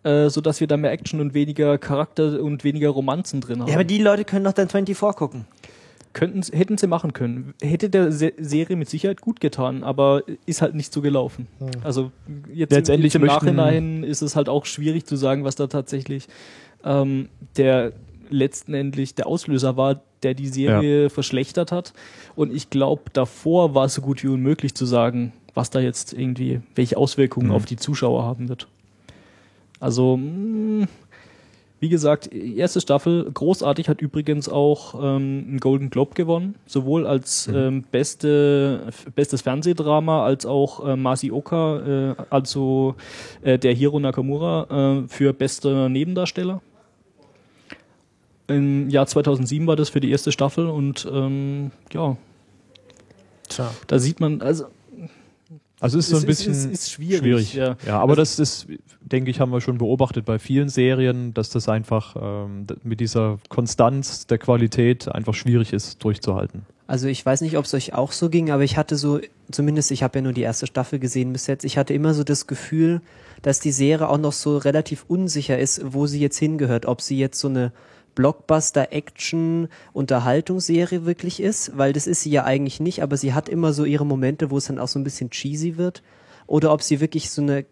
[0.03, 3.69] äh, so dass wir da mehr Action und weniger Charakter und weniger Romanzen drin haben.
[3.69, 5.45] Ja, aber die Leute können doch dann 24 gucken.
[6.17, 7.53] Könnten, hätten sie machen können.
[7.61, 11.47] Hätte der Se Serie mit Sicherheit gut getan, aber ist halt nicht so gelaufen.
[11.83, 12.11] Also
[12.53, 16.27] jetzt Letztendlich im, Nachhinein ist es halt auch schwierig zu sagen, was da tatsächlich
[16.83, 17.93] ähm, der
[18.29, 21.93] letztendlich der Auslöser war, der die Serie verschlechtert hat.
[22.35, 26.13] Und ich glaube, davor war es so gut wie unmöglich zu sagen, was da jetzt
[26.13, 27.53] irgendwie, welche Auswirkungen Mhm.
[27.53, 28.67] auf die Zuschauer haben wird.
[29.79, 30.87] Also, mh,
[31.79, 37.47] wie gesagt, erste Staffel, großartig, hat übrigens auch ähm, einen Golden Globe gewonnen, sowohl als
[37.47, 42.95] ähm, beste, bestes Fernsehdrama als auch äh, Masioka, äh, also
[43.43, 46.61] äh, der Hiro Nakamura, äh, für bester Nebendarsteller.
[48.47, 52.17] Im Jahr 2007 war das für die erste Staffel und ähm, ja,
[53.49, 53.71] Tja.
[53.87, 54.65] da sieht man, also
[55.79, 57.53] Also es ist so ein bisschen ist, ist schwierig.
[57.53, 57.99] Ja, Ja.
[57.99, 58.67] aber das ist,
[59.01, 63.37] denke ich, haben wir schon beobachtet bei vielen Serien, dass das einfach ähm, mit dieser
[63.49, 66.65] Konstanz der Qualität einfach schwierig ist durchzuhalten.
[66.87, 69.19] Also ich weiß nicht, ob es euch auch so ging, aber ich hatte so,
[69.51, 72.23] zumindest ich habe ja nur die erste Staffel gesehen bis jetzt, ich hatte immer so
[72.23, 73.01] das Gefühl,
[73.41, 77.19] dass die Serie auch noch so relativ unsicher ist, wo sie jetzt hingehört, ob sie
[77.19, 77.71] jetzt so eine
[78.17, 83.85] Blockbuster-Action-Unterhaltungsserie wirklich ist, weil das ist sie ja eigentlich nicht, aber sie hat immer so
[83.85, 86.01] ihre Momente, wo es dann auch so ein bisschen cheesy wird,
[86.47, 87.65] oder ob sie wirklich so eine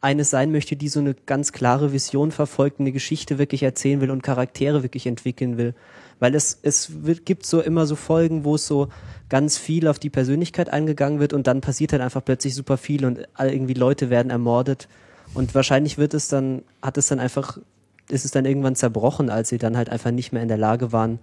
[0.00, 4.10] eine sein möchte, die so eine ganz klare Vision verfolgt, eine Geschichte wirklich erzählen will
[4.10, 5.74] und Charaktere wirklich entwickeln will.
[6.18, 8.88] Weil es, es wird, gibt so immer so Folgen, wo es so
[9.28, 13.04] ganz viel auf die Persönlichkeit eingegangen wird und dann passiert halt einfach plötzlich super viel
[13.04, 14.88] und irgendwie Leute werden ermordet.
[15.34, 17.60] Und wahrscheinlich wird es dann, hat es dann einfach,
[18.12, 20.92] ist es dann irgendwann zerbrochen, als sie dann halt einfach nicht mehr in der Lage
[20.92, 21.18] waren,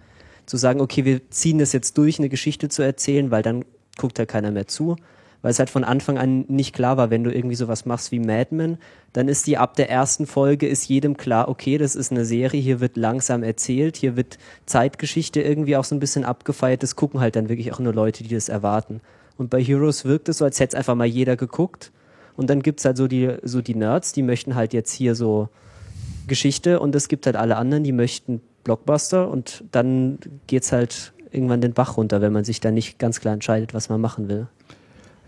[0.46, 3.66] zu sagen, okay, wir ziehen das jetzt durch, eine Geschichte zu erzählen, weil dann
[3.98, 4.96] guckt halt keiner mehr zu.
[5.44, 8.20] Weil es halt von Anfang an nicht klar war, wenn du irgendwie sowas machst wie
[8.20, 8.80] Mad Men,
[9.14, 12.60] dann ist die ab der ersten Folge ist jedem klar, okay, das ist eine Serie,
[12.60, 17.20] hier wird langsam erzählt, hier wird Zeitgeschichte irgendwie auch so ein bisschen abgefeiert, das gucken
[17.20, 19.00] halt dann wirklich auch nur Leute, die das erwarten.
[19.38, 21.92] Und bei Heroes wirkt es so, als hätte es einfach mal jeder geguckt.
[22.36, 25.50] Und dann gibt's halt so die, so die Nerds, die möchten halt jetzt hier so
[26.28, 31.62] Geschichte und es gibt halt alle anderen, die möchten Blockbuster und dann geht's halt irgendwann
[31.62, 34.48] den Bach runter, wenn man sich da nicht ganz klar entscheidet, was man machen will.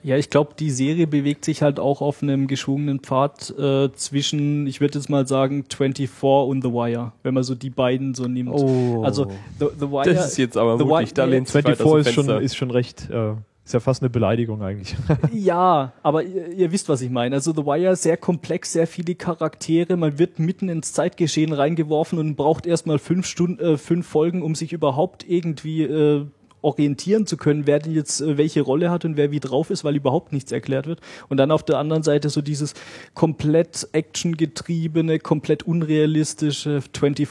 [0.01, 4.65] Ja, ich glaube, die Serie bewegt sich halt auch auf einem geschwungenen Pfad äh, zwischen,
[4.65, 8.23] ich würde jetzt mal sagen, 24 und The Wire, wenn man so die beiden so
[8.23, 8.51] nimmt.
[8.53, 9.03] Oh.
[9.03, 9.25] Also
[9.59, 10.13] The, The Wire.
[10.13, 12.19] Das ist jetzt aber The mutig, Wi- da nee, lehnt sich weit aus 24 dem
[12.21, 13.33] ist schon, ist schon recht, äh,
[13.69, 14.95] ist ja fast eine Beleidigung eigentlich.
[15.31, 17.35] Ja, aber ihr, ihr wisst, was ich meine.
[17.35, 19.95] Also The Wire sehr komplex, sehr viele Charaktere.
[19.95, 24.55] Man wird mitten ins Zeitgeschehen reingeworfen und braucht erstmal fünf Stunden, äh, fünf Folgen, um
[24.55, 26.25] sich überhaupt irgendwie äh,
[26.61, 29.83] orientieren zu können, wer denn jetzt äh, welche Rolle hat und wer wie drauf ist,
[29.83, 30.99] weil überhaupt nichts erklärt wird.
[31.29, 32.73] Und dann auf der anderen Seite so dieses
[33.13, 37.29] komplett actiongetriebene, komplett unrealistische 24,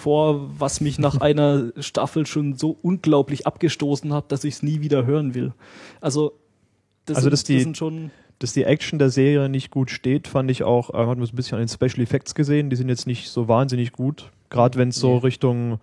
[0.59, 5.07] was mich nach einer Staffel schon so unglaublich abgestoßen hat, dass ich es nie wieder
[5.07, 5.53] hören will.
[6.01, 6.33] Also
[7.07, 8.11] das, Also, sind, dass die- das sind schon
[8.41, 11.33] Dass die Action der Serie nicht gut steht, fand ich auch, äh, hat man so
[11.33, 14.31] ein bisschen an den Special Effects gesehen, die sind jetzt nicht so wahnsinnig gut.
[14.49, 15.81] Gerade wenn es so Richtung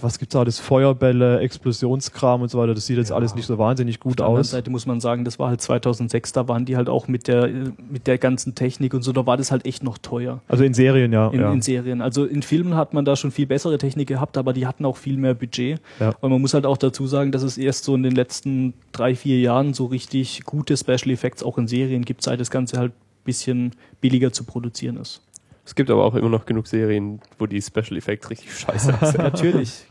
[0.00, 3.58] was gibt's da, das Feuerbälle, Explosionskram und so weiter, das sieht jetzt alles nicht so
[3.58, 4.50] wahnsinnig Auf gut der anderen aus.
[4.50, 7.48] Seite muss man sagen, das war halt 2006, da waren die halt auch mit der,
[7.90, 10.40] mit der ganzen Technik und so, da war das halt echt noch teuer.
[10.48, 11.28] Also in Serien, ja.
[11.28, 11.52] In, ja.
[11.52, 12.02] in Serien.
[12.02, 14.96] Also in Filmen hat man da schon viel bessere Technik gehabt, aber die hatten auch
[14.96, 15.80] viel mehr Budget.
[16.00, 16.14] Ja.
[16.20, 19.14] Und man muss halt auch dazu sagen, dass es erst so in den letzten drei,
[19.14, 22.92] vier Jahren so richtig gute Special Effects auch in Serien gibt, seit das Ganze halt
[22.92, 25.22] ein bisschen billiger zu produzieren ist.
[25.68, 29.18] Es gibt aber auch immer noch genug Serien, wo die Special Effects richtig scheiße sind.
[29.18, 29.84] Natürlich.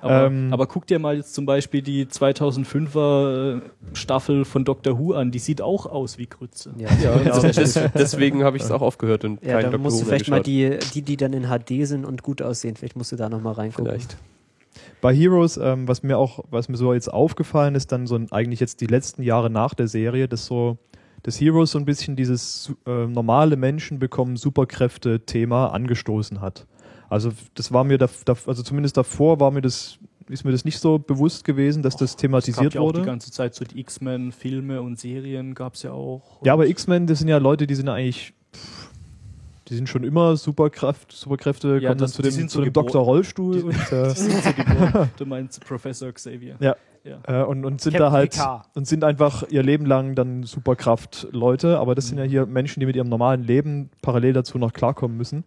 [0.00, 0.48] Aber, Ähm.
[0.50, 3.60] aber guck dir mal jetzt zum Beispiel die 2005er äh,
[3.92, 6.72] Staffel von Doctor Who an, die sieht auch aus wie Grütze.
[6.78, 7.42] Ja, Ja, genau.
[7.42, 9.80] das, des, deswegen habe ich es auch aufgehört und ja keinen da Dr.
[9.80, 12.40] musst Who du mehr vielleicht mal die, die, die dann in HD sind und gut
[12.40, 13.84] aussehen, vielleicht musst du da nochmal reingucken.
[13.84, 14.16] Vielleicht.
[15.02, 18.32] Bei Heroes, ähm, was mir auch, was mir so jetzt aufgefallen ist, dann so ein,
[18.32, 20.78] eigentlich jetzt die letzten Jahre nach der Serie, dass so,
[21.22, 26.66] dass Heroes so ein bisschen dieses äh, normale Menschen bekommen Superkräfte-Thema angestoßen hat.
[27.08, 29.98] Also das war mir, da, da, also zumindest davor war mir das,
[30.28, 33.00] ist mir das nicht so bewusst gewesen, dass das Es thematisiert gab ja auch wurde.
[33.00, 36.40] die ganze Zeit so die X-Men-Filme und Serien gab es ja auch.
[36.42, 38.91] Ja, aber X-Men, das sind ja Leute, die sind eigentlich, pff,
[39.72, 42.74] die sind schon immer Superkraft, Superkräfte, Ja, kommen dann zu dem, sind zu so dem.
[42.74, 43.02] Dr.
[43.02, 46.56] Rollstuhl Die- und, äh, du meinst Professor Xavier.
[46.60, 46.76] Ja.
[47.04, 47.42] ja.
[47.42, 48.66] äh, und, und sind Captain da halt Picard.
[48.74, 52.24] und sind einfach ihr Leben lang dann Superkraft-Leute, aber das sind Mhm.
[52.24, 55.44] ja hier Menschen, die mit ihrem normalen Leben parallel dazu noch klarkommen müssen.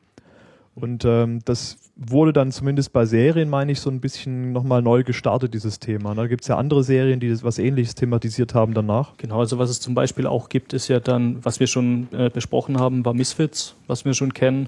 [0.75, 5.03] Und ähm, das wurde dann zumindest bei Serien, meine ich, so ein bisschen nochmal neu
[5.03, 6.13] gestartet, dieses Thema.
[6.13, 9.15] Da gibt es ja andere Serien, die das was ähnliches thematisiert haben danach.
[9.17, 12.29] Genau, also was es zum Beispiel auch gibt, ist ja dann, was wir schon äh,
[12.29, 14.67] besprochen haben, war Misfits, was wir schon kennen.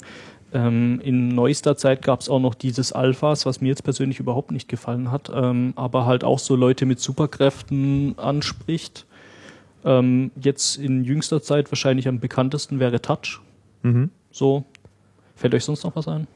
[0.54, 4.52] Ähm, in neuester Zeit gab es auch noch dieses Alphas, was mir jetzt persönlich überhaupt
[4.52, 9.06] nicht gefallen hat, ähm, aber halt auch so Leute mit Superkräften anspricht.
[9.84, 13.42] Ähm, jetzt in jüngster Zeit wahrscheinlich am bekanntesten wäre Touch.
[13.84, 14.10] Mhm.
[14.32, 14.64] So.
[15.38, 16.28] Fällt euch sonst noch was ein?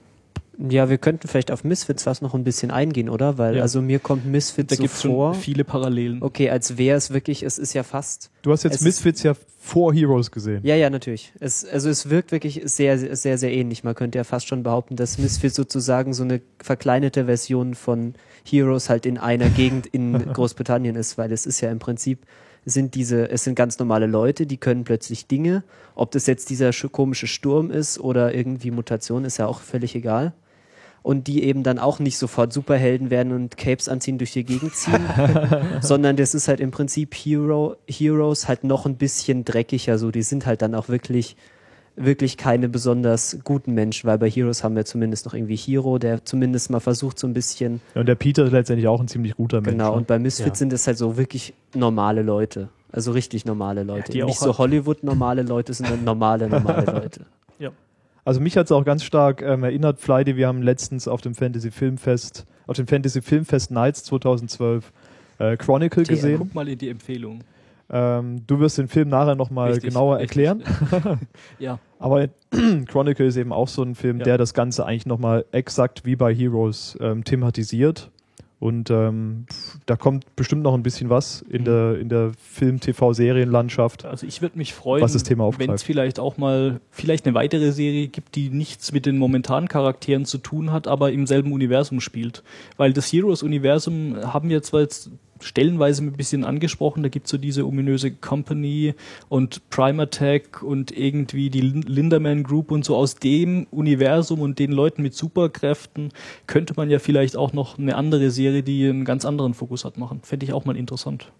[0.69, 3.37] Ja, wir könnten vielleicht auf Misfits was noch ein bisschen eingehen, oder?
[3.39, 3.61] Weil, Ja.
[3.63, 5.33] also mir kommt Misfits Da so gibt es vor.
[5.33, 6.21] schon viele Parallelen.
[6.21, 8.29] Okay, als wäre es wirklich, es ist ja fast.
[8.43, 10.59] Du hast jetzt Misfits ja vor Heroes gesehen.
[10.63, 11.33] Ja, ja, natürlich.
[11.39, 13.83] Es, also es wirkt wirklich sehr, sehr, sehr ähnlich.
[13.83, 18.13] Man könnte ja fast schon behaupten, dass Misfits sozusagen so eine verkleinerte Version von
[18.47, 22.19] Heroes halt in einer Gegend in Großbritannien ist, weil es ist ja im Prinzip
[22.65, 25.63] sind diese, es sind ganz normale Leute, die können plötzlich Dinge.
[25.95, 29.95] Ob das jetzt dieser sch- komische Sturm ist oder irgendwie Mutation, ist ja auch völlig
[29.95, 30.33] egal.
[31.03, 34.75] Und die eben dann auch nicht sofort Superhelden werden und Capes anziehen durch die Gegend
[34.75, 35.03] ziehen,
[35.81, 40.21] sondern das ist halt im Prinzip Hero, Heroes halt noch ein bisschen dreckiger, so die
[40.21, 41.35] sind halt dann auch wirklich
[41.95, 46.23] wirklich keine besonders guten Menschen, weil bei Heroes haben wir zumindest noch irgendwie Hero, der
[46.25, 49.57] zumindest mal versucht so ein bisschen, Und der Peter ist letztendlich auch ein ziemlich guter
[49.61, 49.71] Mensch.
[49.71, 49.97] genau, ne?
[49.97, 50.55] und bei Misfits Ja.
[50.55, 54.45] sind es halt so wirklich normale Leute, also richtig normale Leute, die nicht auch so
[54.47, 57.21] halt- Hollywood-normale Leute, sondern normale, normale Leute.
[58.23, 61.33] Also mich hat es auch ganz stark ähm, erinnert, Fleide, wir haben letztens auf dem
[61.33, 64.91] Fantasy Filmfest, auf dem Fantasy Filmfest Nights 2012
[65.39, 66.37] äh, Chronicle gesehen.
[66.37, 67.39] Guck mal in die Empfehlung.
[67.91, 70.37] Ähm, du wirst den Film nachher nochmal genauer richtig.
[70.45, 70.63] erklären.
[71.59, 72.27] Ja, Aber
[72.87, 74.23] Chronicle ist eben auch so ein Film, Ja.
[74.23, 78.09] der das Ganze eigentlich nochmal exakt wie bei Heroes ähm, thematisiert.
[78.59, 79.47] Und ähm,
[79.87, 81.65] da kommt bestimmt noch ein bisschen was in Mhm.
[81.65, 84.05] der, in der Film-TV-Serienlandschaft.
[84.05, 85.01] Also ich würde mich freuen,
[85.57, 89.67] wenn es vielleicht auch mal vielleicht eine weitere Serie gibt, die nichts mit den momentanen
[89.67, 92.43] Charakteren zu tun hat, aber im selben Universum spielt.
[92.77, 95.09] Weil das Heroes-Universum haben wir zwar jetzt
[95.43, 98.93] stellenweise ein bisschen angesprochen, da gibt es so diese ominöse Company
[99.29, 104.71] und Primatech und irgendwie die Lin- Linderman Group und so aus dem Universum und den
[104.71, 106.09] Leuten mit Superkräften
[106.47, 109.97] könnte man ja vielleicht auch noch eine andere Serie, die einen ganz anderen Fokus hat,
[109.97, 110.21] machen.
[110.23, 111.31] Fände ich auch mal interessant.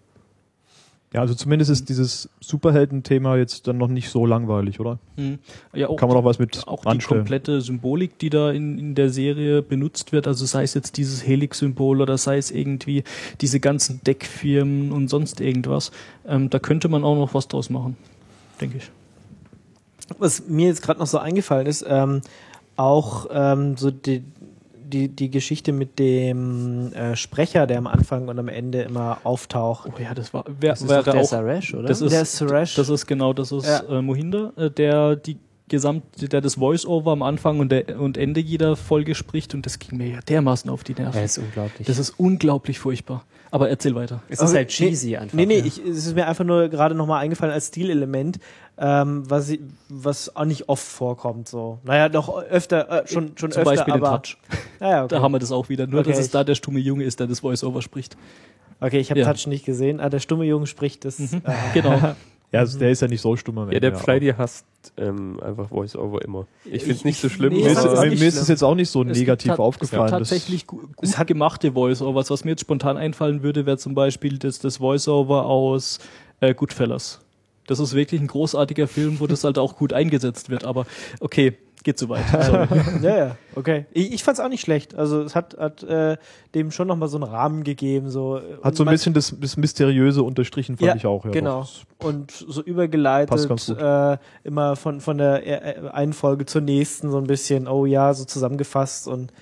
[1.12, 4.98] Ja, also zumindest ist dieses Superhelden-Thema jetzt dann noch nicht so langweilig, oder?
[5.16, 5.38] Hm.
[5.74, 7.20] Ja, auch Kann man auch was mit auch die anstellen.
[7.20, 11.26] komplette Symbolik, die da in, in der Serie benutzt wird, also sei es jetzt dieses
[11.26, 13.04] Helix-Symbol oder sei es irgendwie
[13.42, 15.90] diese ganzen Deckfirmen und sonst irgendwas,
[16.26, 17.96] ähm, da könnte man auch noch was draus machen,
[18.60, 18.90] denke ich.
[20.18, 22.22] Was mir jetzt gerade noch so eingefallen ist, ähm,
[22.76, 24.24] auch ähm, so die,
[24.92, 29.90] die, die Geschichte mit dem äh, Sprecher, der am Anfang und am Ende immer auftaucht.
[29.96, 31.88] Oh ja, das war wär, Das ist wäre der auch Saresh, oder?
[31.88, 32.74] das ist, Der Suresh.
[32.76, 33.82] das ist genau, das ist Ja.
[33.98, 35.38] äh, Mohinder, äh, der die
[35.68, 39.78] gesamt, der das Voice-Over am Anfang und, der, und Ende jeder Folge spricht und das
[39.78, 41.16] ging mir ja dermaßen auf die Nerven.
[41.16, 41.86] ja, ist unglaublich.
[41.86, 43.24] Das ist unglaublich furchtbar.
[43.50, 44.22] Aber erzähl weiter.
[44.28, 45.34] es ist halt cheesy einfach.
[45.36, 45.64] Nee, nee, ja.
[45.66, 48.38] ich, es ist mir einfach nur gerade nochmal eingefallen als Stilelement,
[48.78, 51.48] ähm, was, ich- was auch nicht oft vorkommt.
[51.48, 51.78] So.
[51.84, 54.36] Naja, doch öfter, äh, schon, schon Zum öfter, Beispiel den aber, Touch.
[54.80, 55.14] Naja, okay.
[55.14, 55.86] Da haben wir das auch wieder.
[55.86, 58.16] Nur, Okay, dass es da der stumme Junge ist, der das Voice-Over spricht.
[58.80, 59.32] okay, ich habe Ja.
[59.32, 60.00] Touch nicht gesehen.
[60.00, 61.18] Ah, der stumme Junge spricht das.
[61.18, 61.42] Mhm.
[61.44, 62.14] Äh, Genau.
[62.54, 64.66] Ja, also der ist ja nicht so stumm Ja, der Ende, Flighty hasst
[64.98, 66.46] ähm, einfach Voice-Over immer.
[66.66, 67.50] Ich finde es nicht so schlimm.
[67.54, 67.82] nee, Mir ist,
[68.20, 70.02] mir ist es jetzt auch nicht so Es negativ aufgefallen.
[70.04, 72.28] Es gibt tatsächlich gu gut gemachte Voice-Overs.
[72.28, 75.98] Was mir jetzt spontan einfallen würde, wäre zum Beispiel das, das Voice-Over aus
[76.40, 77.21] äh, Goodfellas.
[77.66, 80.64] Das ist wirklich ein großartiger Film, wo das halt auch gut eingesetzt wird.
[80.64, 80.86] Aber
[81.20, 82.24] okay, geht zu weit.
[82.28, 82.68] Sorry.
[83.02, 83.86] Ja, ja, okay.
[83.92, 84.94] Ich, ich fand es auch nicht schlecht.
[84.94, 86.16] Also es hat, hat äh,
[86.54, 88.10] dem schon nochmal so einen Rahmen gegeben.
[88.10, 88.40] So.
[88.62, 91.24] Hat so ein bisschen das, das Mysteriöse unterstrichen, fand Ja, ich auch.
[91.24, 91.62] Ja, genau.
[92.00, 92.06] doch.
[92.06, 93.78] Und so übergeleitet, Passt ganz gut.
[93.78, 98.12] äh, immer von, von der äh, einen Folge zur nächsten so ein bisschen, oh ja,
[98.14, 99.32] so zusammengefasst und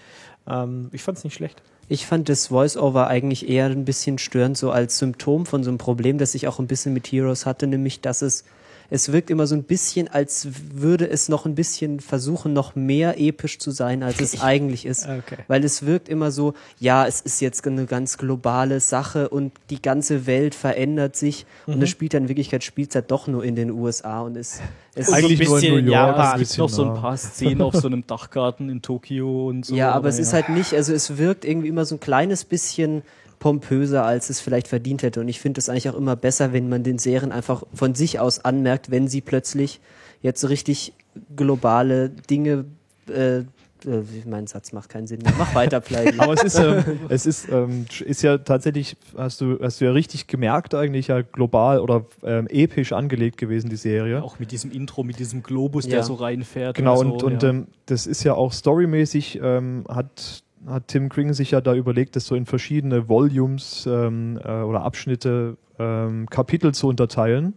[0.47, 1.63] ähm, ich fand es nicht schlecht.
[1.93, 5.79] Ich fand das Voice-Over eigentlich eher ein bisschen störend, so als Symptom von so einem
[5.79, 8.45] Problem, das ich auch ein bisschen mit Heroes hatte, nämlich, dass es,
[8.91, 13.19] es wirkt immer so ein bisschen, als würde es noch ein bisschen versuchen, noch mehr
[13.19, 15.05] episch zu sein, als es eigentlich ist.
[15.05, 15.39] Okay.
[15.49, 19.81] Weil es wirkt immer so, ja, es ist jetzt eine ganz globale Sache und die
[19.81, 23.45] ganze Welt verändert sich und es spielt dann in Wirklichkeit spielt es halt doch nur
[23.45, 24.61] in den USA und es,
[24.95, 26.19] es ist Eigentlich nur in bisschen New York.
[26.19, 27.01] Ein es gibt noch so ein ja.
[27.01, 29.75] paar Szenen auf so einem Dachgarten in Tokio und so.
[29.75, 33.03] Ja, aber es ist halt nicht, also es wirkt irgendwie immer so ein kleines bisschen
[33.41, 35.21] pompöser, als es vielleicht verdient hätte.
[35.21, 38.21] Und ich finde es eigentlich auch immer besser, wenn man den Serien einfach von sich
[38.21, 39.81] aus anmerkt, wenn sie plötzlich
[40.23, 40.93] jetzt so richtig
[41.35, 42.67] globale Dinge,
[43.09, 45.33] äh, äh, mein Satz macht keinen Sinn mehr.
[45.39, 46.19] Mach weiter, Pleidi.
[46.19, 49.93] Aber es ist, ähm, es ist, ähm, ist ja tatsächlich, hast du, hast du ja
[49.93, 54.23] richtig gemerkt, eigentlich ja global oder ähm, episch angelegt gewesen, die Serie.
[54.23, 55.93] auch mit diesem Intro, mit diesem Globus, Ja.
[55.93, 56.77] der so reinfährt.
[56.77, 57.49] Genau, so, und, und ja.
[57.49, 62.17] ähm, das ist ja auch storymäßig, ähm, hat, hat Tim Kring sich ja da überlegt,
[62.17, 67.55] das so in verschiedene Volumes ähm, äh, oder Abschnitte, ähm, Kapitel zu unterteilen.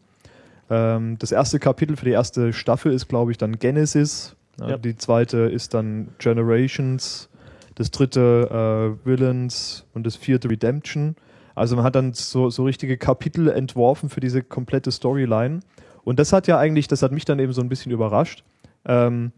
[0.69, 4.35] Ähm, das erste Kapitel für die erste Staffel ist, glaube ich, dann Genesis.
[4.59, 4.77] Ja, Ja.
[4.77, 7.29] Die zweite ist dann Generations.
[7.75, 11.15] Das dritte äh, Villains und das vierte Redemption.
[11.55, 15.59] Also man hat dann so, so richtige Kapitel entworfen für diese komplette Storyline.
[16.03, 18.43] Und das hat ja eigentlich, das hat mich dann eben so ein bisschen überrascht.
[18.85, 19.31] Ähm,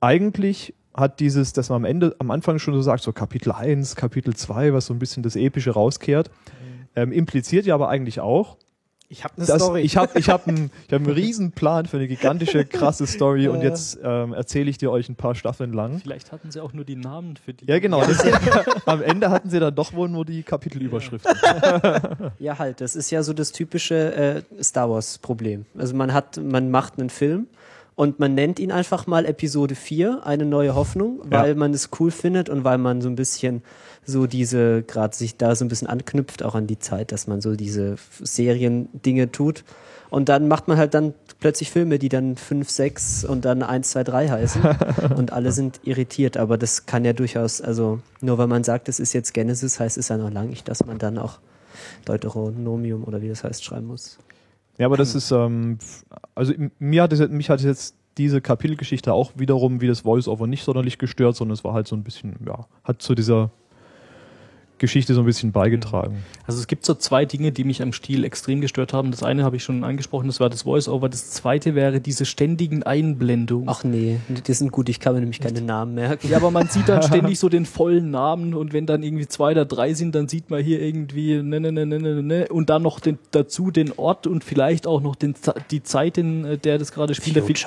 [0.00, 3.96] eigentlich hat dieses, dass man am Ende, am Anfang schon so sagt, so Kapitel 1,
[3.96, 6.30] Kapitel 2, was so ein bisschen das Epische rauskehrt,
[6.94, 8.56] ähm, impliziert ja aber eigentlich auch,
[9.08, 9.80] Ich habe eine Story.
[9.80, 13.48] ich habe ich hab einen ich hab einen riesen Plan für eine gigantische, krasse Story
[13.48, 16.00] und jetzt ähm, erzähle ich dir euch ein paar Staffeln lang.
[16.00, 17.66] Vielleicht hatten sie auch nur die Namen für die.
[17.66, 18.02] Ja, genau.
[18.04, 18.22] Das,
[18.86, 21.32] am Ende hatten sie dann doch wohl nur die Kapitelüberschriften.
[22.38, 25.64] Ja, halt, das ist ja so das typische äh, Star Wars-Problem.
[25.78, 27.46] Also man hat, man macht einen Film
[27.94, 31.54] und man nennt ihn einfach mal Episode 4, eine neue Hoffnung, weil Ja.
[31.54, 33.62] man es cool findet und weil man so ein bisschen
[34.04, 37.40] so diese, gerade sich da so ein bisschen anknüpft, auch an die Zeit, dass man
[37.40, 39.64] so diese Serien-Dinge tut.
[40.10, 43.90] Und dann macht man halt dann plötzlich Filme, die dann 5, 6 und dann 1,
[43.90, 44.62] 2, 3 heißen.
[45.16, 49.00] und alle sind irritiert, aber das kann ja durchaus, also nur weil man sagt, es
[49.00, 51.38] ist jetzt Genesis, heißt es ja noch lange nicht, dass man dann auch
[52.04, 54.18] Deuteronomium oder wie das heißt, schreiben muss.
[54.78, 55.78] Ja, aber das ist, ähm,
[56.34, 60.46] also mir hat es, mich hat es jetzt diese Kapitelgeschichte auch wiederum wie das Voice-Over
[60.46, 63.50] nicht sonderlich gestört, sondern es war halt so ein bisschen, ja, hat zu dieser
[64.82, 66.24] Geschichte so ein bisschen beigetragen.
[66.44, 69.12] Also es gibt so zwei Dinge, die mich am Stil extrem gestört haben.
[69.12, 71.08] Das eine habe ich schon angesprochen, das war das Voice-Over.
[71.08, 73.68] Das zweite wäre diese ständigen Einblendungen.
[73.68, 76.28] Ach nee, die sind gut, ich kann mir nämlich keine Namen merken.
[76.28, 79.52] Ja, aber man sieht dann ständig so den vollen Namen und wenn dann irgendwie zwei
[79.52, 82.68] oder drei sind, dann sieht man hier irgendwie ne, ne, ne, ne, ne, ne, und
[82.68, 85.36] dann noch den, dazu den Ort und vielleicht auch noch den,
[85.70, 87.36] die Zeit, in äh, der das gerade spielt.
[87.36, 87.60] Da finde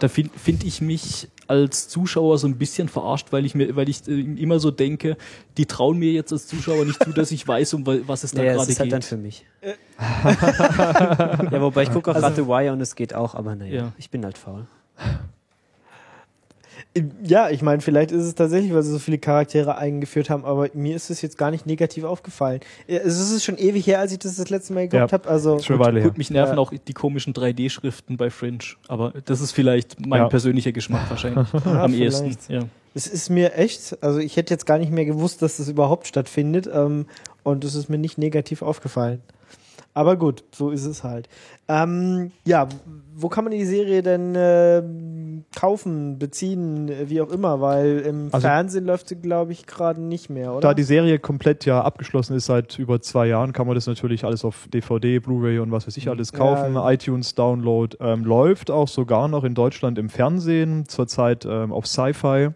[0.00, 3.88] da find, find ich mich als Zuschauer so ein bisschen verarscht, weil ich mir, weil
[3.88, 5.16] ich äh, immer so denke,
[5.56, 8.32] die trauen mir jetzt als Zuschauer nicht zu, dass ich weiß, um wa- was es
[8.32, 9.08] da Naja, das gerade ist halt dann geht.
[9.08, 9.46] für mich.
[11.50, 13.92] ja, wobei ich gucke auch gerade The Wire und es geht auch, aber naja, Ja.
[13.98, 14.66] ich bin halt faul.
[17.24, 20.68] Ja, ich meine, vielleicht ist es tatsächlich, weil sie so viele Charaktere eingeführt haben, aber
[20.74, 22.60] mir ist es jetzt gar nicht negativ aufgefallen.
[22.86, 25.18] Es ist schon ewig her, als ich das das letzte Mal geguckt Ja.
[25.18, 25.28] habe.
[25.28, 26.02] Also Schon her.
[26.02, 26.58] Gut, mich nerven Ja.
[26.60, 28.58] auch die komischen 3D-Schriften bei Fringe,
[28.88, 30.28] aber das ist vielleicht mein Ja.
[30.28, 32.36] persönlicher Geschmack wahrscheinlich Ja, am ehesten.
[32.48, 32.60] Ja.
[32.94, 36.06] es ist mir echt, also ich hätte jetzt gar nicht mehr gewusst, dass das überhaupt
[36.06, 37.06] stattfindet ähm,
[37.42, 39.20] und es ist mir nicht negativ aufgefallen.
[39.94, 41.28] Aber gut, so ist es halt.
[41.66, 42.68] Ähm, ja,
[43.16, 47.60] wo kann man die Serie denn ähm, kaufen, beziehen, äh, wie auch immer?
[47.60, 50.60] Weil im Also- Fernsehen läuft sie, glaube ich, gerade nicht mehr, oder?
[50.60, 54.24] Da die Serie komplett ja abgeschlossen ist seit über zwei Jahren, kann man das natürlich
[54.24, 56.74] alles auf DVD, Blu-ray und was weiß ich alles kaufen.
[56.74, 56.90] Ja.
[56.92, 62.50] iTunes Download ähm, läuft auch sogar noch in Deutschland im Fernsehen, zurzeit ähm, auf Sci-Fi.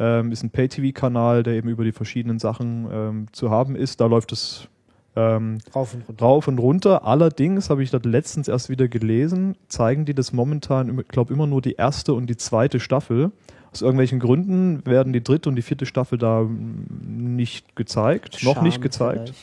[0.00, 4.00] Ähm, ist ein Pay-TV-Kanal, der eben über die verschiedenen Sachen ähm, zu haben ist.
[4.00, 4.66] Da läuft es
[5.14, 6.24] ähm, Rauf und runter.
[6.24, 7.06] rauf und runter.
[7.06, 11.46] Allerdings habe ich das letztens erst wieder gelesen, zeigen die das momentan, ich glaube immer
[11.46, 13.30] nur die erste und die zweite Staffel.
[13.72, 18.74] Aus irgendwelchen Gründen werden die dritte und die vierte Staffel da nicht gezeigt, noch nicht
[18.74, 19.34] Scham gezeigt.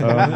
[0.00, 0.34] Ähm,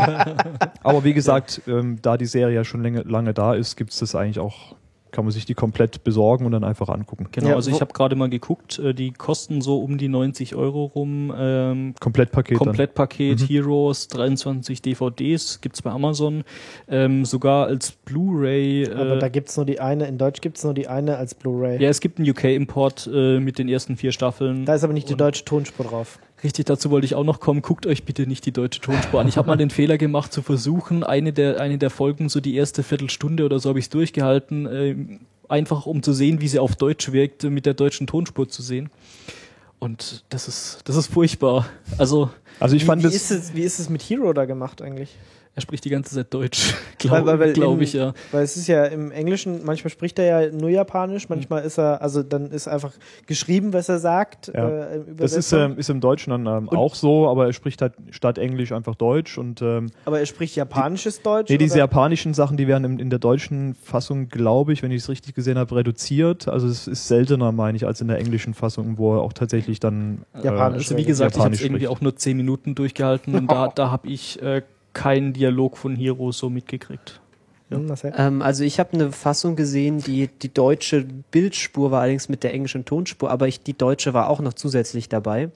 [0.85, 3.99] aber wie gesagt, ähm, da die Serie ja schon lange, lange da ist, gibt es
[3.99, 4.77] das eigentlich auch,
[5.13, 7.29] kann man sich die komplett besorgen und dann einfach angucken.
[7.31, 10.55] Genau, Ja, also ich habe gerade mal geguckt, äh, die kosten so um die 90
[10.57, 11.33] Euro rum.
[11.37, 12.59] Ähm, Komplettpaket.
[12.59, 13.47] Komplettpaket, Mhm.
[13.47, 16.45] Heroes, 23 DVDs, gibt's bei Amazon.
[16.89, 18.91] Ähm, sogar als Blu-ray.
[18.91, 21.81] Aber Äh, da gibt's nur die eine, in Deutsch gibt's nur die eine als Blu-ray.
[21.83, 24.65] ja, es gibt einen UK-Import äh, mit den ersten vier Staffeln.
[24.65, 26.19] Da ist aber nicht die deutsche Tonspur drauf.
[26.45, 27.63] Richtig, dazu wollte ich auch noch kommen.
[27.63, 29.29] Guckt euch bitte nicht die deutsche Tonspur an.
[29.29, 32.57] Ich habe mal den Fehler gemacht, zu versuchen, eine der, eine der Folgen, so die
[32.57, 36.75] erste Viertelstunde oder so, habe ich durchgehalten, ähm, einfach um zu sehen, wie sie auf
[36.75, 38.91] Deutsch wirkt, mit der deutschen Tonspur zu sehen.
[39.79, 41.67] Und das ist, das ist furchtbar.
[41.99, 43.15] Also, Also ich wie, fand wie, das.
[43.15, 45.17] ist es, wie ist es mit Hero da gemacht eigentlich?
[45.55, 48.15] Er spricht die ganze Zeit Deutsch, glaube weil glaub ich, ja.
[48.31, 52.01] Weil es ist ja im Englischen, manchmal spricht er ja nur Japanisch, manchmal ist er,
[52.01, 52.93] also dann ist einfach
[53.27, 54.51] geschrieben, was er sagt.
[54.55, 54.69] Ja.
[54.69, 57.93] Äh, Das ist, ähm, ist im Deutschen dann ähm, auch so, aber er spricht halt
[58.11, 61.51] statt Englisch einfach Deutsch und ähm, aber er spricht japanisches Deutsch.
[61.51, 61.81] nee, diese oder?
[61.81, 65.35] japanischen Sachen, die werden in, in der deutschen Fassung, glaube ich, wenn ich es richtig
[65.35, 66.49] gesehen habe, reduziert.
[66.49, 69.81] Also es ist seltener, meine ich, als in der englischen Fassung, wo er auch tatsächlich
[69.81, 72.75] dann äh, Japanisch Also wie gesagt, ich habe Japanisch es irgendwie auch nur zehn Minuten
[72.75, 74.63] durchgehalten und da, da habe ich äh,
[74.93, 77.21] keinen Dialog von Hero so mitgekriegt.
[77.71, 78.13] Hm, Marcel?
[78.17, 82.53] Ähm, also ich habe eine Fassung gesehen, die die deutsche Bildspur war allerdings mit der
[82.53, 85.51] englischen Tonspur, aber ich, die deutsche war auch noch zusätzlich dabei.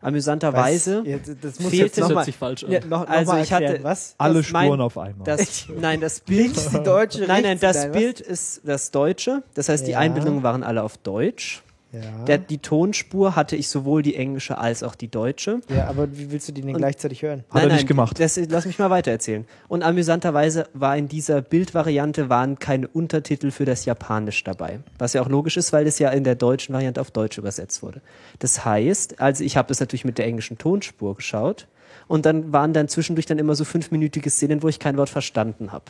[0.00, 1.00] Amüsanterweise.
[1.02, 1.06] Was?
[1.08, 2.72] Ja, das muss fehlte- jetzt noch mal, falsch an.
[2.72, 4.14] ja, noch, noch Also ich hatte- was?
[4.18, 5.24] alle das mein- Spuren auf einmal.
[5.24, 7.92] Das, nein, das Bild, die deutsche, nein, nein, das was?
[7.92, 9.42] Bild ist das Deutsche.
[9.54, 10.00] Das heißt, die Ja.
[10.00, 11.62] Einbildungen waren alle auf Deutsch.
[11.92, 12.24] Ja.
[12.24, 15.60] Der, die Tonspur hatte ich sowohl die englische als auch die deutsche.
[15.68, 17.44] ja, aber wie willst du die denn Und- gleichzeitig hören?
[17.50, 18.18] Hat er nicht gemacht.
[18.18, 19.44] Das, lass mich mal weitererzählen.
[19.68, 24.80] Und amüsanterweise war in dieser Bildvariante waren keine Untertitel für das Japanisch dabei.
[24.98, 27.82] Was ja auch logisch ist, weil es ja in der deutschen Variante auf Deutsch übersetzt
[27.82, 28.00] wurde.
[28.38, 31.68] Das heißt, also ich habe das natürlich mit der englischen Tonspur geschaut.
[32.08, 35.72] Und dann waren dann zwischendurch dann immer so fünfminütige Szenen, wo ich kein Wort verstanden
[35.72, 35.84] habe.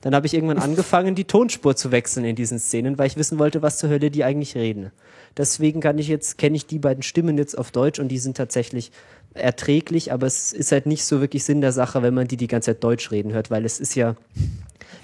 [0.00, 3.38] Dann habe ich irgendwann angefangen, die Tonspur zu wechseln in diesen Szenen, weil ich wissen
[3.38, 4.90] wollte, was zur Hölle die eigentlich reden.
[5.36, 8.36] Deswegen kann ich jetzt, kenne ich die beiden Stimmen jetzt auf Deutsch und die sind
[8.36, 8.90] tatsächlich
[9.34, 12.48] erträglich, aber es ist halt nicht so wirklich Sinn der Sache, wenn man die die
[12.48, 14.16] ganze Zeit Deutsch reden hört, weil es ist ja,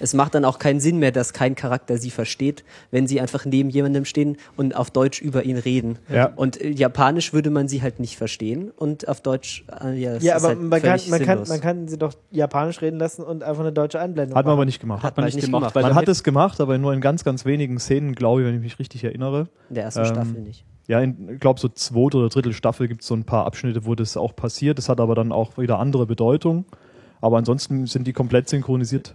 [0.01, 3.45] es macht dann auch keinen Sinn mehr, dass kein Charakter sie versteht, wenn sie einfach
[3.45, 5.99] neben jemandem stehen und auf Deutsch über ihn reden.
[6.09, 6.33] Ja.
[6.37, 10.37] Und äh, Japanisch würde man sie halt nicht verstehen und auf Deutsch, äh, ja, Ja,
[10.37, 13.43] ist aber halt man, kann, man, kann, man kann sie doch japanisch reden lassen und
[13.43, 14.67] einfach eine deutsche Einblendung Hat man aber machen.
[14.67, 15.03] nicht gemacht.
[15.03, 15.89] Hat man nicht nicht gemacht, gemacht.
[15.89, 18.63] Man hat es gemacht, aber nur in ganz, ganz wenigen Szenen, glaube ich, wenn ich
[18.63, 19.49] mich richtig erinnere.
[19.69, 20.65] In der ersten Ähm, Staffel nicht.
[20.89, 23.87] Ja, in, ich glaube, so zweite oder dritte Staffel gibt es so ein paar Abschnitte,
[23.87, 24.79] wo das auch passiert.
[24.79, 26.65] Das hat aber dann auch wieder andere Bedeutung.
[27.21, 29.15] Aber ansonsten sind die komplett synchronisiert.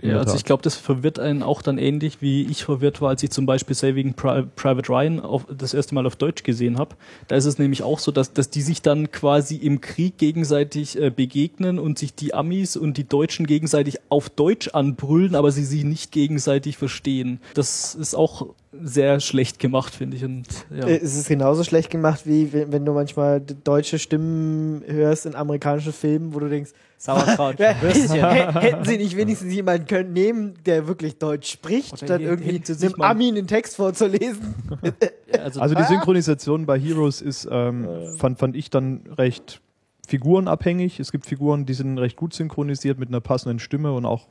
[0.00, 3.22] Ja, also ich glaube, das verwirrt einen auch dann ähnlich, wie ich verwirrt war, als
[3.22, 6.94] ich zum Beispiel Saving Pri Private Ryan auf, das erste Mal auf Deutsch gesehen habe.
[7.28, 11.00] Da ist es nämlich auch so, dass, dass die sich dann quasi im Krieg gegenseitig
[11.00, 15.64] äh, begegnen und sich die Amis und die Deutschen gegenseitig auf Deutsch anbrüllen, aber sie
[15.64, 17.40] sich nicht gegenseitig verstehen.
[17.54, 20.24] Das ist auch sehr schlecht gemacht, finde ich.
[20.24, 20.86] Und, ja.
[20.86, 25.34] Äh, Es ist genauso schlecht gemacht, wie wenn, wenn du manchmal deutsche Stimmen hörst in
[25.34, 26.70] amerikanischen Filmen, wo du denkst,
[27.02, 27.58] Sauerkraut.
[27.58, 32.30] Hä- hätten sie nicht wenigstens jemanden können nehmen, der wirklich Deutsch spricht, Oder statt hier
[32.30, 34.54] irgendwie sich einem Ami einen Text vorzulesen?
[35.42, 37.88] also, Also die Synchronisation bei Heroes ist, ähm,
[38.18, 39.60] fand, fand ich dann recht
[40.06, 41.00] figurenabhängig.
[41.00, 44.28] Es gibt Figuren, die sind recht gut synchronisiert mit einer passenden Stimme und auch,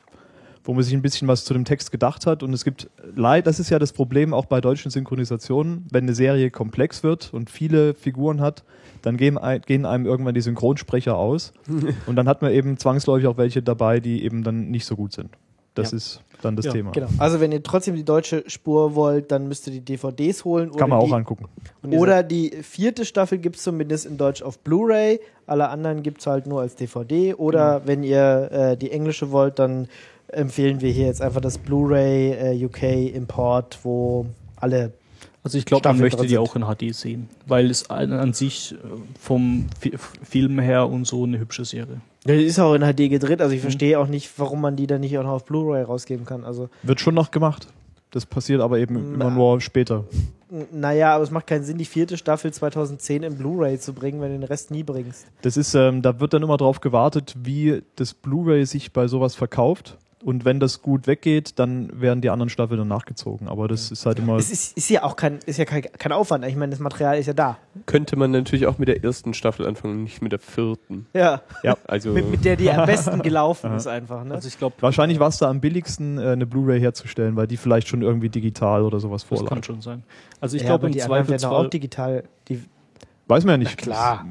[0.64, 2.42] wo man sich ein bisschen was zu dem Text gedacht hat.
[2.42, 6.16] Und es gibt leid, das ist ja das Problem auch bei deutschen Synchronisationen, wenn eine
[6.16, 8.64] Serie komplex wird und viele Figuren hat,
[9.02, 11.54] dann gehen, gehen einem irgendwann die Synchronsprecher aus.
[12.06, 15.14] und dann hat man eben zwangsläufig auch welche dabei, die eben dann nicht so gut
[15.14, 15.30] sind.
[15.74, 15.98] Das Ja.
[15.98, 16.92] ist dann das Ja, Thema.
[16.92, 17.08] Genau.
[17.18, 20.72] Also wenn ihr trotzdem die deutsche Spur wollt, dann müsst ihr die DVDs holen.
[20.72, 21.46] Kann man oder auch die, angucken.
[21.84, 25.20] Oder die vierte Staffel gibt es zumindest in Deutsch auf Blu-ray.
[25.48, 27.36] Alle anderen gibt es halt nur als DVD.
[27.36, 27.88] Oder Genau.
[27.88, 29.88] wenn ihr äh, die englische wollt, dann
[30.28, 34.26] empfehlen wir hier jetzt einfach das Blu-ray äh, UK Import, wo
[34.58, 34.92] alle
[35.44, 38.74] Also ich glaube, man möchte die auch in HD sehen, weil es an, an sich
[38.74, 38.78] äh,
[39.20, 42.02] vom Fi- Film her und so eine hübsche Serie.
[42.28, 43.44] Ja, die ist auch in HD gedreht, Mhm.
[43.44, 46.26] also ich verstehe auch nicht, warum man die dann nicht auch noch auf Blu-ray rausgeben
[46.28, 46.44] kann.
[46.44, 47.68] Also, Wird schon noch gemacht.
[48.12, 49.26] Das passiert aber eben Na.
[49.26, 50.04] immer nur später.
[50.72, 54.34] naja, aber es macht keinen Sinn, die vierte Staffel 2010 in Blu-ray zu bringen, wenn
[54.34, 55.26] du den Rest nie bringst.
[55.44, 59.34] Das ist, ähm, da wird dann immer drauf gewartet, wie das Blu-ray sich bei sowas
[59.34, 59.98] verkauft.
[60.24, 63.48] Und wenn das gut weggeht, dann werden die anderen Staffeln dann nachgezogen.
[63.48, 64.38] Aber das ist halt immer.
[64.38, 66.46] Es ist, ist ja auch kein, ist ja kein, kein Aufwand.
[66.46, 67.58] Ich meine, das Material ist ja da.
[67.88, 71.08] Könnte man natürlich auch mit der ersten Staffel anfangen, nicht mit der vierten.
[71.14, 71.42] Ja.
[71.64, 71.76] Ja.
[71.88, 74.24] Also Mit, mit der, die am besten gelaufen ist einfach.
[74.24, 74.36] Ne?
[74.36, 77.58] Also ich glaube, Wahrscheinlich war es da am billigsten, äh, eine Blu-ray herzustellen, weil die
[77.58, 79.50] vielleicht schon irgendwie digital oder sowas das vorlag.
[79.50, 80.04] kann schon sein.
[80.40, 82.24] Also ich ja, glaube im werden Zweifelsfall, auch digital.
[82.48, 82.64] Die,
[83.28, 83.78] Weiß man ja na nicht.
[83.78, 84.26] klar.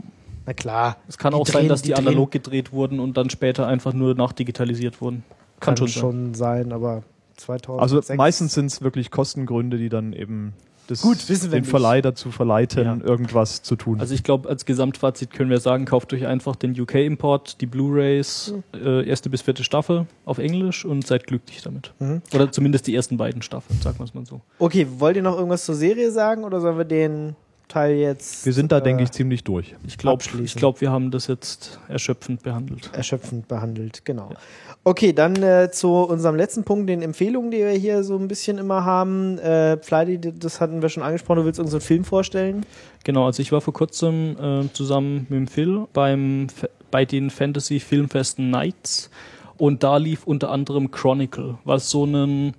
[0.47, 0.97] Na klar.
[1.09, 3.67] es kann Die auch sein, drehen- dass die, die analog gedreht wurden und dann später
[3.67, 5.23] einfach nur nachdigitalisiert wurden.
[5.61, 7.03] Kann, Kann, schon, schon sein, aber
[7.37, 7.83] 2000.
[7.83, 10.55] Also meistens sind es wirklich Kostengründe, die dann eben
[10.91, 11.71] das, Gut, wissen wir den nicht.
[11.71, 12.97] Verleih dazu verleiten, Ja.
[13.01, 14.01] irgendwas zu tun.
[14.01, 18.55] Also ich glaube, als Gesamtfazit können wir sagen, kauft euch einfach den UK-Import, die Blu-rays,
[18.75, 21.93] äh, erste bis vierte Staffel auf Englisch und seid glücklich damit.
[22.01, 22.23] Mhm.
[22.35, 24.41] Oder zumindest die ersten beiden Staffeln, sagen wir es mal so.
[24.59, 27.37] Okay, wollt ihr noch irgendwas zur Serie sagen oder sollen wir den
[27.71, 28.45] Teil jetzt.
[28.45, 29.75] Wir sind da, äh, denke ich, ziemlich durch.
[29.87, 32.91] Ich glaube, ich glaub, wir haben das jetzt erschöpfend behandelt.
[32.93, 34.31] erschöpfend behandelt, genau.
[34.85, 38.59] Okay, dann äh, zu unserem letzten Punkt, den Empfehlungen, die wir hier so ein bisschen
[38.59, 39.39] immer haben.
[39.39, 42.67] Äh, Fleidy, das hatten wir schon angesprochen, du willst uns einen Film vorstellen?
[43.05, 46.49] Genau, also ich war vor kurzem äh, zusammen mit dem Phil beim,
[46.91, 49.11] bei den Fantasy Filmfesten Nights
[49.59, 52.55] und da lief unter anderem Chronicle, was so ein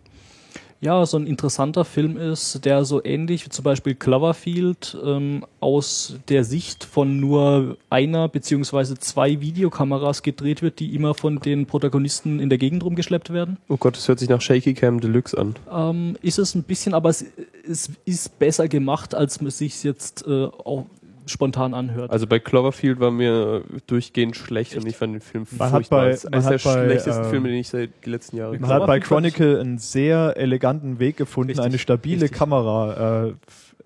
[0.81, 6.15] ja, so ein interessanter Film ist, der so ähnlich wie zum Beispiel Cloverfield ähm, aus
[6.27, 12.39] der Sicht von nur einer beziehungsweise zwei Videokameras gedreht wird, die immer von den Protagonisten
[12.39, 13.57] in der Gegend rumgeschleppt werden.
[13.69, 15.55] Oh Gott, das hört sich nach Shaky Cam Deluxe an.
[15.71, 17.25] Ähm, ist es ein bisschen, aber es,
[17.63, 20.87] es ist besser gemacht, als man sich jetzt äh, auch
[21.31, 22.11] spontan anhört.
[22.11, 26.01] Also bei Cloverfield war mir durchgehend schlecht und ich fand den Film Man hat furchtbar.
[26.01, 28.09] bei- Das ist man eines der hat bei, schlechtesten ähm, Filme, den ich seit die
[28.09, 32.37] letzten Jahre Man hat bei Chronicle einen sehr eleganten Weg gefunden, Richtig, eine stabile richtig.
[32.37, 33.33] Kamera, äh,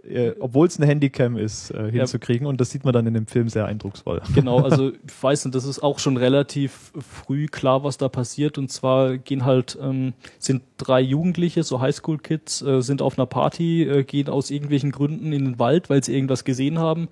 [0.10, 2.48] äh, obwohl es eine Handycam ist, äh, hinzukriegen.
[2.48, 4.22] Und das sieht man dann in dem Film sehr eindrucksvoll.
[4.34, 8.58] Genau, also ich weiß nicht, das ist auch schon relativ früh klar, was da passiert.
[8.58, 13.84] Und zwar gehen halt, ähm, sind drei Jugendliche, so Highschool-Kids, äh, sind auf einer Party,
[13.84, 17.08] äh, gehen aus irgendwelchen Gründen in den Wald, weil sie irgendwas gesehen haben.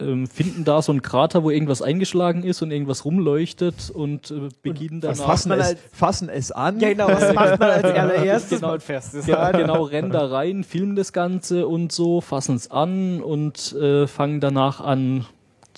[0.00, 4.48] Ähm, finden da so einen Krater, wo irgendwas eingeschlagen ist und irgendwas rumleuchtet und äh,
[4.62, 5.16] beginnen danach.
[5.16, 6.78] fassen es, fassen es an.
[6.78, 8.60] Ja, genau, was macht man als allererstes?
[8.60, 9.38] Genau.
[9.38, 9.56] An.
[9.56, 14.40] genau, rennen da rein, filmen das Ganze und so, fassen es an und äh, fangen
[14.40, 15.26] danach an,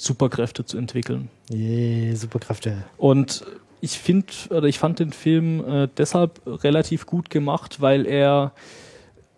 [0.01, 1.29] Superkräfte zu entwickeln.
[1.51, 2.85] Yeah, Superkräfte.
[2.97, 3.45] Und
[3.81, 8.53] ich finde, oder ich fand den Film äh, deshalb relativ gut gemacht, weil er,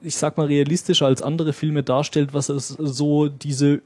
[0.00, 3.82] ich sag mal, realistischer als andere Filme darstellt, was es so diese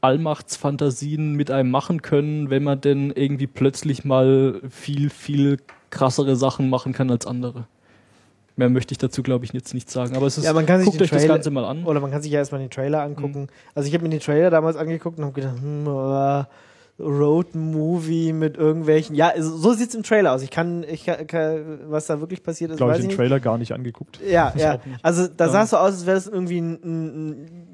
[0.00, 5.58] Allmachtsfantasien mit einem machen können, wenn man denn irgendwie plötzlich mal viel, viel
[5.90, 7.66] krassere Sachen machen kann als andere.
[8.56, 10.16] Mehr möchte ich dazu, glaube ich, jetzt nicht sagen.
[10.16, 11.84] Aber es ist, Ja, man kann sich guckt euch das Trailer- Ganze mal an.
[11.84, 13.48] Oder man kann sich ja erstmal den Trailer angucken.
[13.74, 16.44] Also ich habe mir den Trailer damals angeguckt und habe gedacht, hm, äh,
[17.02, 19.14] Road-Movie mit irgendwelchen.
[19.14, 20.42] Ja, so so sieht's im Trailer aus.
[20.42, 23.16] Ich kann, ich kann, was da wirklich passiert ist, Glaube weiß ich, ich den nicht.
[23.18, 24.20] Trailer gar nicht angeguckt.
[24.28, 24.78] Ja, Ich ja.
[25.02, 25.50] Also da Ja.
[25.52, 27.66] sah es so aus, als wäre das irgendwie ein, ein, ein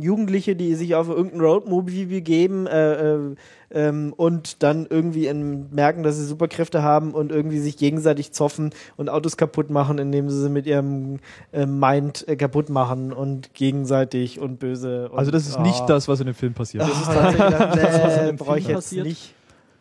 [0.00, 3.34] Jugendliche, die sich auf irgendein Roadmovie begeben äh, äh,
[3.72, 8.70] ähm, und dann irgendwie in, merken, dass sie Superkräfte haben und irgendwie sich gegenseitig zoffen
[8.96, 11.18] und Autos kaputt machen, indem sie sie mit ihrem
[11.52, 15.08] äh, Mind äh, kaputt machen und gegenseitig und böse.
[15.10, 15.62] Und, Also das ist ah.
[15.62, 16.82] nicht das, was in dem Film passiert.
[16.84, 17.40] Das ist tatsächlich,
[18.02, 19.06] was in dem brauche ich Film jetzt passiert.
[19.06, 19.34] nicht.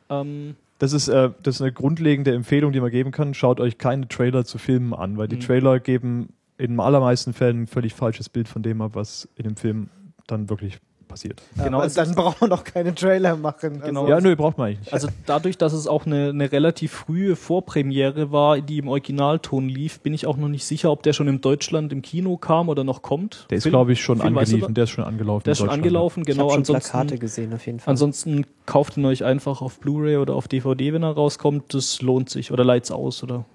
[0.09, 3.33] Ähm, Das ist, äh, das ist eine grundlegende Empfehlung, die man geben kann.
[3.33, 5.41] Schaut euch keine Trailer zu Filmen an, weil die Mhm.
[5.41, 6.29] Trailer geben
[6.59, 9.89] in den allermeisten Fällen ein völlig falsches Bild von dem ab, was in dem Film
[10.27, 10.77] dann wirklich
[11.07, 11.41] passiert.
[11.55, 13.81] Genau, Aber es dann braucht man doch keine Trailer machen.
[13.81, 14.01] Genau.
[14.01, 14.93] Also, Ja, nö, braucht man eigentlich nicht.
[14.93, 20.01] Also dadurch, dass es auch eine, eine relativ frühe Vorpremiere war, die im Originalton lief,
[20.01, 22.83] bin ich auch noch nicht sicher, ob der schon in Deutschland im Kino kam oder
[22.83, 23.47] noch kommt.
[23.49, 24.73] der ist, glaube ich, schon Film, weißt du angeliefen.
[24.75, 25.43] Der ist schon angelaufen.
[25.45, 25.85] Der in ist schon Deutschland.
[25.85, 26.43] angelaufen, Ich genau.
[26.43, 27.91] habe schon Ansonsten, Plakate gesehen, auf jeden Fall.
[27.91, 31.73] ansonsten kauft ihn euch einfach auf Blu-ray oder auf DVD, wenn er rauskommt.
[31.73, 32.51] Das lohnt sich.
[32.51, 33.45] Oder leit's aus oder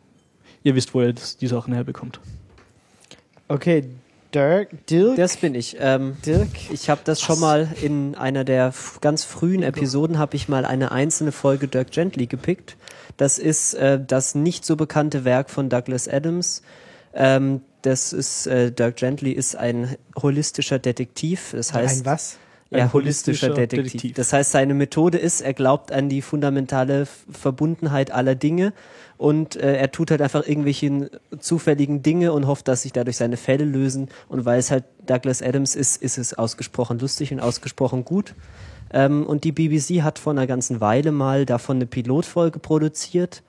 [0.65, 2.19] ihr wisst, wo ihr das, die Sachen herbekommt.
[3.49, 3.85] Okay,
[4.35, 5.77] Dirk, Dirk, Das bin ich.
[5.79, 6.49] Ähm, Dirk.
[6.73, 10.91] ich habe das schon mal in einer der ganz frühen Episoden habe ich mal eine
[10.91, 12.77] einzelne Folge Dirk Gently gepickt.
[13.17, 16.63] Das ist äh, das nicht so bekannte Werk von Douglas Adams.
[17.15, 21.53] Ähm, das ist äh, Dirk Gently ist ein holistischer Detektiv.
[21.53, 22.39] Das heißt Ein was?
[22.73, 23.93] Ein ja, holistischer, holistischer Detektiv.
[23.93, 24.17] Detektiv.
[24.17, 28.73] Das heißt, seine Methode ist, er glaubt an die fundamentale Verbundenheit aller Dinge
[29.17, 33.37] und äh, er tut halt einfach irgendwelche zufälligen Dinge und hofft, dass sich dadurch seine
[33.37, 34.09] Fälle lösen.
[34.29, 38.35] Und weil es halt Douglas Adams ist, ist es ausgesprochen lustig und ausgesprochen gut.
[38.93, 43.43] Ähm, und die BBC hat vor einer ganzen Weile mal davon eine Pilotfolge produziert,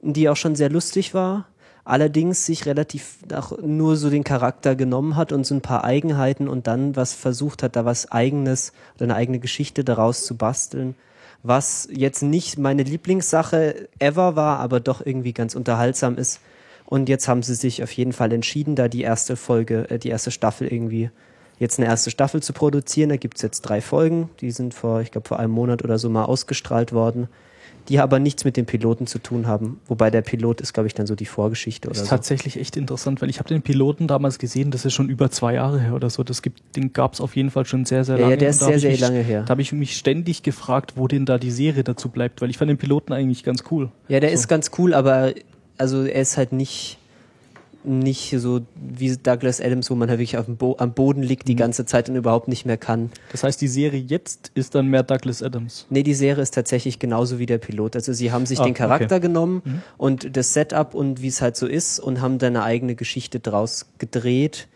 [0.00, 1.46] die auch schon sehr lustig war.
[1.84, 6.48] Allerdings sich relativ auch nur so den Charakter genommen hat und so ein paar Eigenheiten
[6.48, 10.96] und dann was versucht hat, da was eigenes oder eine eigene Geschichte daraus zu basteln.
[11.42, 16.40] Was jetzt nicht meine Lieblingssache ever war, aber doch irgendwie ganz unterhaltsam ist.
[16.84, 20.08] Und jetzt haben sie sich auf jeden Fall entschieden, da die erste Folge, äh, die
[20.08, 21.10] erste Staffel irgendwie,
[21.58, 23.08] jetzt eine erste Staffel zu produzieren.
[23.08, 26.08] Da gibt's jetzt drei Folgen, die sind vor, ich glaube, vor einem Monat oder so
[26.08, 27.28] mal ausgestrahlt worden,
[27.88, 29.80] die aber nichts mit dem Piloten zu tun haben.
[29.86, 32.10] Wobei der Pilot ist, glaube ich, dann so die Vorgeschichte oder ist so.
[32.10, 35.54] tatsächlich echt interessant, weil ich habe den Piloten damals gesehen, das ist schon über zwei
[35.54, 36.22] Jahre her oder so.
[36.22, 38.32] Das gibt, den gab es auf jeden Fall schon sehr, sehr lange.
[38.32, 39.42] ja, der ist sehr, sehr mich, lange her.
[39.42, 42.58] Da habe ich mich ständig gefragt, wo denn da die Serie dazu bleibt, weil ich
[42.58, 43.90] fand den Piloten eigentlich ganz cool.
[44.08, 44.34] Ja, der So.
[44.34, 45.32] ist ganz cool, aber
[45.78, 46.98] also er ist halt nicht
[47.86, 51.48] nicht so wie Douglas Adams, wo man halt wirklich auf dem Bo am Boden liegt
[51.48, 51.58] die Mhm.
[51.58, 53.10] ganze Zeit und überhaupt nicht mehr kann.
[53.32, 55.86] Das heißt, die Serie jetzt ist dann mehr Douglas Adams.
[55.90, 57.94] Nee, die Serie ist tatsächlich genauso wie der Pilot.
[57.96, 59.20] Also sie haben sich Ah, den Charakter okay.
[59.20, 59.82] genommen Mhm.
[59.96, 63.40] und das Setup und wie es halt so ist und haben dann eine eigene Geschichte
[63.40, 64.68] draus gedreht,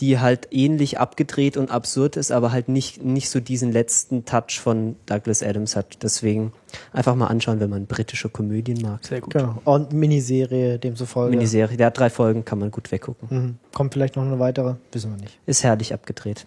[0.00, 4.58] die halt ähnlich abgedreht und absurd ist, aber halt nicht, nicht so diesen letzten Touch
[4.60, 6.02] von Douglas Adams hat.
[6.02, 6.52] Deswegen
[6.92, 9.04] einfach mal anschauen, wenn man britische Komödien mag.
[9.04, 9.32] Sehr gut.
[9.32, 9.60] Genau.
[9.64, 11.30] Und Miniserie demzufolge.
[11.36, 13.28] Miniserie, der hat drei Folgen, kann man gut weggucken.
[13.30, 13.58] Mhm.
[13.72, 15.38] Kommt vielleicht noch eine weitere, wissen wir nicht.
[15.46, 16.46] Ist herrlich abgedreht.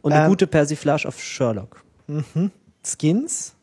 [0.00, 1.82] Und eine Ähm, gute Persiflage auf Sherlock.
[2.06, 2.50] Mhm.
[2.82, 3.54] Skins?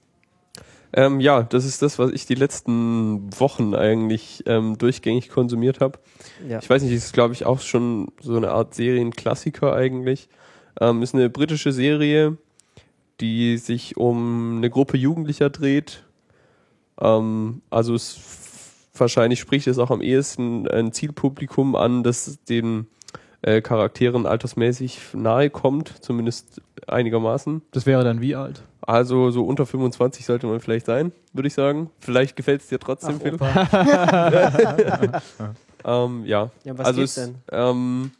[0.97, 5.99] Ähm, ja, das ist das, was ich die letzten Wochen eigentlich ähm, durchgängig konsumiert habe.
[6.47, 6.59] Ja.
[6.59, 10.29] Ich weiß nicht, ist glaube ich auch schon so eine Art Serienklassiker eigentlich.
[10.79, 12.37] Ähm, ist eine britische Serie,
[13.19, 16.05] die sich um eine Gruppe Jugendlicher dreht.
[17.01, 18.17] Ähm, also es
[18.93, 22.87] wahrscheinlich spricht es auch am ehesten ein Zielpublikum an, das den
[23.45, 27.61] äh, Charakteren altersmäßig nahe kommt, zumindest einigermaßen.
[27.71, 28.63] Das wäre dann wie alt?
[28.81, 31.91] Also so unter 25 sollte man vielleicht sein, würde ich sagen.
[31.99, 33.39] Vielleicht gefällt es dir trotzdem, Philipp.
[35.85, 36.49] ähm, ja.
[36.63, 37.35] Ja, was also geht's es, denn?
[37.51, 38.11] Ähm,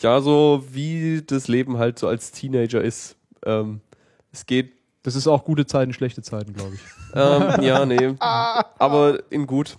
[0.00, 3.16] ja, so wie das Leben halt so als Teenager ist.
[3.44, 3.82] Ähm,
[4.32, 4.72] es geht,
[5.02, 6.80] Das ist auch gute Zeiten, schlechte Zeiten, glaube ich.
[7.14, 9.76] ähm, ja, nee, aber in gut.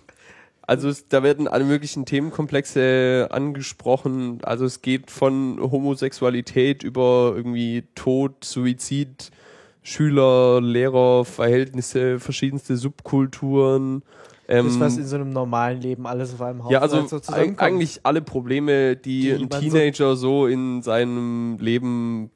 [0.66, 4.38] Also es, da werden alle möglichen Themenkomplexe angesprochen.
[4.42, 9.30] Also es geht von Homosexualität über irgendwie Tod, Suizid,
[9.82, 14.02] Schüler, Lehrer, Verhältnisse, verschiedenste Subkulturen.
[14.48, 17.20] Ähm, das, was in so einem normalen Leben alles auf einem Haufen ja, also so
[17.32, 22.30] eigentlich alle Probleme, die, Die ein man so- Teenager so, in seinem Leben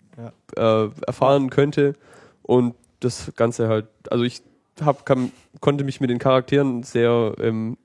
[0.57, 1.95] äh, erfahren könnte.
[2.43, 4.43] Und das Ganze halt, also ich
[4.83, 7.77] hab, kann, konnte mich mit den Charakteren sehr ähm,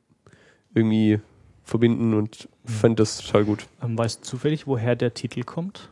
[0.73, 1.19] irgendwie
[1.63, 3.67] verbinden und fand das total gut.
[3.81, 5.89] Ähm, weißt du zufällig, woher der Titel kommt?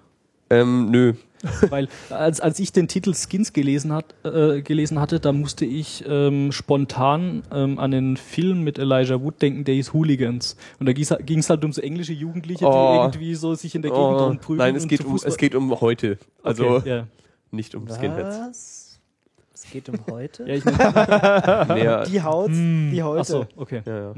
[0.49, 1.13] Ähm, nö.
[1.69, 6.03] Weil als, als ich den Titel Skins gelesen, hat, äh, gelesen hatte, da musste ich
[6.07, 10.55] ähm, spontan ähm, an einen Film mit Elijah Wood denken, der hieß Hooligans.
[10.79, 12.91] Und da ging es halt um so englische Jugendliche, Oh.
[12.91, 14.57] die irgendwie so sich in der Gegend Oh, rumprügeln.
[14.57, 16.19] nein, es und geht, zu um, es geht um heute.
[16.43, 17.07] Also okay, ja.
[17.49, 18.37] nicht um Skinheads.
[18.49, 18.80] Was?
[19.71, 20.43] Geht um heute?
[20.47, 20.65] Ja, ich
[21.67, 23.21] Mehr, die Haut, die heute.
[23.21, 23.81] achso, okay.
[23.85, 24.13] ja, ja.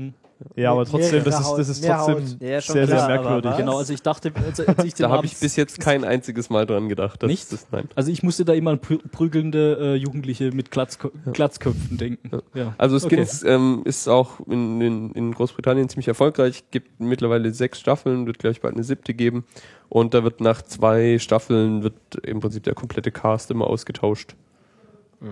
[0.55, 2.37] Ja, aber trotzdem, das ist, das ist trotzdem.
[2.39, 3.57] Ja, sehr, sehr klar, aber merkwürdig.
[3.57, 6.49] Genau, also ich dachte, als, als ich den Da habe ich bis jetzt kein einziges
[6.49, 7.23] Mal dran gedacht.
[7.23, 7.51] dass Nicht?
[7.51, 7.87] Das, nein.
[7.95, 12.41] Also ich musste da immer an prü prügelnde äh, Jugendliche mit Glatzko Glatzköpfen denken.
[12.53, 12.75] Ja.
[12.77, 18.25] Also Skins ähm, ist auch in, in, in Großbritannien ziemlich erfolgreich, gibt mittlerweile sechs Staffeln,
[18.25, 19.45] wird gleich bald eine siebte geben.
[19.89, 21.93] Und da wird nach zwei Staffeln wird
[22.23, 24.35] im Prinzip der komplette Cast immer ausgetauscht.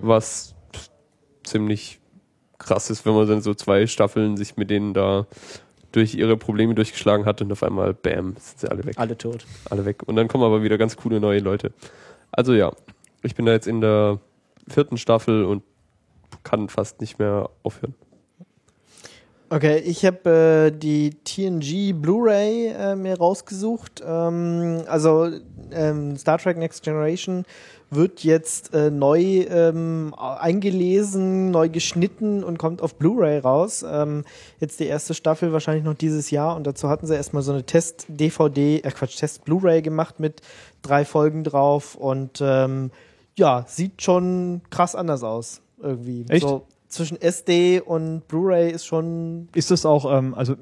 [0.01, 0.55] Was
[1.43, 1.99] ziemlich
[2.57, 5.27] krass ist, wenn man dann so zwei Staffeln sich mit denen da
[5.91, 8.95] durch ihre Probleme durchgeschlagen hat und auf einmal, bam, sind sie alle weg.
[8.97, 9.45] Alle tot.
[9.69, 10.03] alle weg.
[10.05, 11.73] Und dann kommen aber wieder ganz coole neue Leute.
[12.31, 12.71] Also ja,
[13.23, 14.19] ich bin da jetzt in der
[14.67, 15.63] vierten Staffel und
[16.43, 17.93] kann fast nicht mehr aufhören.
[19.49, 24.01] Okay, ich habe äh, die TNG Blu-ray äh, mir rausgesucht.
[24.01, 25.29] Ähm, also
[25.71, 27.43] ähm, Star Trek Next Generation
[27.91, 33.85] wird jetzt äh, neu ähm, eingelesen, neu geschnitten und kommt auf Blu-ray raus.
[33.87, 34.23] Ähm,
[34.59, 37.65] jetzt die erste Staffel wahrscheinlich noch dieses Jahr und dazu hatten sie erstmal so eine
[37.65, 40.41] Test-DVD, äh Quatsch, Test-Blu-ray gemacht mit
[40.81, 42.91] drei Folgen drauf und ähm,
[43.35, 46.25] ja, sieht schon krass anders aus irgendwie.
[46.29, 46.47] Echt?
[46.47, 50.55] So, zwischen SD und Blu-ray ist schon Ist das auch, ähm, also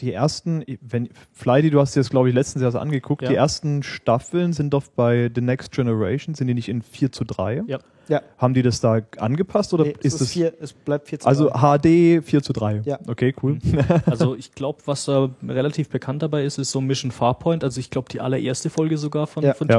[0.00, 3.28] die ersten, wenn Flighty, du hast dir das glaube ich letztens erst angeguckt, Ja.
[3.28, 7.24] die ersten Staffeln sind doch bei The Next Generation, sind die nicht in 4 zu
[7.24, 7.62] 3?
[7.66, 7.78] Ja.
[8.08, 8.22] Ja.
[8.38, 11.28] Haben die das da angepasst oder Nee, es ist es vier, es bleibt 4 zu
[11.28, 11.78] also drei.
[12.20, 12.80] HD 4 zu 3?
[12.86, 12.98] Ja.
[13.06, 13.58] Okay, cool.
[14.06, 17.62] Also ich glaube, was da relativ bekannt dabei ist, ist so Mission Farpoint.
[17.64, 19.52] Also ich glaube die allererste Folge sogar von, Ja.
[19.52, 19.78] von Ja.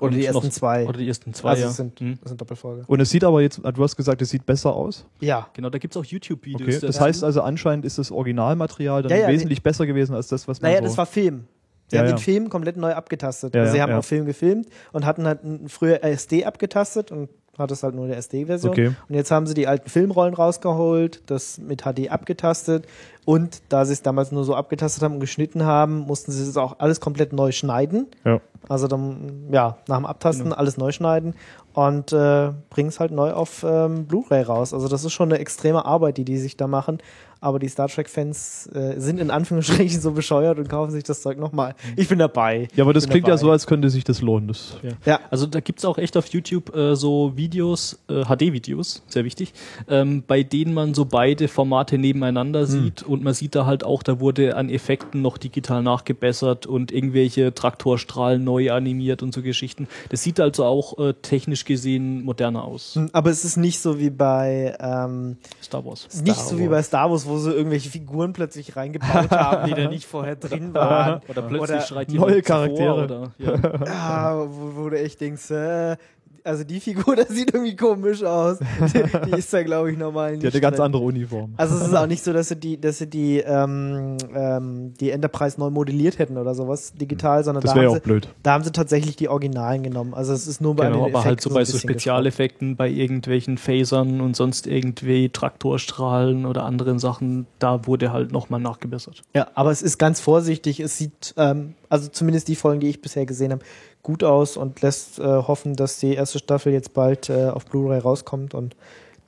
[0.00, 0.86] Oder die Und ersten noch- zwei.
[0.86, 1.68] Oder die ersten zwei, also ja.
[1.68, 2.18] es sind, Mhm.
[2.22, 2.84] es sind Doppelfolge.
[2.86, 5.06] Und es sieht aber jetzt, du hast gesagt, es sieht besser aus.
[5.20, 5.48] Ja.
[5.52, 6.76] Genau, da gibt es auch YouTube-Videos.
[6.76, 6.86] Okay.
[6.86, 10.48] Das heißt also anscheinend ist das Originalmaterial dann Ja, ja, wesentlich besser gewesen als das,
[10.48, 11.44] was man Naja, so das war Film.
[11.88, 12.14] Sie Ja, haben ja.
[12.14, 13.52] den Film komplett neu abgetastet.
[13.54, 13.98] Ja, also sie ja, haben ja.
[13.98, 17.28] auch Film gefilmt und hatten halt früher SD abgetastet und
[17.60, 18.72] hat es halt nur eine SD-Version.
[18.72, 18.92] Okay.
[19.08, 22.86] Und jetzt haben sie die alten Filmrollen rausgeholt, das mit HD abgetastet.
[23.24, 26.56] Und da sie es damals nur so abgetastet haben und geschnitten haben, mussten sie es
[26.56, 28.06] auch alles komplett neu schneiden.
[28.24, 28.40] Ja.
[28.68, 30.56] Also dann, ja, nach dem Abtasten Genau.
[30.56, 31.34] alles neu schneiden
[31.72, 34.74] und äh, bringen es halt neu auf ähm, Blu-ray raus.
[34.74, 36.98] Also das ist schon eine extreme Arbeit, die die sich da machen.
[37.40, 41.38] Aber die Star Trek-Fans äh, sind in Anführungsstrichen so bescheuert und kaufen sich das Zeug
[41.38, 41.74] nochmal.
[41.96, 42.68] Ich bin dabei.
[42.74, 43.40] Ja, aber das klingt ja dabei.
[43.40, 44.48] so, als könnte sich das lohnen.
[44.48, 49.24] Das Ja, Also da gibt's auch echt auf YouTube äh, so Videos, äh, HD-Videos, sehr
[49.24, 49.52] wichtig,
[49.88, 54.02] ähm, bei denen man so beide Formate nebeneinander sieht und man sieht da halt auch,
[54.02, 59.88] da wurde an Effekten noch digital nachgebessert und irgendwelche Traktorstrahlen neu animiert und so Geschichten.
[60.10, 62.98] Das sieht also auch äh, technisch gesehen moderner aus.
[63.12, 66.06] aber es ist nicht so wie bei ähm, Star Wars.
[66.22, 69.88] nicht so wie bei Star Wars, wo sie irgendwelche Figuren plötzlich reingebaut haben, die da
[69.88, 71.22] nicht vorher drin waren.
[71.28, 73.04] Oder plötzlich Oder schreit neue jemand zuvor Charaktere.
[73.04, 73.86] Oder, ja.
[73.86, 75.96] Ja, wo, wo du echt denkst, äh,
[76.44, 78.58] also die Figur, das sieht irgendwie komisch aus.
[78.58, 80.86] Die, die ist da, glaube ich, normal nicht die hat eine ganz drin.
[80.86, 81.54] andere Uniform.
[81.56, 85.10] Also es ist auch nicht so, dass sie die, dass sie die, ähm, ähm, die
[85.10, 88.28] Enterprise neu modelliert hätten oder sowas digital, sondern Das da wäre haben, auch sie, blöd.
[88.42, 90.14] da haben sie tatsächlich die Originalen genommen.
[90.14, 92.88] Also es ist nur bei Genau, den aber halt Effekten so bei so Spezialeffekten, bei
[92.88, 99.22] irgendwelchen Phasern und sonst irgendwie Traktorstrahlen oder anderen Sachen, da wurde halt nochmal nachgebessert.
[99.34, 100.80] Ja, aber es ist ganz vorsichtig.
[100.80, 103.64] Es sieht, ähm, also zumindest die Folgen, die ich bisher gesehen habe,
[104.02, 107.98] gut aus und lässt äh, hoffen, dass die erste Staffel jetzt bald äh, auf Blu-ray
[107.98, 108.76] rauskommt und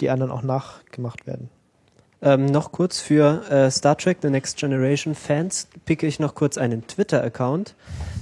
[0.01, 1.51] die anderen auch nachgemacht werden.
[2.25, 6.57] Ähm, noch kurz für äh, Star Trek The Next Generation Fans picke ich noch kurz
[6.57, 7.75] einen Twitter-Account.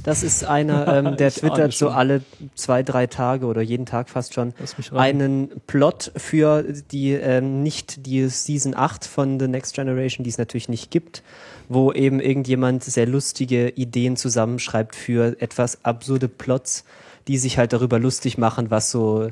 [0.05, 2.23] Das ist einer, ähm, der twittert so alle
[2.55, 4.55] zwei, drei Tage oder jeden Tag fast schon
[4.95, 10.39] einen Plot für die ähm, nicht die Season 8 von The Next Generation, die es
[10.39, 11.23] natürlich nicht gibt,
[11.71, 16.85] wo eben irgendjemand sehr lustige Ideen zusammenschreibt für etwas absurde Plots,
[17.29, 19.29] die sich halt darüber lustig machen, was so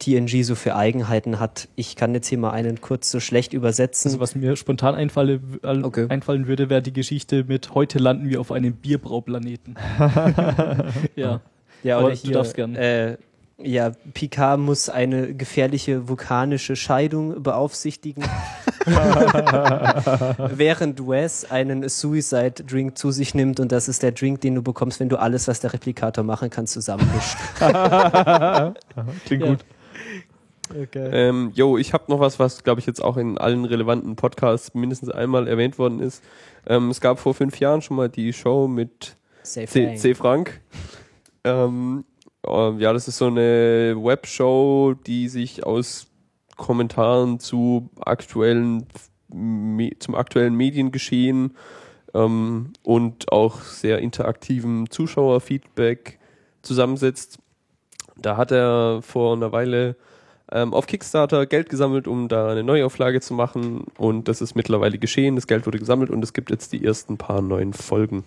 [0.00, 1.68] TNG so für Eigenheiten hat.
[1.76, 4.08] Ich kann jetzt hier mal einen kurz so schlecht übersetzen.
[4.10, 6.06] Also was mir spontan einfalle, all- Okay.
[6.10, 9.76] einfallen würde, wäre die Geschichte mit heute landen wir auf einem Bierbrauplaneten.
[11.16, 11.40] ja.
[11.82, 12.74] Ja, Aber oder du hier, darfst gern.
[12.74, 13.16] Äh,
[13.58, 18.22] ja, Picard muss eine gefährliche vulkanische Scheidung beaufsichtigen,
[20.56, 24.62] während Wes einen Suicide Drink zu sich nimmt und das ist der Drink, den du
[24.62, 27.36] bekommst, wenn du alles, was der Replikator machen kann, zusammenmischt.
[29.26, 29.48] Klingt Ja.
[29.50, 29.64] gut.
[30.68, 31.08] Okay.
[31.12, 34.74] Ähm, jo, ich habe noch was, was glaube ich jetzt auch in allen relevanten Podcasts
[34.74, 36.24] mindestens einmal erwähnt worden ist.
[36.66, 39.66] Ähm, es gab vor fünf Jahren schon mal die Show mit C.
[39.96, 40.14] C.
[40.16, 40.60] Frank.
[41.44, 42.04] Ähm,
[42.46, 46.06] ähm, ja, das ist so eine Webshow, die sich aus
[46.56, 48.86] Kommentaren zu aktuellen,
[49.98, 51.56] zum aktuellen Mediengeschehen
[52.14, 56.18] ähm, und auch sehr interaktivem Zuschauerfeedback
[56.62, 57.38] zusammensetzt.
[58.16, 59.96] Da hat er vor einer Weile
[60.50, 63.84] ähm, auf Kickstarter Geld gesammelt, um da eine Neuauflage zu machen.
[63.98, 65.36] Und das ist mittlerweile geschehen.
[65.36, 68.24] Das Geld wurde gesammelt und es gibt jetzt die ersten paar neuen Folgen.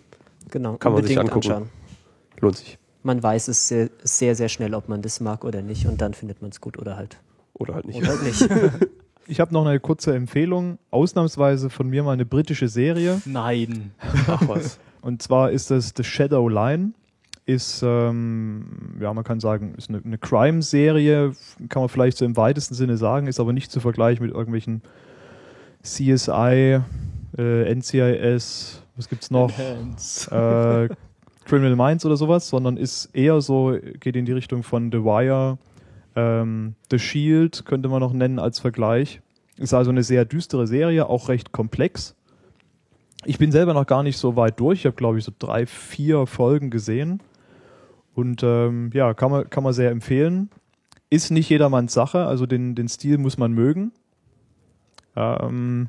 [0.51, 1.51] Genau, kann man sich angucken.
[1.51, 1.69] anschauen.
[2.39, 2.77] Lohnt sich.
[3.03, 6.13] Man weiß es sehr, sehr, sehr schnell, ob man das mag oder nicht und dann
[6.13, 7.17] findet man es gut oder halt,
[7.53, 7.97] Oder halt nicht.
[8.01, 8.49] oder halt nicht.
[9.31, 13.21] Ich habe noch eine kurze Empfehlung, ausnahmsweise von mir mal eine britische Serie.
[13.25, 13.91] Nein.
[14.25, 14.79] Ach was.
[15.01, 16.93] Und zwar ist das The Shadow Line.
[17.45, 21.33] Ist, ähm, ja, man kann sagen, ist eine, eine Crime-Serie,
[21.69, 24.81] kann man vielleicht so im weitesten Sinne sagen, ist aber nicht zu vergleichen mit irgendwelchen
[25.83, 26.79] CSI,
[27.37, 29.51] äh, NCIS, was gibt's noch?
[30.31, 30.89] Äh,
[31.49, 35.57] Criminal Minds oder sowas, sondern ist eher so, geht in die Richtung von The Wire,
[36.15, 39.21] ähm, The Shield könnte man noch nennen als Vergleich.
[39.57, 42.15] Ist also eine sehr düstere Serie, auch recht komplex.
[43.25, 44.79] Ich bin selber noch gar nicht so weit durch.
[44.79, 47.19] Ich habe, glaube ich, so drei, vier Folgen gesehen.
[48.13, 50.49] Und ähm, ja, kann man, kann man sehr empfehlen.
[51.09, 53.91] Ist nicht jedermanns Sache, also den, den Stil muss man mögen.
[55.15, 55.87] Ähm,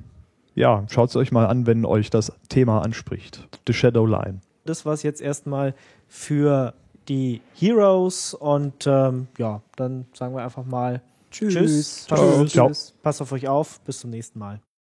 [0.54, 3.46] ja, schaut es euch mal an, wenn euch das Thema anspricht.
[3.66, 4.40] The Shadow Line.
[4.70, 5.74] Das war es jetzt erstmal
[6.08, 6.74] für
[7.08, 12.06] die Heroes und ähm, ja, dann sagen wir einfach mal Tschüss.
[12.06, 12.44] Ciao.
[12.44, 12.52] Tschüss.
[12.52, 12.70] Ciao.
[13.02, 13.80] Passt auf euch auf.
[13.82, 14.60] Bis zum nächsten Mal.